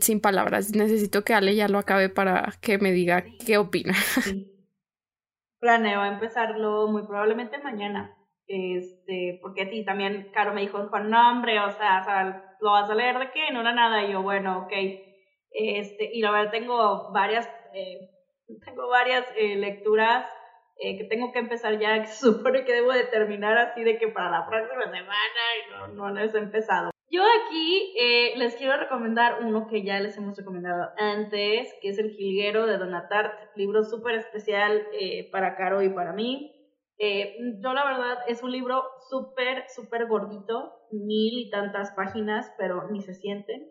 sin 0.00 0.20
palabras, 0.20 0.74
necesito 0.74 1.24
que 1.24 1.34
Ale 1.34 1.54
ya 1.54 1.68
lo 1.68 1.78
acabe 1.78 2.08
para 2.08 2.52
que 2.60 2.78
me 2.78 2.92
diga 2.92 3.24
qué 3.44 3.58
opina. 3.58 3.94
Planeo 5.60 6.04
empezarlo 6.04 6.88
muy 6.88 7.06
probablemente 7.06 7.58
mañana. 7.58 8.14
Este, 8.46 9.38
porque 9.40 9.62
a 9.62 9.70
ti 9.70 9.84
también, 9.84 10.30
Caro 10.34 10.52
me 10.52 10.60
dijo, 10.60 10.78
no 10.78 11.30
hombre, 11.30 11.58
o 11.60 11.70
sea, 11.70 12.00
o 12.02 12.04
sea, 12.04 12.56
¿lo 12.60 12.72
vas 12.72 12.90
a 12.90 12.94
leer 12.94 13.18
de 13.18 13.30
qué? 13.32 13.50
No 13.52 13.62
era 13.62 13.72
nada. 13.72 14.04
Y 14.04 14.12
yo, 14.12 14.22
bueno, 14.22 14.64
ok 14.64 14.72
este, 15.54 16.10
y 16.12 16.20
la 16.20 16.32
verdad 16.32 16.50
tengo 16.50 17.12
varias, 17.12 17.48
eh, 17.72 18.10
tengo 18.64 18.88
varias 18.88 19.24
eh, 19.36 19.54
lecturas 19.54 20.26
eh, 20.76 20.98
que 20.98 21.04
tengo 21.04 21.32
que 21.32 21.38
empezar 21.38 21.78
ya, 21.78 22.00
que 22.00 22.06
se 22.08 22.26
supone 22.26 22.64
que 22.64 22.72
debo 22.72 22.92
de 22.92 23.04
terminar 23.04 23.56
así 23.56 23.84
de 23.84 23.96
que 23.96 24.08
para 24.08 24.30
la 24.30 24.46
próxima 24.46 24.84
semana 24.84 25.40
y 25.56 25.70
no, 25.70 25.88
no 25.88 26.10
les 26.10 26.34
he 26.34 26.38
empezado. 26.38 26.90
Yo 27.14 27.22
aquí 27.22 27.94
les 28.36 28.56
quiero 28.56 28.76
recomendar 28.76 29.44
uno 29.44 29.68
que 29.68 29.84
ya 29.84 30.00
les 30.00 30.16
hemos 30.16 30.36
recomendado 30.36 30.90
antes, 30.96 31.72
que 31.80 31.90
es 31.90 31.98
El 31.98 32.10
Jilguero 32.10 32.66
de 32.66 32.76
Donatart, 32.76 33.54
libro 33.54 33.84
súper 33.84 34.16
especial 34.16 34.84
para 35.30 35.54
Caro 35.54 35.80
y 35.82 35.90
para 35.90 36.12
mí. 36.12 36.50
yo 36.98 37.72
la 37.72 37.84
verdad 37.84 38.18
es 38.26 38.42
un 38.42 38.50
libro 38.50 38.82
súper, 39.08 39.62
súper 39.68 40.08
gordito, 40.08 40.72
mil 40.90 41.38
y 41.38 41.50
tantas 41.50 41.92
páginas, 41.92 42.52
pero 42.58 42.90
ni 42.90 43.00
se 43.00 43.14
sienten. 43.14 43.70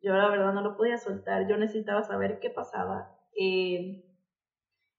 Yo 0.00 0.14
la 0.14 0.30
verdad 0.30 0.52
no 0.52 0.62
lo 0.62 0.76
podía 0.76 0.98
soltar, 0.98 1.48
yo 1.48 1.56
necesitaba 1.56 2.04
saber 2.04 2.38
qué 2.38 2.50
pasaba. 2.50 3.10
Eh, 3.36 4.04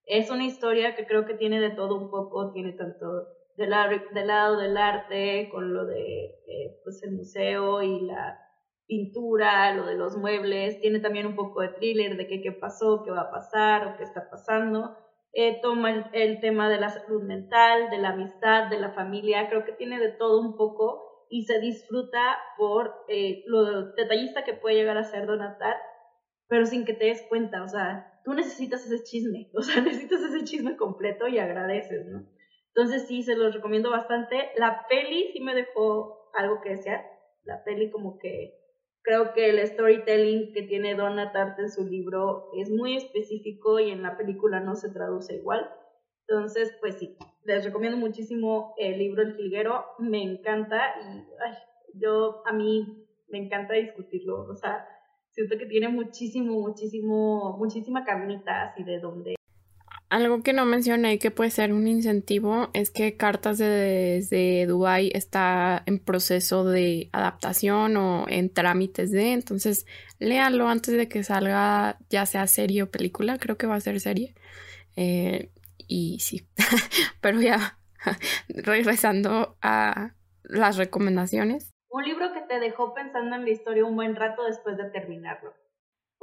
es 0.06 0.30
una 0.30 0.44
historia 0.44 0.98
que 0.98 1.08
creo 1.08 1.26
que 1.26 1.36
tiene 1.36 1.62
de 1.62 1.70
todo 1.70 1.96
un 1.96 2.12
poco, 2.12 2.52
tiene 2.52 2.74
tanto 2.74 3.08
del, 3.58 3.74
del 4.14 4.28
lado 4.28 4.58
del 4.58 4.78
arte, 4.78 5.50
con 5.52 5.74
lo 5.74 5.86
de 5.86 6.26
eh, 6.48 6.80
pues 6.84 7.02
el 7.04 7.12
museo 7.12 7.82
y 7.82 8.02
la 8.02 8.40
pintura, 8.88 9.74
lo 9.74 9.86
de 9.86 9.96
los 9.96 10.18
muebles, 10.18 10.80
tiene 10.82 11.00
también 11.00 11.26
un 11.26 11.36
poco 11.36 11.62
de 11.62 11.70
thriller 11.70 12.18
de 12.18 12.28
qué, 12.28 12.42
qué 12.42 12.52
pasó, 12.52 13.04
qué 13.04 13.12
va 13.12 13.22
a 13.22 13.32
pasar 13.32 13.88
o 13.88 13.98
qué 13.98 14.04
está 14.04 14.30
pasando. 14.30 14.98
Eh, 15.36 15.60
toma 15.62 16.12
el, 16.14 16.40
tema 16.42 16.70
de 16.70 16.80
la 16.80 16.90
salud 16.90 17.24
mental, 17.24 17.90
de 17.90 17.98
la 17.98 18.10
amistad, 18.10 18.70
de 18.70 18.80
la 18.80 18.92
familia, 18.92 19.50
creo 19.50 19.66
que 19.66 19.72
tiene 19.72 20.00
de 20.00 20.12
todo 20.12 20.40
un 20.40 20.56
poco 20.56 21.26
y 21.30 21.46
se 21.46 21.60
disfruta 21.60 22.38
por 22.56 22.94
eh, 23.08 23.44
lo 23.48 23.94
detallista 23.94 24.44
que 24.44 24.54
puede 24.54 24.76
llegar 24.76 24.98
a 24.98 25.04
ser 25.04 25.26
Donatar, 25.26 25.76
pero 26.48 26.68
sin 26.68 26.86
que 26.86 26.94
te 26.94 27.06
des 27.06 27.26
cuenta, 27.30 27.64
o 27.64 27.68
sea, 27.68 28.22
tú 28.24 28.34
necesitas 28.34 28.86
ese 28.86 29.04
chisme, 29.04 29.50
o 29.56 29.64
sea, 29.64 29.82
necesitas 29.82 30.22
ese 30.22 30.44
chisme 30.44 30.78
completo 30.78 31.28
y 31.28 31.40
agradeces, 31.40 32.06
¿no? 32.06 32.28
Entonces 32.76 33.08
sí, 33.08 33.24
se 33.24 33.36
los 33.36 33.54
recomiendo 33.54 33.92
bastante. 33.92 34.50
La 34.58 34.86
peli 34.90 35.32
sí 35.32 35.42
me 35.42 35.54
dejó 35.54 36.32
algo 36.34 36.62
que 36.62 36.72
desear, 36.72 37.06
la 37.44 37.64
peli 37.64 37.92
como 37.92 38.18
que 38.18 38.64
creo 39.04 39.34
que 39.34 39.50
el 39.50 39.66
storytelling 39.68 40.54
que 40.54 40.64
tiene 40.64 40.96
Donna 40.96 41.32
en 41.58 41.70
su 41.70 41.86
libro 41.86 42.50
es 42.58 42.70
muy 42.70 42.96
específico 42.96 43.80
y 43.80 43.92
en 43.92 44.02
la 44.02 44.18
película 44.18 44.60
no 44.62 44.76
se 44.76 44.90
traduce 44.90 45.36
igual. 45.36 45.70
Entonces, 46.28 46.74
pues 46.80 46.98
sí, 46.98 47.18
les 47.44 47.66
recomiendo 47.66 47.98
muchísimo 47.98 48.74
el 48.78 48.98
libro 48.98 49.22
El 49.22 49.36
Jilguero, 49.36 49.84
me 50.00 50.24
encanta 50.24 50.96
y 51.02 51.18
ay, 51.46 51.58
yo 51.96 52.42
a 52.46 52.54
mí 52.54 53.06
me 53.28 53.40
encanta 53.40 53.74
discutirlo, 53.74 54.46
o 54.50 54.56
sea, 54.56 54.88
siento 55.32 55.58
que 55.58 55.66
tiene 55.66 55.90
muchísimo, 55.90 56.62
muchísimo, 56.62 57.58
muchísima 57.58 58.06
carnita 58.06 58.64
así 58.64 58.84
de 58.84 59.00
donde... 59.00 59.36
Algo 60.14 60.44
que 60.44 60.54
no 60.54 60.64
mencioné 60.66 61.18
que 61.18 61.32
puede 61.32 61.50
ser 61.50 61.74
un 61.74 61.88
incentivo 61.88 62.70
es 62.74 62.92
que 62.92 63.18
Cartas 63.18 63.58
desde 63.58 64.68
Dubai 64.68 65.10
está 65.16 65.82
en 65.88 65.98
proceso 65.98 66.66
de 66.66 67.10
adaptación 67.14 67.98
o 67.98 68.26
en 68.30 68.54
trámites 68.54 69.10
de, 69.10 69.34
entonces 69.34 69.88
léalo 70.20 70.68
antes 70.68 70.96
de 70.96 71.10
que 71.10 71.24
salga 71.24 71.98
ya 72.12 72.28
sea 72.28 72.46
serie 72.46 72.84
o 72.84 72.92
película, 72.92 73.40
creo 73.40 73.58
que 73.58 73.66
va 73.66 73.74
a 73.74 73.80
ser 73.80 74.00
serie. 74.00 74.36
Eh, 74.96 75.50
y 75.88 76.20
sí, 76.20 76.48
pero 77.20 77.42
ya 77.42 77.80
regresando 78.50 79.58
a 79.64 80.14
las 80.44 80.78
recomendaciones. 80.78 81.72
Un 81.90 82.04
libro 82.04 82.32
que 82.34 82.42
te 82.42 82.60
dejó 82.60 82.94
pensando 82.94 83.36
en 83.36 83.46
la 83.46 83.50
historia 83.50 83.84
un 83.84 83.96
buen 83.96 84.16
rato 84.16 84.44
después 84.44 84.78
de 84.78 84.92
terminarlo. 84.92 85.56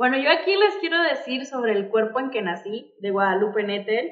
Bueno, 0.01 0.17
yo 0.17 0.31
aquí 0.31 0.57
les 0.57 0.77
quiero 0.77 0.97
decir 1.03 1.45
sobre 1.45 1.73
el 1.73 1.91
cuerpo 1.91 2.21
en 2.21 2.31
que 2.31 2.41
nací, 2.41 2.95
de 3.01 3.11
Guadalupe 3.11 3.63
Nettel, 3.65 4.11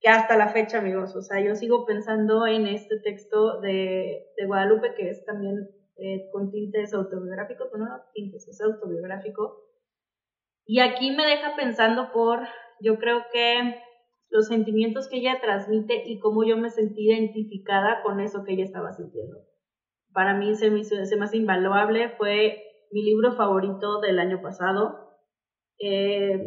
que 0.00 0.08
hasta 0.08 0.36
la 0.36 0.48
fecha, 0.48 0.78
amigos, 0.78 1.14
o 1.14 1.22
sea, 1.22 1.40
yo 1.40 1.54
sigo 1.54 1.86
pensando 1.86 2.44
en 2.48 2.66
este 2.66 2.98
texto 2.98 3.60
de, 3.60 4.32
Guadalupe, 4.48 4.94
que 4.96 5.10
es 5.10 5.24
también 5.24 5.54
eh, 5.96 6.28
con 6.32 6.50
tintes 6.50 6.92
autobiográficos, 6.92 7.70
bueno, 7.70 7.86
no 7.86 8.02
tintes, 8.12 8.48
es 8.48 8.60
autobiográfico. 8.60 9.62
Y 10.66 10.80
aquí 10.80 11.12
me 11.12 11.24
deja 11.24 11.54
pensando 11.54 12.10
por, 12.10 12.40
yo 12.80 12.98
creo 12.98 13.22
que 13.32 13.80
los 14.30 14.48
sentimientos 14.48 15.06
que 15.06 15.18
ella 15.18 15.38
transmite 15.40 16.02
y 16.04 16.18
cómo 16.18 16.42
yo 16.42 16.56
me 16.56 16.70
sentí 16.70 17.12
identificada 17.12 18.02
con 18.02 18.18
eso 18.18 18.42
que 18.42 18.54
ella 18.54 18.64
estaba 18.64 18.92
sintiendo. 18.92 19.38
Para 20.12 20.34
mí 20.34 20.56
se 20.56 20.68
me 20.68 20.80
hizo 20.80 20.96
más 21.16 21.32
invaluable, 21.32 22.08
fue 22.18 22.60
mi 22.90 23.04
libro 23.04 23.36
favorito 23.36 24.00
del 24.00 24.18
año 24.18 24.42
pasado. 24.42 25.07
Eh, 25.78 26.38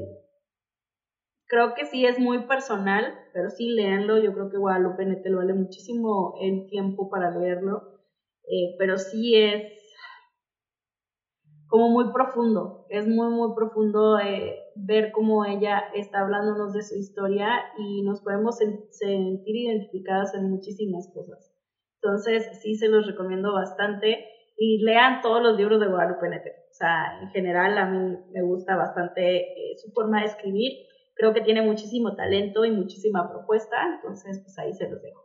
creo 1.48 1.74
que 1.76 1.86
sí 1.86 2.06
es 2.06 2.18
muy 2.18 2.40
personal, 2.48 3.14
pero 3.32 3.50
sí 3.52 3.68
léanlo. 3.70 4.18
Yo 4.18 4.34
creo 4.34 4.50
que 4.50 4.58
Guadalupe 4.58 5.06
Nettel 5.06 5.36
vale 5.36 5.54
muchísimo 5.54 6.34
el 6.42 6.66
tiempo 6.68 7.10
para 7.10 7.30
leerlo, 7.30 7.84
eh, 8.46 8.76
pero 8.78 8.98
sí 8.98 9.36
es 9.38 9.64
como 11.68 11.90
muy 11.90 12.12
profundo, 12.12 12.86
es 12.90 13.08
muy, 13.08 13.30
muy 13.30 13.54
profundo 13.56 14.20
eh, 14.20 14.56
ver 14.76 15.10
cómo 15.12 15.46
ella 15.46 15.82
está 15.94 16.20
hablándonos 16.20 16.74
de 16.74 16.84
su 16.84 16.96
historia 16.96 17.48
y 17.78 18.02
nos 18.04 18.22
podemos 18.22 18.58
sentir 18.90 19.56
identificadas 19.56 20.34
en 20.36 20.50
muchísimas 20.50 21.08
cosas. 21.14 21.52
Entonces, 22.02 22.46
sí 22.62 22.76
se 22.76 22.90
los 22.90 23.06
recomiendo 23.08 23.54
bastante 23.54 24.20
y 24.58 24.84
lean 24.84 25.22
todos 25.22 25.42
los 25.42 25.56
libros 25.56 25.80
de 25.80 25.88
Guadalupe 25.88 26.28
Nettel. 26.30 26.54
En 27.22 27.30
general 27.30 27.78
a 27.78 27.86
mí 27.86 28.18
me 28.32 28.42
gusta 28.42 28.76
bastante 28.76 29.38
eh, 29.38 29.78
su 29.78 29.92
forma 29.92 30.22
de 30.22 30.28
escribir. 30.28 30.72
Creo 31.16 31.34
que 31.34 31.42
tiene 31.42 31.62
muchísimo 31.62 32.16
talento 32.16 32.66
y 32.66 32.72
muchísima 32.72 33.30
propuesta, 33.30 33.76
entonces 33.96 34.42
pues 34.44 34.58
ahí 34.58 34.74
se 34.74 34.90
los 34.90 35.02
dejo. 35.02 35.22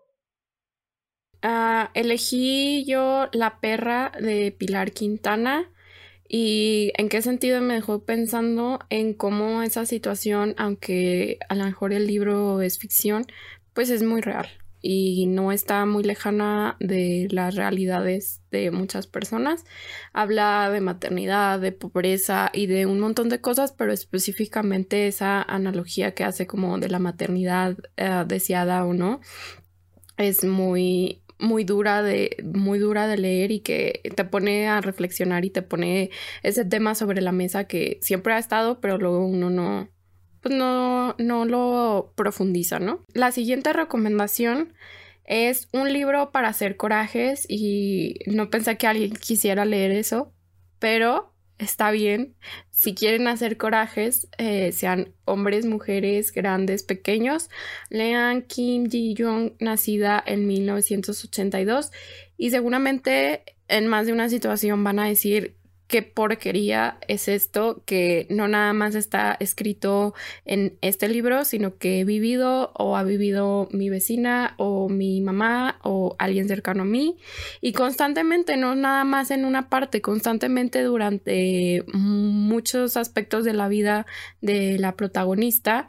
Ah, 1.43 1.91
elegí 1.95 2.85
yo 2.87 3.29
La 3.33 3.61
perra 3.61 4.13
de 4.21 4.53
Pilar 4.53 4.93
Quintana 4.93 5.71
y 6.29 6.93
en 6.97 7.09
qué 7.09 7.23
sentido 7.23 7.61
me 7.61 7.75
dejó 7.75 8.05
pensando 8.05 8.81
en 8.91 9.15
cómo 9.15 9.63
esa 9.63 9.87
situación, 9.87 10.55
aunque 10.59 11.39
a 11.49 11.55
lo 11.55 11.65
mejor 11.65 11.93
el 11.93 12.07
libro 12.07 12.61
es 12.63 12.79
ficción, 12.79 13.27
pues 13.75 13.91
es 13.91 14.03
muy 14.03 14.23
real. 14.23 14.49
Y 14.89 15.27
no 15.27 15.51
está 15.51 15.85
muy 15.85 16.05
lejana 16.05 16.77
de 16.79 17.27
las 17.33 17.57
realidades 17.57 18.41
de 18.53 18.71
muchas 18.71 19.09
personas. 19.09 19.65
Habla 20.13 20.71
de 20.71 20.81
maternidad, 20.81 21.59
de 21.59 21.73
pobreza 21.73 22.51
y 22.53 22.67
de 22.67 22.87
un 22.87 23.01
montón 23.01 23.29
de 23.29 23.41
cosas, 23.41 23.73
pero 23.73 23.93
específicamente 23.93 25.09
esa 25.09 25.43
analogía 25.43 26.15
que 26.15 26.23
hace 26.23 26.47
como 26.47 26.79
de 26.79 26.89
la 26.89 27.01
maternidad 27.01 27.77
eh, 27.97 28.25
deseada 28.29 28.85
o 28.85 28.95
no 28.95 29.21
es 30.19 30.45
muy 30.45 31.21
muy 31.39 31.65
dura 31.65 32.03
de 32.03 32.37
muy 32.45 32.79
dura 32.79 33.09
de 33.09 33.19
leer 33.19 33.51
y 33.51 33.61
que 33.61 34.01
te 34.15 34.25
pone 34.25 34.69
a 34.69 34.81
reflexionar 34.81 35.45
y 35.45 35.51
te 35.51 35.63
pone 35.63 36.11
ese 36.43 36.65
tema 36.65 36.95
sobre 36.95 37.21
la 37.21 37.33
mesa 37.33 37.65
que 37.65 37.99
siempre 38.01 38.35
ha 38.35 38.39
estado, 38.39 38.81
pero 38.81 38.99
luego 38.99 39.27
uno 39.27 39.51
no 39.51 39.91
pues 40.47 40.59
no 40.59 41.17
no 41.19 41.45
lo 41.45 42.13
profundiza, 42.15 42.79
¿no? 42.79 43.05
La 43.13 43.33
siguiente 43.33 43.73
recomendación 43.73 44.75
es 45.25 45.69
un 45.73 45.93
libro 45.93 46.31
para 46.31 46.49
hacer 46.49 46.77
corajes 46.77 47.47
y 47.49 48.21
no 48.27 48.49
pensé 48.49 48.77
que 48.77 48.87
alguien 48.87 49.13
quisiera 49.15 49.65
leer 49.65 49.91
eso, 49.91 50.33
pero 50.79 51.35
está 51.59 51.91
bien. 51.91 52.37
Si 52.71 52.95
quieren 52.95 53.27
hacer 53.27 53.57
corajes, 53.57 54.29
eh, 54.39 54.71
sean 54.71 55.15
hombres, 55.25 55.67
mujeres, 55.67 56.31
grandes, 56.31 56.85
pequeños, 56.85 57.51
lean 57.91 58.43
Kim 58.43 58.89
Ji-young, 58.89 59.55
nacida 59.59 60.23
en 60.25 60.47
1982, 60.47 61.91
y 62.37 62.51
seguramente 62.51 63.43
en 63.67 63.89
más 63.89 64.07
de 64.07 64.13
una 64.13 64.29
situación 64.29 64.85
van 64.85 65.01
a 65.01 65.09
decir 65.09 65.57
qué 65.89 66.03
porquería 66.03 66.99
es 67.07 67.29
esto 67.29 67.83
que 67.87 68.27
no 68.29 68.49
nada 68.49 68.73
más 68.73 68.95
está 68.95 69.37
escrito 69.39 70.15
en 70.45 70.77
este 70.81 71.09
libro, 71.09 71.45
sino 71.45 71.79
que 71.79 72.01
he 72.01 72.05
vivido 72.05 72.73
o 72.75 72.97
ha 72.97 73.05
vivido 73.05 73.69
mi 73.71 73.89
vecina 73.89 74.55
o 74.59 74.89
mi 74.89 75.21
mamá 75.21 75.79
o 75.83 76.17
alguien 76.19 76.49
cercano 76.49 76.83
a 76.83 76.87
mí. 76.87 77.19
Y 77.61 77.73
constantemente, 77.73 78.57
no 78.57 78.75
nada 78.75 79.05
más 79.05 79.31
en 79.31 79.45
una 79.45 79.69
parte, 79.69 80.01
constantemente 80.01 80.83
durante 80.83 81.85
muchos 81.93 82.97
aspectos 82.97 83.45
de 83.45 83.53
la 83.53 83.69
vida 83.69 84.07
de 84.41 84.79
la 84.79 84.97
protagonista, 84.97 85.89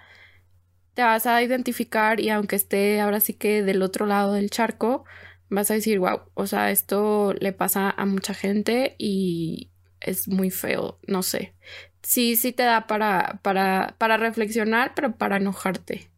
te 0.94 1.02
vas 1.04 1.26
a 1.26 1.42
identificar 1.42 2.20
y 2.20 2.30
aunque 2.30 2.56
esté 2.56 3.00
ahora 3.02 3.20
sí 3.20 3.34
que 3.34 3.64
del 3.64 3.82
otro 3.82 4.06
lado 4.06 4.34
del 4.34 4.50
charco, 4.50 5.06
vas 5.50 5.72
a 5.72 5.76
decir, 5.76 6.00
wow, 6.00 6.22
o 6.34 6.48
sea, 6.48 6.72
esto 6.72 7.34
le 7.40 7.54
pasa 7.54 7.90
a 7.90 8.06
mucha 8.06 8.34
gente 8.34 8.96
y 8.98 9.72
es 10.10 10.28
muy 10.28 10.50
feo, 10.50 11.00
no 11.08 11.24
sé. 11.24 11.54
Sí, 12.02 12.36
sí 12.36 12.54
te 12.54 12.64
da 12.64 12.88
para, 12.88 13.40
para, 13.44 13.96
para 13.98 14.18
reflexionar, 14.18 14.94
pero 14.96 15.18
para 15.18 15.38
enojarte. 15.38 16.10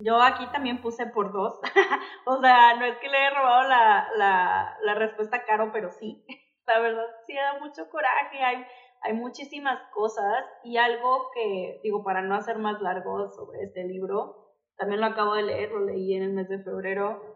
Yo 0.00 0.20
aquí 0.20 0.46
también 0.52 0.80
puse 0.80 1.06
por 1.06 1.32
dos. 1.32 1.60
o 2.26 2.40
sea, 2.40 2.76
no 2.76 2.84
es 2.84 2.96
que 2.98 3.08
le 3.08 3.18
haya 3.18 3.30
robado 3.30 3.68
la, 3.68 4.08
la, 4.16 4.76
la 4.82 4.94
respuesta 4.94 5.44
caro, 5.44 5.70
pero 5.72 5.90
sí. 5.90 6.24
la 6.66 6.80
verdad, 6.80 7.04
sí 7.26 7.34
da 7.34 7.58
mucho 7.60 7.88
coraje. 7.90 8.42
Hay, 8.42 8.64
hay 9.02 9.12
muchísimas 9.12 9.78
cosas 9.92 10.44
y 10.62 10.78
algo 10.78 11.30
que, 11.34 11.80
digo, 11.82 12.02
para 12.02 12.22
no 12.22 12.34
hacer 12.34 12.58
más 12.58 12.80
largo 12.80 13.30
sobre 13.30 13.64
este 13.64 13.84
libro, 13.84 14.54
también 14.76 15.00
lo 15.00 15.06
acabo 15.06 15.34
de 15.34 15.42
leer, 15.42 15.70
lo 15.70 15.84
leí 15.84 16.14
en 16.14 16.22
el 16.22 16.32
mes 16.32 16.48
de 16.48 16.62
febrero 16.62 17.33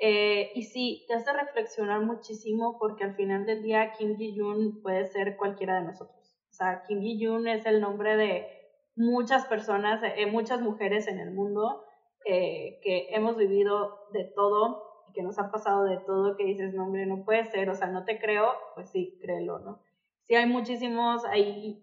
eh, 0.00 0.50
y 0.54 0.62
sí, 0.62 1.04
te 1.06 1.14
hace 1.14 1.32
reflexionar 1.32 2.00
muchísimo 2.00 2.76
porque 2.78 3.04
al 3.04 3.14
final 3.14 3.44
del 3.44 3.62
día 3.62 3.92
Kim 3.92 4.16
Ji-yoon 4.16 4.80
puede 4.82 5.04
ser 5.04 5.36
cualquiera 5.36 5.76
de 5.76 5.82
nosotros. 5.82 6.38
O 6.48 6.52
sea, 6.52 6.82
Kim 6.86 7.00
Ji-yoon 7.00 7.46
es 7.48 7.66
el 7.66 7.80
nombre 7.80 8.16
de 8.16 8.46
muchas 8.96 9.44
personas, 9.46 10.00
eh, 10.02 10.26
muchas 10.26 10.60
mujeres 10.60 11.06
en 11.06 11.18
el 11.18 11.32
mundo 11.32 11.82
eh, 12.24 12.80
que 12.82 13.08
hemos 13.10 13.36
vivido 13.36 13.90
de 14.12 14.24
todo 14.34 14.88
que 15.12 15.22
nos 15.22 15.38
ha 15.38 15.50
pasado 15.50 15.84
de 15.84 15.98
todo, 15.98 16.36
que 16.36 16.44
dices, 16.44 16.72
no, 16.72 16.84
hombre, 16.84 17.04
no 17.04 17.24
puede 17.24 17.44
ser, 17.44 17.68
o 17.68 17.74
sea, 17.74 17.88
no 17.88 18.04
te 18.04 18.20
creo, 18.20 18.54
pues 18.76 18.90
sí, 18.90 19.18
créelo, 19.20 19.58
¿no? 19.58 19.80
Sí, 20.22 20.36
hay 20.36 20.46
muchísimos, 20.46 21.24
hay 21.24 21.82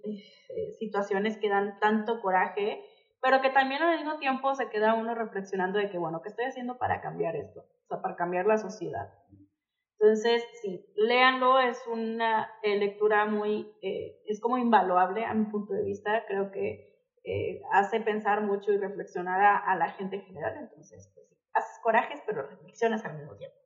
situaciones 0.79 1.37
que 1.37 1.49
dan 1.49 1.77
tanto 1.81 2.21
coraje 2.21 2.81
pero 3.27 3.41
que 3.41 3.49
también 3.49 3.81
al 3.81 3.97
mismo 3.97 4.19
tiempo 4.19 4.55
se 4.55 4.69
queda 4.69 4.93
uno 4.93 5.13
reflexionando 5.13 5.79
de 5.79 5.89
que, 5.89 5.97
bueno, 5.97 6.21
¿qué 6.21 6.29
estoy 6.29 6.45
haciendo 6.45 6.77
para 6.77 7.01
cambiar 7.01 7.35
esto? 7.35 7.59
O 7.59 7.87
sea, 7.89 8.01
para 8.01 8.15
cambiar 8.15 8.45
la 8.45 8.57
sociedad. 8.57 9.13
Entonces, 9.99 10.45
sí, 10.61 10.85
léanlo, 10.95 11.59
es 11.59 11.77
una 11.87 12.49
eh, 12.63 12.79
lectura 12.79 13.25
muy, 13.25 13.69
eh, 13.81 14.21
es 14.27 14.39
como 14.39 14.57
invaluable 14.57 15.25
a 15.25 15.33
mi 15.33 15.43
punto 15.51 15.73
de 15.73 15.83
vista, 15.83 16.23
creo 16.25 16.51
que 16.51 17.03
eh, 17.25 17.59
hace 17.73 17.99
pensar 17.99 18.43
mucho 18.43 18.71
y 18.71 18.77
reflexionar 18.77 19.61
a, 19.65 19.75
la 19.75 19.89
gente 19.89 20.15
en 20.15 20.21
general, 20.21 20.55
entonces, 20.61 21.11
pues 21.13 21.27
sí, 21.27 21.35
haces 21.51 21.79
corajes, 21.83 22.21
pero 22.25 22.43
reflexionas 22.43 23.03
al 23.03 23.17
mismo 23.17 23.35
tiempo. 23.35 23.57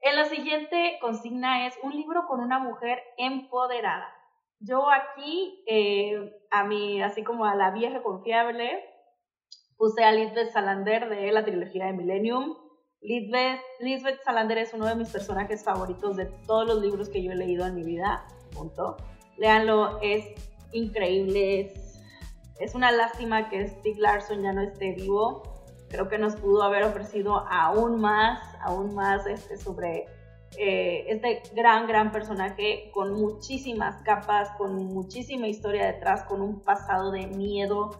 En 0.00 0.16
la 0.16 0.26
siguiente 0.26 0.98
consigna 1.00 1.66
es 1.66 1.78
un 1.82 1.96
libro 1.96 2.26
con 2.26 2.40
una 2.40 2.58
mujer 2.58 3.02
empoderada. 3.16 4.15
Yo 4.60 4.90
aquí, 4.90 5.64
a 6.50 6.64
mí, 6.64 7.02
así 7.02 7.22
como 7.22 7.44
a 7.44 7.54
la 7.54 7.70
vieja 7.70 8.02
confiable, 8.02 8.82
Puse 9.76 10.02
a 10.02 10.12
Lisbeth 10.12 10.52
Salander 10.52 11.10
de 11.10 11.30
la 11.32 11.44
trilogía 11.44 11.86
de 11.86 11.92
Millennium. 11.92 12.56
Lisbeth, 13.02 13.60
Lisbeth 13.80 14.22
Salander 14.24 14.56
es 14.56 14.72
uno 14.72 14.86
de 14.86 14.94
mis 14.94 15.10
personajes 15.10 15.62
favoritos 15.62 16.16
de 16.16 16.24
todos 16.46 16.66
los 16.66 16.80
libros 16.80 17.10
que 17.10 17.22
yo 17.22 17.32
he 17.32 17.34
leído 17.34 17.66
en 17.66 17.74
mi 17.74 17.82
vida. 17.82 18.26
Punto. 18.54 18.96
Léanlo, 19.36 19.98
es 20.00 20.24
increíble. 20.72 21.60
Es, 21.60 22.00
es 22.58 22.74
una 22.74 22.90
lástima 22.90 23.50
que 23.50 23.68
Steve 23.68 24.00
Larson 24.00 24.42
ya 24.42 24.54
no 24.54 24.62
esté 24.62 24.92
vivo. 24.92 25.42
Creo 25.90 26.08
que 26.08 26.16
nos 26.16 26.36
pudo 26.36 26.62
haber 26.62 26.84
ofrecido 26.84 27.44
aún 27.50 28.00
más, 28.00 28.40
aún 28.62 28.94
más 28.94 29.26
este, 29.26 29.58
sobre 29.58 30.06
eh, 30.58 31.06
este 31.08 31.42
gran, 31.54 31.86
gran 31.86 32.12
personaje 32.12 32.90
con 32.92 33.12
muchísimas 33.12 34.02
capas, 34.02 34.50
con 34.56 34.74
muchísima 34.74 35.48
historia 35.48 35.86
detrás, 35.86 36.22
con 36.24 36.40
un 36.40 36.62
pasado 36.62 37.10
de 37.10 37.26
miedo, 37.26 37.90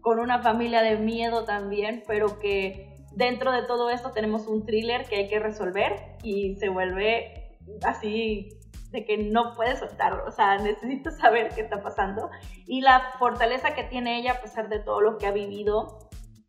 con 0.00 0.18
una 0.18 0.40
familia 0.40 0.82
de 0.82 0.96
miedo 0.96 1.44
también, 1.44 2.02
pero 2.06 2.38
que 2.38 2.94
dentro 3.12 3.52
de 3.52 3.62
todo 3.62 3.90
esto 3.90 4.12
tenemos 4.12 4.46
un 4.46 4.64
thriller 4.64 5.04
que 5.06 5.16
hay 5.16 5.28
que 5.28 5.38
resolver 5.38 6.16
y 6.22 6.54
se 6.56 6.68
vuelve 6.68 7.56
así 7.82 8.50
de 8.92 9.04
que 9.04 9.18
no 9.18 9.52
puedes 9.54 9.80
soltarlo, 9.80 10.24
o 10.26 10.30
sea, 10.30 10.56
necesito 10.58 11.10
saber 11.10 11.50
qué 11.54 11.62
está 11.62 11.82
pasando. 11.82 12.30
Y 12.66 12.80
la 12.80 13.12
fortaleza 13.18 13.74
que 13.74 13.84
tiene 13.84 14.18
ella 14.18 14.32
a 14.32 14.40
pesar 14.40 14.68
de 14.68 14.78
todo 14.78 15.00
lo 15.00 15.18
que 15.18 15.26
ha 15.26 15.32
vivido 15.32 16.05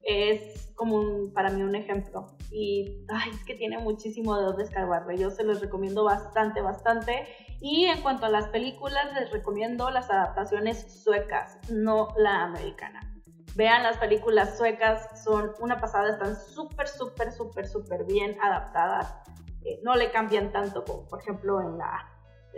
es 0.08 0.72
como 0.76 1.32
para 1.34 1.50
mí 1.50 1.62
un 1.62 1.76
ejemplo. 1.76 2.28
Y 2.50 3.06
ay, 3.10 3.30
es 3.32 3.44
que 3.44 3.56
tiene 3.56 3.78
muchísimo 3.78 4.38
de 4.38 4.46
dónde 4.46 4.64
escarbarle. 4.64 5.18
Yo 5.18 5.30
se 5.30 5.44
los 5.44 5.60
recomiendo 5.60 6.06
bastante, 6.06 6.62
bastante. 6.62 7.28
Y 7.60 7.86
en 7.86 8.02
cuanto 8.02 8.26
a 8.26 8.30
las 8.30 8.48
películas, 8.48 9.14
les 9.14 9.32
recomiendo 9.32 9.92
las 9.92 10.10
adaptaciones 10.10 11.04
suecas, 11.04 11.60
no 11.70 12.14
la 12.18 12.44
americana. 12.44 13.02
Vean 13.56 13.84
las 13.84 13.98
películas 13.98 14.58
suecas, 14.58 15.24
son 15.24 15.52
una 15.60 15.80
pasada, 15.80 16.12
están 16.12 16.36
súper, 16.36 16.88
súper, 16.88 17.32
súper, 17.34 17.68
súper 17.68 18.06
bien 18.06 18.38
adaptadas. 18.42 19.14
Eh, 19.66 19.82
no 19.84 19.96
le 19.96 20.10
cambian 20.12 20.52
tanto 20.54 20.86
como, 20.86 21.06
por 21.08 21.20
ejemplo, 21.20 21.60
en 21.60 21.78
la, 21.78 22.08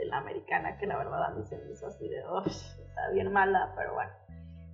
la 0.06 0.18
americana, 0.18 0.78
que 0.78 0.86
la 0.86 0.98
verdad 0.98 1.24
a 1.24 1.30
mí 1.32 1.44
se 1.46 1.58
me 1.58 1.72
hizo 1.72 1.88
así 1.88 2.08
de, 2.10 2.20
está 2.46 3.10
bien 3.14 3.32
mala, 3.32 3.74
pero 3.76 3.94
bueno. 3.96 4.12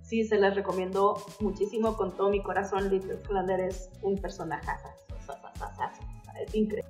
Sí, 0.06 0.24
se 0.24 0.38
las 0.38 0.54
recomiendo 0.54 1.20
muchísimo 1.40 1.96
con 1.96 2.16
todo 2.16 2.30
mi 2.30 2.40
corazón. 2.40 2.88
Little 2.90 3.16
Flander 3.26 3.60
es 3.60 3.90
un 4.02 4.16
personaje, 4.16 4.70
es 6.40 6.54
increíble. 6.54 6.88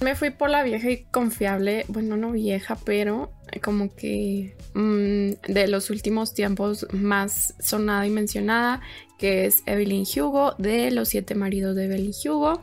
Me 0.00 0.16
fui 0.16 0.30
por 0.30 0.50
la 0.50 0.62
vieja 0.62 0.90
y 0.90 1.04
confiable, 1.04 1.84
bueno, 1.88 2.16
no 2.16 2.32
vieja, 2.32 2.76
pero 2.84 3.30
como 3.62 3.94
que 3.94 4.56
mm, 4.74 5.52
de 5.52 5.68
los 5.68 5.90
últimos 5.90 6.34
tiempos 6.34 6.86
más 6.92 7.54
sonada 7.60 8.06
y 8.06 8.10
mencionada, 8.10 8.80
que 9.18 9.46
es 9.46 9.62
Evelyn 9.66 10.04
Hugo, 10.16 10.54
de 10.58 10.90
Los 10.90 11.10
siete 11.10 11.34
maridos 11.34 11.76
de 11.76 11.84
Evelyn 11.84 12.12
Hugo. 12.26 12.60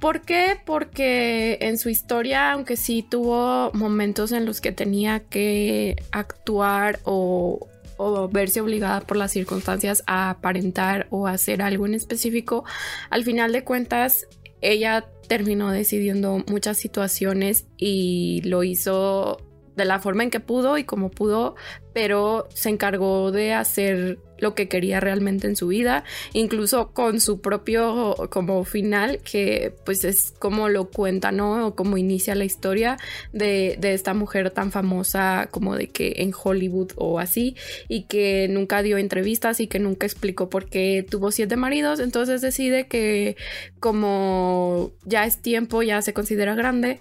¿Por 0.00 0.22
qué? 0.22 0.60
Porque 0.64 1.58
en 1.60 1.78
su 1.78 1.90
historia, 1.90 2.52
aunque 2.52 2.76
sí 2.76 3.04
tuvo 3.08 3.70
momentos 3.72 4.32
en 4.32 4.44
los 4.44 4.60
que 4.60 4.72
tenía 4.72 5.20
que 5.20 5.96
actuar 6.12 7.00
o, 7.04 7.68
o 7.98 8.28
verse 8.28 8.60
obligada 8.62 9.02
por 9.02 9.18
las 9.18 9.32
circunstancias 9.32 10.02
a 10.06 10.30
aparentar 10.30 11.06
o 11.10 11.26
hacer 11.26 11.60
algo 11.60 11.86
en 11.86 11.94
específico, 11.94 12.64
al 13.10 13.24
final 13.24 13.52
de 13.52 13.64
cuentas 13.64 14.26
ella 14.60 15.04
terminó 15.28 15.70
decidiendo 15.70 16.42
muchas 16.48 16.78
situaciones 16.78 17.66
y 17.76 18.40
lo 18.44 18.64
hizo 18.64 19.38
de 19.78 19.84
la 19.86 20.00
forma 20.00 20.24
en 20.24 20.30
que 20.30 20.40
pudo 20.40 20.76
y 20.76 20.84
como 20.84 21.10
pudo, 21.10 21.54
pero 21.94 22.48
se 22.52 22.68
encargó 22.68 23.32
de 23.32 23.54
hacer 23.54 24.18
lo 24.38 24.54
que 24.54 24.68
quería 24.68 25.00
realmente 25.00 25.46
en 25.46 25.56
su 25.56 25.68
vida, 25.68 26.04
incluso 26.32 26.92
con 26.92 27.20
su 27.20 27.40
propio 27.40 28.14
como 28.30 28.64
final, 28.64 29.18
que 29.18 29.74
pues 29.84 30.04
es 30.04 30.32
como 30.38 30.68
lo 30.68 30.90
cuenta, 30.90 31.32
¿no? 31.32 31.66
O 31.66 31.74
como 31.74 31.96
inicia 31.96 32.34
la 32.34 32.44
historia 32.44 32.98
de, 33.32 33.76
de, 33.80 33.94
esta 33.94 34.14
mujer 34.14 34.50
tan 34.50 34.70
famosa 34.70 35.48
como 35.50 35.76
de 35.76 35.88
que 35.88 36.14
en 36.18 36.32
Hollywood 36.32 36.92
o 36.96 37.18
así, 37.18 37.56
y 37.88 38.04
que 38.04 38.46
nunca 38.48 38.82
dio 38.82 38.98
entrevistas 38.98 39.60
y 39.60 39.66
que 39.66 39.80
nunca 39.80 40.06
explicó 40.06 40.48
por 40.48 40.66
qué 40.66 41.04
tuvo 41.08 41.32
siete 41.32 41.56
maridos, 41.56 41.98
entonces 42.00 42.40
decide 42.40 42.86
que 42.86 43.36
como 43.80 44.92
ya 45.04 45.24
es 45.24 45.38
tiempo, 45.38 45.82
ya 45.82 46.00
se 46.02 46.12
considera 46.12 46.54
grande, 46.54 47.00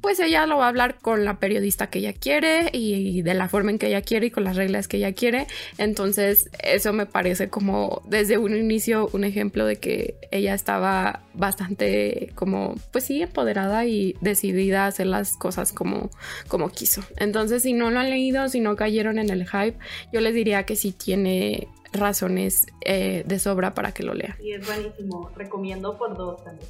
pues 0.00 0.20
ella 0.20 0.46
lo 0.46 0.58
va 0.58 0.66
a 0.66 0.68
hablar 0.68 0.98
con 0.98 1.24
la 1.24 1.38
periodista 1.38 1.88
que 1.88 1.98
ella 1.98 2.12
quiere 2.12 2.70
y 2.72 3.22
de 3.22 3.34
la 3.34 3.48
forma 3.48 3.70
en 3.70 3.78
que 3.78 3.88
ella 3.88 4.02
quiere 4.02 4.26
y 4.26 4.30
con 4.30 4.44
las 4.44 4.56
reglas 4.56 4.88
que 4.88 4.98
ella 4.98 5.12
quiere. 5.12 5.46
Entonces 5.76 6.50
eso 6.62 6.92
me 6.92 7.06
parece 7.06 7.48
como 7.48 8.02
desde 8.06 8.38
un 8.38 8.54
inicio 8.56 9.08
un 9.12 9.24
ejemplo 9.24 9.66
de 9.66 9.76
que 9.76 10.16
ella 10.30 10.54
estaba 10.54 11.22
bastante 11.34 12.32
como 12.34 12.74
pues 12.92 13.04
sí 13.04 13.22
empoderada 13.22 13.86
y 13.86 14.16
decidida 14.20 14.84
a 14.84 14.88
hacer 14.88 15.06
las 15.06 15.36
cosas 15.36 15.72
como, 15.72 16.10
como 16.48 16.70
quiso. 16.70 17.02
Entonces 17.16 17.62
si 17.62 17.72
no 17.72 17.90
lo 17.90 18.00
han 18.00 18.10
leído, 18.10 18.48
si 18.48 18.60
no 18.60 18.76
cayeron 18.76 19.18
en 19.18 19.30
el 19.30 19.48
hype, 19.48 19.78
yo 20.12 20.20
les 20.20 20.34
diría 20.34 20.64
que 20.64 20.76
sí 20.76 20.92
tiene 20.92 21.68
razones 21.92 22.66
eh, 22.82 23.24
de 23.26 23.38
sobra 23.38 23.74
para 23.74 23.92
que 23.92 24.02
lo 24.02 24.14
lean. 24.14 24.36
Y 24.40 24.52
es 24.52 24.66
buenísimo, 24.66 25.30
recomiendo 25.36 25.96
por 25.96 26.16
dos 26.16 26.44
también. 26.44 26.68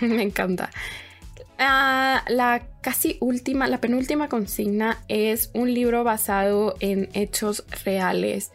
me 0.16 0.22
encanta. 0.22 0.70
Ah, 1.58 2.24
la 2.28 2.68
casi 2.80 3.16
última, 3.20 3.66
la 3.68 3.80
penúltima 3.80 4.28
consigna 4.28 5.02
es 5.08 5.50
un 5.54 5.72
libro 5.72 6.04
basado 6.04 6.74
en 6.80 7.08
hechos 7.14 7.64
reales. 7.84 8.52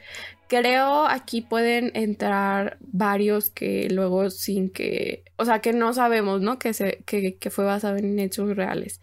Creo 0.48 1.06
aquí 1.08 1.42
pueden 1.42 1.92
entrar 1.94 2.78
varios 2.80 3.50
que 3.50 3.90
luego 3.90 4.30
sin 4.30 4.70
que, 4.70 5.26
o 5.36 5.46
sea, 5.46 5.60
que 5.60 5.74
no 5.74 5.94
sabemos, 5.94 6.42
¿no? 6.42 6.58
Que, 6.58 6.74
se, 6.74 7.04
que, 7.06 7.38
que 7.38 7.50
fue 7.50 7.66
basado 7.66 7.98
en 7.98 8.18
hechos 8.20 8.56
reales. 8.56 9.02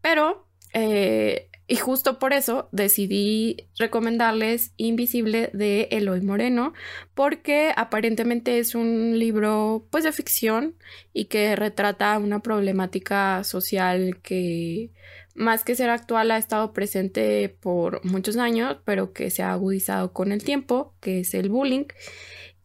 Pero 0.00 0.46
eh, 0.72 1.50
y 1.68 1.76
justo 1.76 2.18
por 2.20 2.32
eso 2.32 2.68
decidí 2.70 3.68
recomendarles 3.76 4.72
Invisible 4.76 5.50
de 5.52 5.88
Eloy 5.90 6.20
Moreno, 6.20 6.74
porque 7.14 7.72
aparentemente 7.74 8.60
es 8.60 8.76
un 8.76 9.18
libro 9.18 9.88
pues 9.90 10.04
de 10.04 10.12
ficción 10.12 10.76
y 11.12 11.24
que 11.24 11.56
retrata 11.56 12.18
una 12.18 12.40
problemática 12.40 13.42
social 13.42 14.20
que 14.22 14.92
más 15.34 15.64
que 15.64 15.74
ser 15.74 15.90
actual 15.90 16.30
ha 16.30 16.38
estado 16.38 16.72
presente 16.72 17.48
por 17.48 18.04
muchos 18.04 18.36
años, 18.36 18.78
pero 18.84 19.12
que 19.12 19.30
se 19.30 19.42
ha 19.42 19.52
agudizado 19.52 20.12
con 20.12 20.30
el 20.30 20.44
tiempo, 20.44 20.94
que 21.00 21.20
es 21.20 21.34
el 21.34 21.48
bullying. 21.48 21.86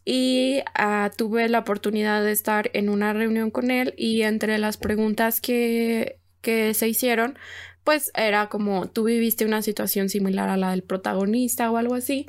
Y 0.06 0.62
ah, 0.76 1.12
tuve 1.16 1.49
la 1.49 1.60
oportunidad 1.60 2.24
de 2.24 2.32
estar 2.32 2.70
en 2.74 2.89
una 2.89 3.14
reunión 3.14 3.52
con 3.52 3.72
él 3.72 3.93
y 3.97 4.22
entre 4.24 4.58
las 4.58 4.78
preguntas 4.78 5.41
que, 5.41 6.20
que 6.41 6.74
se 6.74 6.88
hicieron 6.88 7.38
pues 7.84 8.12
era 8.16 8.48
como 8.48 8.88
tú 8.88 9.06
viviste 9.06 9.46
una 9.46 9.62
situación 9.62 10.10
similar 10.10 10.50
a 10.50 10.58
la 10.58 10.72
del 10.72 10.84
protagonista 10.84 11.72
o 11.72 11.78
algo 11.78 11.96
así. 11.96 12.28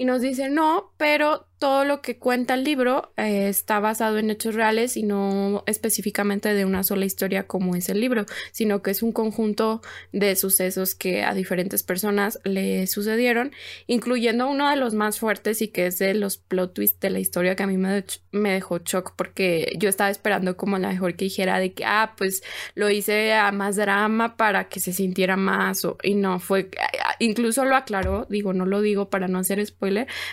Y 0.00 0.06
nos 0.06 0.22
dice 0.22 0.48
no, 0.48 0.94
pero 0.96 1.50
todo 1.60 1.84
lo 1.84 2.00
que 2.00 2.16
cuenta 2.16 2.54
el 2.54 2.64
libro 2.64 3.12
eh, 3.18 3.48
está 3.48 3.80
basado 3.80 4.16
en 4.16 4.30
hechos 4.30 4.54
reales 4.54 4.96
y 4.96 5.02
no 5.02 5.62
específicamente 5.66 6.54
de 6.54 6.64
una 6.64 6.82
sola 6.82 7.04
historia 7.04 7.46
como 7.46 7.76
es 7.76 7.90
el 7.90 8.00
libro, 8.00 8.24
sino 8.50 8.80
que 8.80 8.90
es 8.90 9.02
un 9.02 9.12
conjunto 9.12 9.82
de 10.10 10.36
sucesos 10.36 10.94
que 10.94 11.22
a 11.22 11.34
diferentes 11.34 11.82
personas 11.82 12.40
le 12.44 12.86
sucedieron, 12.86 13.52
incluyendo 13.86 14.48
uno 14.48 14.70
de 14.70 14.76
los 14.76 14.94
más 14.94 15.18
fuertes 15.18 15.60
y 15.60 15.68
que 15.68 15.86
es 15.86 15.98
de 15.98 16.14
los 16.14 16.38
plot 16.38 16.72
twists 16.72 17.00
de 17.00 17.10
la 17.10 17.18
historia 17.18 17.54
que 17.54 17.64
a 17.64 17.66
mí 17.66 17.76
me, 17.76 18.04
me 18.32 18.52
dejó 18.52 18.78
shock 18.78 19.12
porque 19.14 19.70
yo 19.78 19.90
estaba 19.90 20.08
esperando 20.08 20.56
como 20.56 20.78
la 20.78 20.88
mejor 20.88 21.14
que 21.14 21.26
dijera 21.26 21.58
de 21.58 21.74
que, 21.74 21.84
ah, 21.84 22.14
pues 22.16 22.42
lo 22.74 22.88
hice 22.88 23.34
a 23.34 23.52
más 23.52 23.76
drama 23.76 24.38
para 24.38 24.68
que 24.70 24.80
se 24.80 24.94
sintiera 24.94 25.36
más 25.36 25.84
o, 25.84 25.98
y 26.02 26.14
no, 26.14 26.40
fue, 26.40 26.70
incluso 27.18 27.66
lo 27.66 27.76
aclaró, 27.76 28.26
digo, 28.30 28.54
no 28.54 28.64
lo 28.64 28.80
digo 28.80 29.10
para 29.10 29.28
no 29.28 29.38
hacer 29.38 29.64
spoiler, 29.66 29.89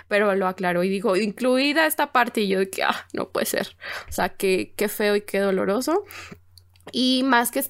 pero 0.08 0.34
lo 0.36 0.48
aclaró 0.48 0.84
y 0.84 0.90
dijo, 0.90 1.16
incluida 1.16 1.86
esta 1.86 2.12
parte 2.12 2.42
y 2.42 2.48
yo 2.48 2.60
de 2.60 2.70
que, 2.70 2.84
ah, 2.84 3.08
no 3.14 3.30
puede 3.30 3.46
ser. 3.46 3.76
O 4.10 4.12
sea, 4.12 4.30
qué, 4.30 4.74
qué 4.76 4.88
feo 4.88 5.16
y 5.16 5.22
qué 5.22 5.40
doloroso. 5.40 6.04
Y 6.92 7.24
más 7.24 7.52
que, 7.52 7.64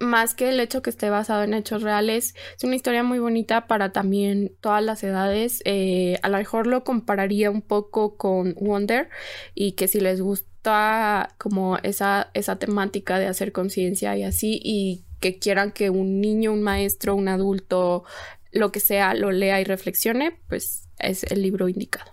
más 0.00 0.34
que 0.34 0.50
el 0.50 0.60
hecho 0.60 0.82
que 0.82 0.90
esté 0.90 1.10
basado 1.10 1.42
en 1.42 1.54
hechos 1.54 1.82
reales, 1.82 2.34
es 2.56 2.64
una 2.64 2.76
historia 2.76 3.02
muy 3.02 3.18
bonita 3.18 3.66
para 3.66 3.92
también 3.92 4.52
todas 4.60 4.82
las 4.82 5.02
edades. 5.02 5.60
Eh, 5.64 6.18
a 6.22 6.28
lo 6.28 6.38
mejor 6.38 6.66
lo 6.66 6.84
compararía 6.84 7.50
un 7.50 7.62
poco 7.62 8.16
con 8.16 8.54
Wonder 8.54 9.08
y 9.54 9.72
que 9.72 9.88
si 9.88 10.00
les 10.00 10.20
gusta 10.20 11.34
como 11.38 11.78
esa, 11.78 12.30
esa 12.34 12.58
temática 12.58 13.18
de 13.18 13.26
hacer 13.26 13.52
conciencia 13.52 14.16
y 14.16 14.24
así 14.24 14.60
y 14.62 15.04
que 15.20 15.38
quieran 15.38 15.72
que 15.72 15.90
un 15.90 16.20
niño, 16.20 16.52
un 16.52 16.62
maestro, 16.62 17.14
un 17.14 17.28
adulto, 17.28 18.04
lo 18.52 18.72
que 18.72 18.80
sea, 18.80 19.14
lo 19.14 19.30
lea 19.30 19.60
y 19.60 19.64
reflexione, 19.64 20.38
pues 20.48 20.88
es 21.02 21.24
el 21.30 21.42
libro 21.42 21.68
indicado. 21.68 22.12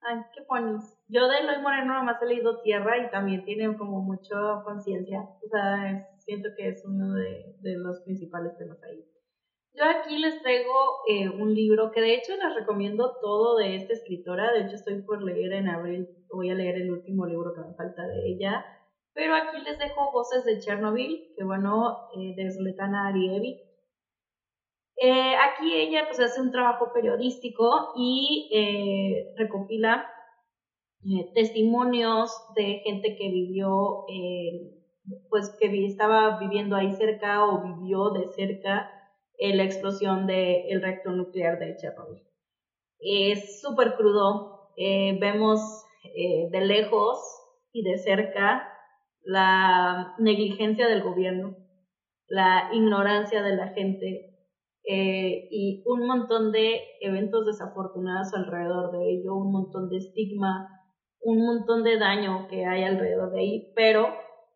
Ay, 0.00 0.22
qué 0.34 0.42
ponis. 0.42 0.96
Yo 1.08 1.28
de 1.28 1.38
Eloy 1.38 1.60
Moreno 1.60 1.94
nomás 1.94 2.22
he 2.22 2.26
leído 2.26 2.60
Tierra 2.62 2.98
y 2.98 3.10
también 3.10 3.44
tiene 3.44 3.76
como 3.76 4.00
mucha 4.00 4.62
conciencia. 4.64 5.20
O 5.44 5.48
sea, 5.48 6.08
siento 6.18 6.48
que 6.56 6.68
es 6.68 6.84
uno 6.84 7.14
de, 7.14 7.76
los 7.78 8.00
principales 8.02 8.56
temas 8.56 8.82
ahí. 8.84 9.04
Yo 9.74 9.84
aquí 9.84 10.18
les 10.18 10.40
traigo 10.42 10.72
eh, 11.08 11.28
un 11.28 11.54
libro 11.54 11.92
que 11.92 12.00
de 12.00 12.14
hecho 12.14 12.32
les 12.36 12.54
recomiendo 12.54 13.16
todo 13.20 13.56
de 13.58 13.76
esta 13.76 13.92
escritora. 13.92 14.52
De 14.52 14.62
hecho, 14.62 14.76
estoy 14.76 15.02
por 15.02 15.22
leer 15.22 15.52
en 15.52 15.68
abril, 15.68 16.08
voy 16.32 16.50
a 16.50 16.54
leer 16.54 16.76
el 16.76 16.90
último 16.90 17.26
libro 17.26 17.54
que 17.54 17.60
me 17.60 17.74
falta 17.74 18.06
de 18.06 18.28
ella. 18.28 18.64
Pero 19.14 19.34
aquí 19.34 19.60
les 19.62 19.78
dejo 19.78 20.12
Voces 20.12 20.44
de 20.44 20.58
Chernobyl, 20.58 21.34
que 21.36 21.44
bueno, 21.44 22.08
eh, 22.16 22.34
de 22.36 22.50
Zletana 22.50 23.08
Arievi. 23.08 23.67
Eh, 25.00 25.34
aquí 25.36 25.72
ella 25.74 26.06
pues 26.06 26.18
hace 26.18 26.40
un 26.40 26.50
trabajo 26.50 26.92
periodístico 26.92 27.92
y 27.96 28.50
eh, 28.52 29.32
recopila 29.36 30.10
eh, 31.04 31.30
testimonios 31.34 32.32
de 32.56 32.80
gente 32.84 33.16
que 33.16 33.28
vivió, 33.28 34.04
pues 35.30 35.56
que 35.60 35.86
estaba 35.86 36.38
viviendo 36.40 36.74
ahí 36.74 36.92
cerca 36.92 37.44
o 37.44 37.62
vivió 37.62 38.10
de 38.10 38.26
cerca 38.26 38.90
la 39.38 39.62
explosión 39.62 40.26
del 40.26 40.82
reactor 40.82 41.12
nuclear 41.14 41.60
de 41.60 41.76
Chernobyl. 41.76 42.24
Es 42.98 43.60
súper 43.60 43.94
crudo, 43.94 44.72
vemos 44.76 45.60
de 46.02 46.60
lejos 46.60 47.20
y 47.72 47.84
de 47.84 47.98
cerca 47.98 48.68
la 49.22 50.16
negligencia 50.18 50.88
del 50.88 51.02
gobierno, 51.02 51.56
la 52.26 52.70
ignorancia 52.72 53.42
de 53.42 53.54
la 53.54 53.68
gente, 53.68 54.27
eh, 54.90 55.48
y 55.50 55.82
un 55.84 56.06
montón 56.06 56.50
de 56.50 56.80
eventos 57.02 57.44
desafortunados 57.44 58.32
alrededor 58.32 58.90
de 58.92 59.10
ello, 59.10 59.34
un 59.34 59.52
montón 59.52 59.90
de 59.90 59.98
estigma, 59.98 60.66
un 61.20 61.44
montón 61.44 61.84
de 61.84 61.98
daño 61.98 62.48
que 62.48 62.64
hay 62.64 62.84
alrededor 62.84 63.30
de 63.32 63.40
ahí, 63.40 63.72
pero 63.76 64.06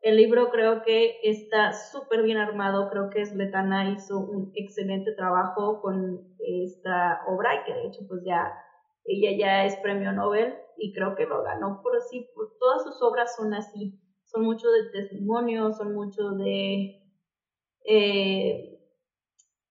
el 0.01 0.17
libro 0.17 0.49
creo 0.51 0.81
que 0.85 1.19
está 1.23 1.75
súper 1.75 2.23
bien 2.23 2.39
armado, 2.39 2.89
creo 2.89 3.11
que 3.11 3.27
Sletana 3.27 3.91
hizo 3.91 4.21
un 4.21 4.53
excelente 4.55 5.13
trabajo 5.13 5.83
con 5.83 6.35
esta 6.39 7.21
obra 7.29 7.55
y 7.57 7.65
que 7.67 7.75
de 7.75 7.87
hecho 7.89 8.01
pues 8.09 8.23
ya 8.25 8.55
ella 9.05 9.37
ya 9.39 9.65
es 9.67 9.77
premio 9.83 10.13
Nobel 10.13 10.55
y 10.79 10.95
creo 10.95 11.15
que 11.15 11.27
lo 11.27 11.43
ganó 11.43 11.83
por 11.83 11.95
así, 11.95 12.27
por 12.35 12.57
todas 12.59 12.85
sus 12.85 13.03
obras 13.03 13.37
son 13.37 13.53
así, 13.53 14.01
son 14.25 14.45
mucho 14.45 14.71
de 14.71 14.91
testimonio, 14.93 15.73
son 15.73 15.93
mucho 15.93 16.31
de 16.31 17.03
eh, 17.85 18.72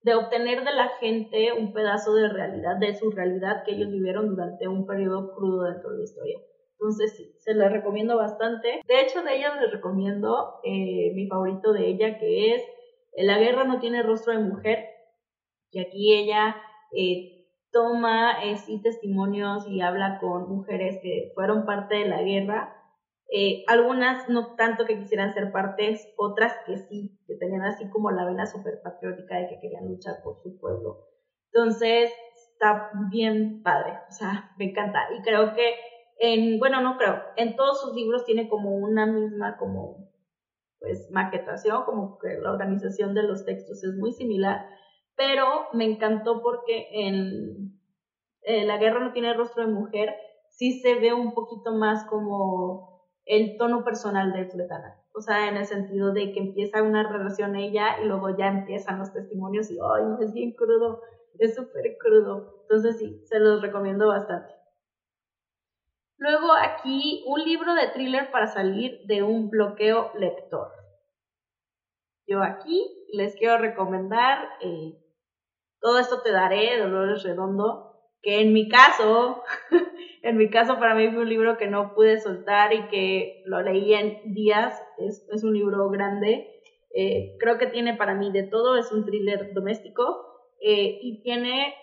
de 0.04 0.16
obtener 0.16 0.64
de 0.64 0.74
la 0.74 0.90
gente 1.00 1.54
un 1.54 1.74
pedazo 1.74 2.14
de 2.14 2.30
realidad, 2.30 2.78
de 2.78 2.96
su 2.96 3.12
realidad 3.12 3.64
que 3.64 3.74
ellos 3.74 3.92
vivieron 3.92 4.30
durante 4.30 4.68
un 4.68 4.86
periodo 4.86 5.34
crudo 5.36 5.64
dentro 5.64 5.92
de 5.92 5.98
la 5.98 6.04
historia. 6.04 6.40
Entonces 6.74 7.16
sí, 7.16 7.36
se 7.38 7.54
la 7.54 7.70
recomiendo 7.70 8.18
bastante. 8.18 8.82
De 8.88 9.02
hecho, 9.02 9.22
de 9.22 9.36
ella 9.36 9.56
les 9.62 9.72
recomiendo 9.72 10.56
eh, 10.64 11.12
mi 11.14 11.28
favorito 11.28 11.74
de 11.74 11.88
ella, 11.88 12.18
que 12.18 12.56
es 12.56 12.64
La 13.16 13.38
guerra 13.38 13.66
no 13.66 13.80
tiene 13.80 14.02
rostro 14.02 14.34
de 14.34 14.40
mujer. 14.40 14.86
Y 15.70 15.80
aquí 15.80 16.14
ella 16.14 16.56
eh, 16.98 17.46
toma 17.72 18.44
eh, 18.44 18.58
testimonios 18.82 19.68
y 19.68 19.82
habla 19.82 20.18
con 20.20 20.50
mujeres 20.50 21.00
que 21.04 21.32
fueron 21.36 21.66
parte 21.66 21.98
de 21.98 22.08
la 22.08 22.24
guerra 22.24 22.81
eh, 23.34 23.64
algunas 23.68 24.28
no 24.28 24.56
tanto 24.56 24.86
que 24.86 25.00
quisieran 25.00 25.34
ser 25.34 25.52
partes, 25.52 26.14
otras 26.18 26.54
que 26.66 26.78
sí, 26.78 27.18
que 27.26 27.36
tenían 27.36 27.62
así 27.64 27.90
como 27.90 28.12
la 28.12 28.26
vena 28.26 28.46
súper 28.46 28.82
patriótica 28.84 29.38
de 29.38 29.48
que 29.48 29.60
querían 29.62 29.88
luchar 29.88 30.22
por 30.22 30.42
su 30.44 30.60
pueblo. 30.60 31.08
Entonces, 31.54 32.12
está 32.54 32.92
bien 33.10 33.64
padre, 33.64 33.94
o 34.10 34.12
sea, 34.12 34.52
me 34.58 34.66
encanta. 34.66 35.00
Y 35.18 35.22
creo 35.22 35.54
que 35.54 35.76
en, 36.20 36.60
bueno, 36.60 36.82
no 36.82 36.98
creo, 36.98 37.22
en 37.38 37.56
todos 37.56 37.82
sus 37.82 37.96
libros 37.96 38.26
tiene 38.26 38.50
como 38.50 38.76
una 38.76 39.06
misma, 39.06 39.58
como, 39.58 40.12
pues 40.80 41.10
maquetación, 41.12 41.86
como 41.86 42.20
que 42.20 42.38
la 42.38 42.52
organización 42.52 43.14
de 43.14 43.24
los 43.24 43.46
textos 43.46 43.84
es 43.84 43.96
muy 43.96 44.12
similar, 44.12 44.66
pero 45.16 45.68
me 45.72 45.86
encantó 45.86 46.42
porque 46.42 46.88
en 46.92 47.80
eh, 48.44 48.66
La 48.66 48.78
guerra 48.78 49.00
no 49.00 49.14
tiene 49.14 49.34
rostro 49.34 49.66
de 49.66 49.72
mujer 49.72 50.16
sí 50.52 50.80
se 50.82 50.96
ve 50.96 51.14
un 51.14 51.34
poquito 51.34 51.74
más 51.74 52.06
como 52.06 52.91
el 53.26 53.58
tono 53.58 53.84
personal 53.84 54.34
de 54.34 54.46
Fletana. 54.46 54.98
O 55.14 55.22
sea, 55.22 55.48
en 55.50 55.58
el 55.58 55.66
sentido 55.66 56.14
de 56.14 56.32
que 56.32 56.40
empieza 56.40 56.82
una 56.82 57.10
relación 57.10 57.56
ella 57.56 58.00
y 58.02 58.06
luego 58.06 58.36
ya 58.38 58.48
empiezan 58.48 59.00
los 59.00 59.14
testimonios 59.14 59.70
y, 59.70 59.76
ay, 59.76 60.04
no, 60.04 60.20
es 60.22 60.34
bien 60.34 60.54
crudo, 60.54 61.02
es 61.38 61.56
súper 61.56 61.98
crudo. 61.98 62.62
Entonces 62.62 62.98
sí, 62.98 63.22
se 63.26 63.40
los 63.40 63.62
recomiendo 63.62 64.08
bastante. 64.08 64.54
Luego 66.18 66.54
aquí 66.54 67.24
un 67.26 67.44
libro 67.44 67.74
de 67.74 67.88
thriller 67.88 68.32
para 68.32 68.48
salir 68.48 69.02
de 69.08 69.24
un 69.24 69.50
bloqueo 69.50 70.12
lector. 70.18 70.72
Yo 72.28 72.44
aquí 72.44 73.08
les 73.12 73.36
quiero 73.36 73.58
recomendar 73.58 74.48
eh, 74.62 74.98
Todo 75.82 75.98
esto 76.00 76.22
te 76.22 76.32
daré, 76.32 76.80
Dolores 76.80 77.24
Redondo, 77.24 77.91
que 78.22 78.42
en 78.42 78.54
mi 78.54 78.70
caso, 78.70 79.44
en 80.22 80.38
mi 80.38 80.50
caso 80.50 80.80
para 80.80 80.96
mí 80.96 81.10
fue 81.10 81.24
un 81.24 81.30
libro 81.30 81.58
que 81.58 81.68
no 81.68 81.94
pude 81.94 82.20
soltar 82.20 82.74
y 82.74 82.88
que 82.88 83.44
lo 83.46 83.62
leí 83.62 83.94
en 83.94 84.34
días, 84.34 84.82
es, 84.98 85.44
un 85.44 85.54
libro 85.54 85.90
grande, 85.90 86.62
eh, 86.96 87.36
creo 87.40 87.58
que 87.58 87.68
tiene 87.68 87.96
para 87.96 88.14
mí 88.14 88.32
de 88.32 88.44
todo, 88.44 88.78
es 88.78 88.92
un 88.92 89.06
thriller 89.06 89.54
doméstico 89.54 90.26
eh, 90.62 91.00
y 91.02 91.22
tiene 91.24 91.74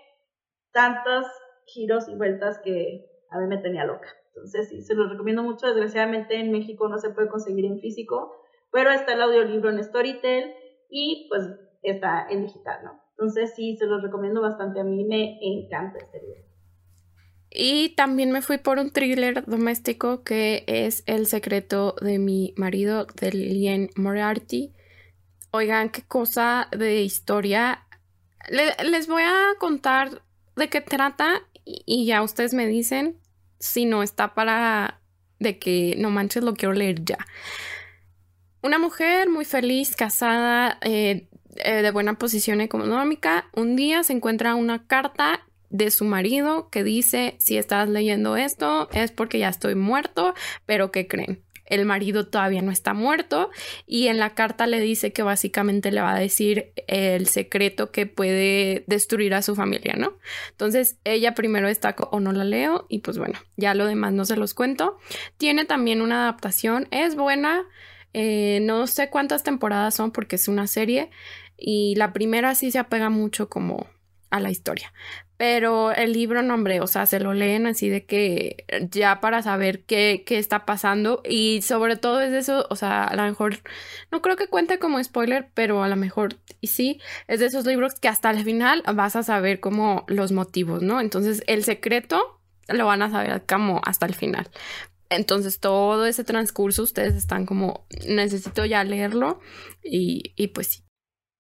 tantos 0.73 1.27
giros 1.67 2.09
y 2.09 2.15
vueltas 2.15 2.61
que 2.63 3.07
a 3.31 3.39
mí 3.39 3.47
me 3.47 3.59
tenía 3.59 3.85
loca. 3.85 4.09
Entonces, 4.29 4.69
sí, 4.69 4.83
se 4.83 4.95
los 4.95 5.11
recomiendo 5.11 5.43
mucho. 5.43 5.67
Desgraciadamente 5.67 6.39
en 6.39 6.53
México 6.53 6.89
no 6.89 6.99
se 6.99 7.11
puede 7.11 7.29
conseguir 7.29 7.65
en 7.65 7.81
físico, 7.81 8.33
pero 8.71 8.91
está 8.91 9.15
el 9.15 9.23
audiolibro 9.23 9.71
en 9.71 9.83
Storytel 9.83 10.55
y 10.89 11.27
pues 11.29 11.43
está 11.83 12.27
en 12.31 12.43
digital, 12.43 12.85
¿no? 12.85 13.08
Entonces, 13.19 13.53
sí, 13.57 13.77
se 13.77 13.87
los 13.87 14.01
recomiendo 14.03 14.41
bastante. 14.41 14.81
A 14.81 14.85
mí 14.85 15.05
me 15.05 15.39
encanta 15.43 15.99
este 15.99 16.21
libro. 16.21 16.49
Y 17.51 17.91
también 17.97 18.31
me 18.31 18.43
fui 18.43 18.59
por 18.59 18.79
un 18.79 18.91
thriller 18.91 19.45
doméstico 19.47 20.23
que 20.23 20.65
es 20.67 21.03
El 21.07 21.27
secreto 21.27 21.97
de 22.01 22.19
mi 22.19 22.55
marido 22.57 23.07
de 23.21 23.33
Lien 23.33 23.91
Moriarty. 23.97 24.75
Oigan, 25.51 25.89
qué 25.89 26.03
cosa 26.03 26.69
de 26.77 27.03
historia. 27.03 27.87
les 28.51 29.09
voy 29.09 29.23
a 29.23 29.55
contar 29.59 30.23
de 30.57 30.69
qué 30.69 30.81
trata 30.81 31.43
y 31.65 32.07
ya 32.07 32.23
ustedes 32.23 32.55
me 32.55 32.67
dicen 32.67 33.19
si 33.59 33.85
no 33.85 34.03
está 34.03 34.35
para 34.35 35.01
de 35.39 35.59
que 35.59 35.95
no 35.99 36.11
manches, 36.11 36.43
lo 36.43 36.55
quiero 36.55 36.75
leer 36.75 37.05
ya. 37.05 37.19
Una 38.63 38.79
mujer 38.79 39.29
muy 39.29 39.45
feliz, 39.45 39.95
casada, 39.95 40.79
eh, 40.83 41.28
eh, 41.65 41.83
de 41.83 41.91
buena 41.91 42.15
posición 42.15 42.61
económica, 42.61 43.49
un 43.55 43.77
día 43.77 44.03
se 44.03 44.13
encuentra 44.13 44.55
una 44.55 44.87
carta 44.87 45.47
de 45.71 45.91
su 45.91 46.05
marido 46.05 46.71
que 46.71 46.83
dice, 46.83 47.37
si 47.39 47.59
estás 47.59 47.89
leyendo 47.89 48.37
esto 48.37 48.89
es 48.93 49.13
porque 49.13 49.39
ya 49.39 49.49
estoy 49.49 49.75
muerto, 49.75 50.35
pero 50.67 50.91
¿qué 50.91 51.07
creen? 51.07 51.43
el 51.69 51.85
marido 51.85 52.27
todavía 52.27 52.63
no 52.63 52.73
está 52.73 52.95
muerto 52.95 53.51
y 53.87 54.09
en 54.09 54.19
la 54.19 54.35
carta 54.35 54.67
le 54.67 54.81
dice 54.81 55.13
que 55.13 55.23
básicamente 55.23 55.93
le 55.93 56.01
va 56.01 56.15
a 56.15 56.19
decir 56.19 56.73
el 56.87 57.29
secreto 57.29 57.91
que 57.91 58.07
puede 58.07 58.85
destruir 58.87 59.35
a 59.35 59.43
su 59.43 59.55
familia, 59.55 59.95
¿no? 59.97 60.15
Entonces 60.51 60.99
ella 61.05 61.35
primero 61.35 61.69
está 61.69 61.95
o 62.11 62.21
no 62.21 62.33
la 62.33 62.45
leo 62.45 62.87
y 62.89 63.01
pues 63.01 63.19
bueno, 63.19 63.39
ya 63.57 63.75
lo 63.75 63.87
demás 63.87 64.13
no 64.13 64.25
se 64.25 64.37
los 64.37 64.55
cuento. 64.55 64.99
Tiene 65.37 65.65
también 65.65 66.01
una 66.01 66.23
adaptación, 66.23 66.89
es 66.91 67.15
buena, 67.15 67.65
eh, 68.15 68.61
no 68.63 68.87
sé 68.87 69.11
cuántas 69.11 69.43
temporadas 69.43 69.95
son 69.95 70.11
porque 70.11 70.37
es 70.37 70.49
una 70.49 70.67
serie 70.67 71.11
y 71.59 71.95
la 71.97 72.13
primera 72.13 72.55
sí 72.55 72.71
se 72.71 72.79
apega 72.79 73.11
mucho 73.11 73.49
como 73.49 73.87
a 74.31 74.41
la 74.41 74.51
historia. 74.51 74.93
Pero 75.37 75.93
el 75.93 76.13
libro, 76.13 76.43
no, 76.43 76.55
hombre, 76.55 76.81
o 76.81 76.89
sea, 76.89 77.07
se 77.07 77.21
lo 77.21 77.33
leen 77.33 77.69
así 77.69 77.89
de 77.89 78.05
que 78.05 78.65
ya 78.91 79.21
para 79.21 79.41
saber 79.43 79.85
qué, 79.85 80.25
qué 80.27 80.39
está 80.39 80.67
pasando. 80.67 81.23
Y 81.25 81.63
sobre 81.63 81.97
todo 81.97 82.21
es 82.21 82.33
de 82.33 82.39
eso, 82.39 82.67
o 82.71 82.77
sea, 82.77 83.05
a 83.05 83.15
lo 83.15 83.23
mejor, 83.23 83.59
no 84.11 84.21
creo 84.21 84.37
que 84.37 84.49
cuente 84.49 84.81
como 84.81 85.03
spoiler, 85.03 85.49
pero 85.55 85.83
a 85.85 85.89
lo 85.89 85.97
mejor 85.97 86.37
sí, 86.63 87.01
es 87.29 87.39
de 87.41 87.47
esos 87.47 87.67
libros 87.67 87.95
que 88.01 88.09
hasta 88.09 88.31
el 88.31 88.43
final 88.45 88.83
vas 88.95 89.15
a 89.15 89.23
saber 89.23 89.61
como 89.61 90.05
los 90.09 90.33
motivos, 90.33 90.83
¿no? 90.83 91.01
Entonces, 91.01 91.45
el 91.47 91.63
secreto 91.63 92.41
lo 92.67 92.87
van 92.87 93.03
a 93.03 93.11
saber 93.11 93.45
como 93.47 93.81
hasta 93.85 94.07
el 94.07 94.15
final. 94.15 94.49
Entonces, 95.09 95.61
todo 95.61 96.05
ese 96.05 96.25
transcurso 96.25 96.83
ustedes 96.83 97.15
están 97.15 97.47
como, 97.47 97.87
necesito 98.09 98.67
ya 98.67 98.83
leerlo 98.83 99.41
y, 99.85 100.35
y 100.37 100.49
pues 100.49 100.67
sí. 100.67 100.88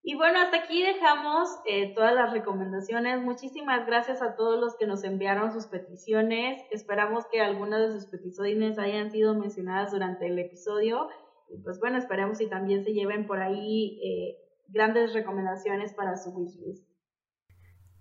Y 0.02 0.14
bueno, 0.14 0.38
hasta 0.38 0.58
aquí 0.58 0.82
dejamos 0.82 1.48
eh, 1.66 1.92
todas 1.94 2.14
las 2.14 2.32
recomendaciones. 2.32 3.20
Muchísimas 3.20 3.86
gracias 3.86 4.22
a 4.22 4.36
todos 4.36 4.58
los 4.60 4.76
que 4.76 4.86
nos 4.86 5.04
enviaron 5.04 5.52
sus 5.52 5.66
peticiones. 5.66 6.62
Esperamos 6.70 7.26
que 7.26 7.40
algunas 7.40 7.80
de 7.80 7.92
sus 7.92 8.06
peticiones 8.06 8.78
hayan 8.78 9.10
sido 9.10 9.34
mencionadas 9.34 9.90
durante 9.90 10.26
el 10.26 10.38
episodio. 10.38 11.08
Y 11.50 11.58
pues 11.62 11.78
bueno, 11.80 11.98
esperemos 11.98 12.40
y 12.40 12.48
también 12.48 12.84
se 12.84 12.92
lleven 12.92 13.26
por 13.26 13.40
ahí 13.40 14.00
eh, 14.02 14.38
grandes 14.68 15.12
recomendaciones 15.12 15.92
para 15.94 16.16
su 16.16 16.30
wishlist. 16.30 16.87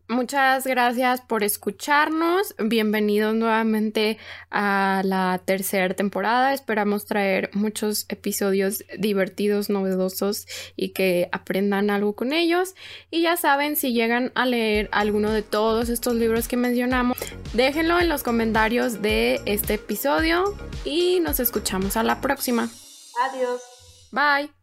Muchas 0.09 0.65
gracias 0.65 1.19
por 1.19 1.43
escucharnos. 1.43 2.55
Bienvenidos 2.57 3.35
nuevamente 3.35 4.17
a 4.49 5.01
la 5.03 5.41
tercera 5.43 5.93
temporada. 5.95 6.53
Esperamos 6.53 7.05
traer 7.05 7.49
muchos 7.53 8.05
episodios 8.07 8.85
divertidos, 8.97 9.69
novedosos 9.69 10.47
y 10.77 10.89
que 10.89 11.27
aprendan 11.33 11.89
algo 11.89 12.15
con 12.15 12.31
ellos. 12.31 12.73
Y 13.11 13.23
ya 13.23 13.35
saben, 13.35 13.75
si 13.75 13.91
llegan 13.91 14.31
a 14.35 14.45
leer 14.45 14.87
alguno 14.93 15.31
de 15.31 15.41
todos 15.41 15.89
estos 15.89 16.15
libros 16.15 16.47
que 16.47 16.55
mencionamos, 16.55 17.17
déjenlo 17.53 17.99
en 17.99 18.07
los 18.07 18.23
comentarios 18.23 19.01
de 19.01 19.41
este 19.45 19.73
episodio 19.73 20.55
y 20.85 21.19
nos 21.19 21.41
escuchamos 21.41 21.97
a 21.97 22.03
la 22.03 22.21
próxima. 22.21 22.69
Adiós. 23.29 23.61
Bye. 24.13 24.56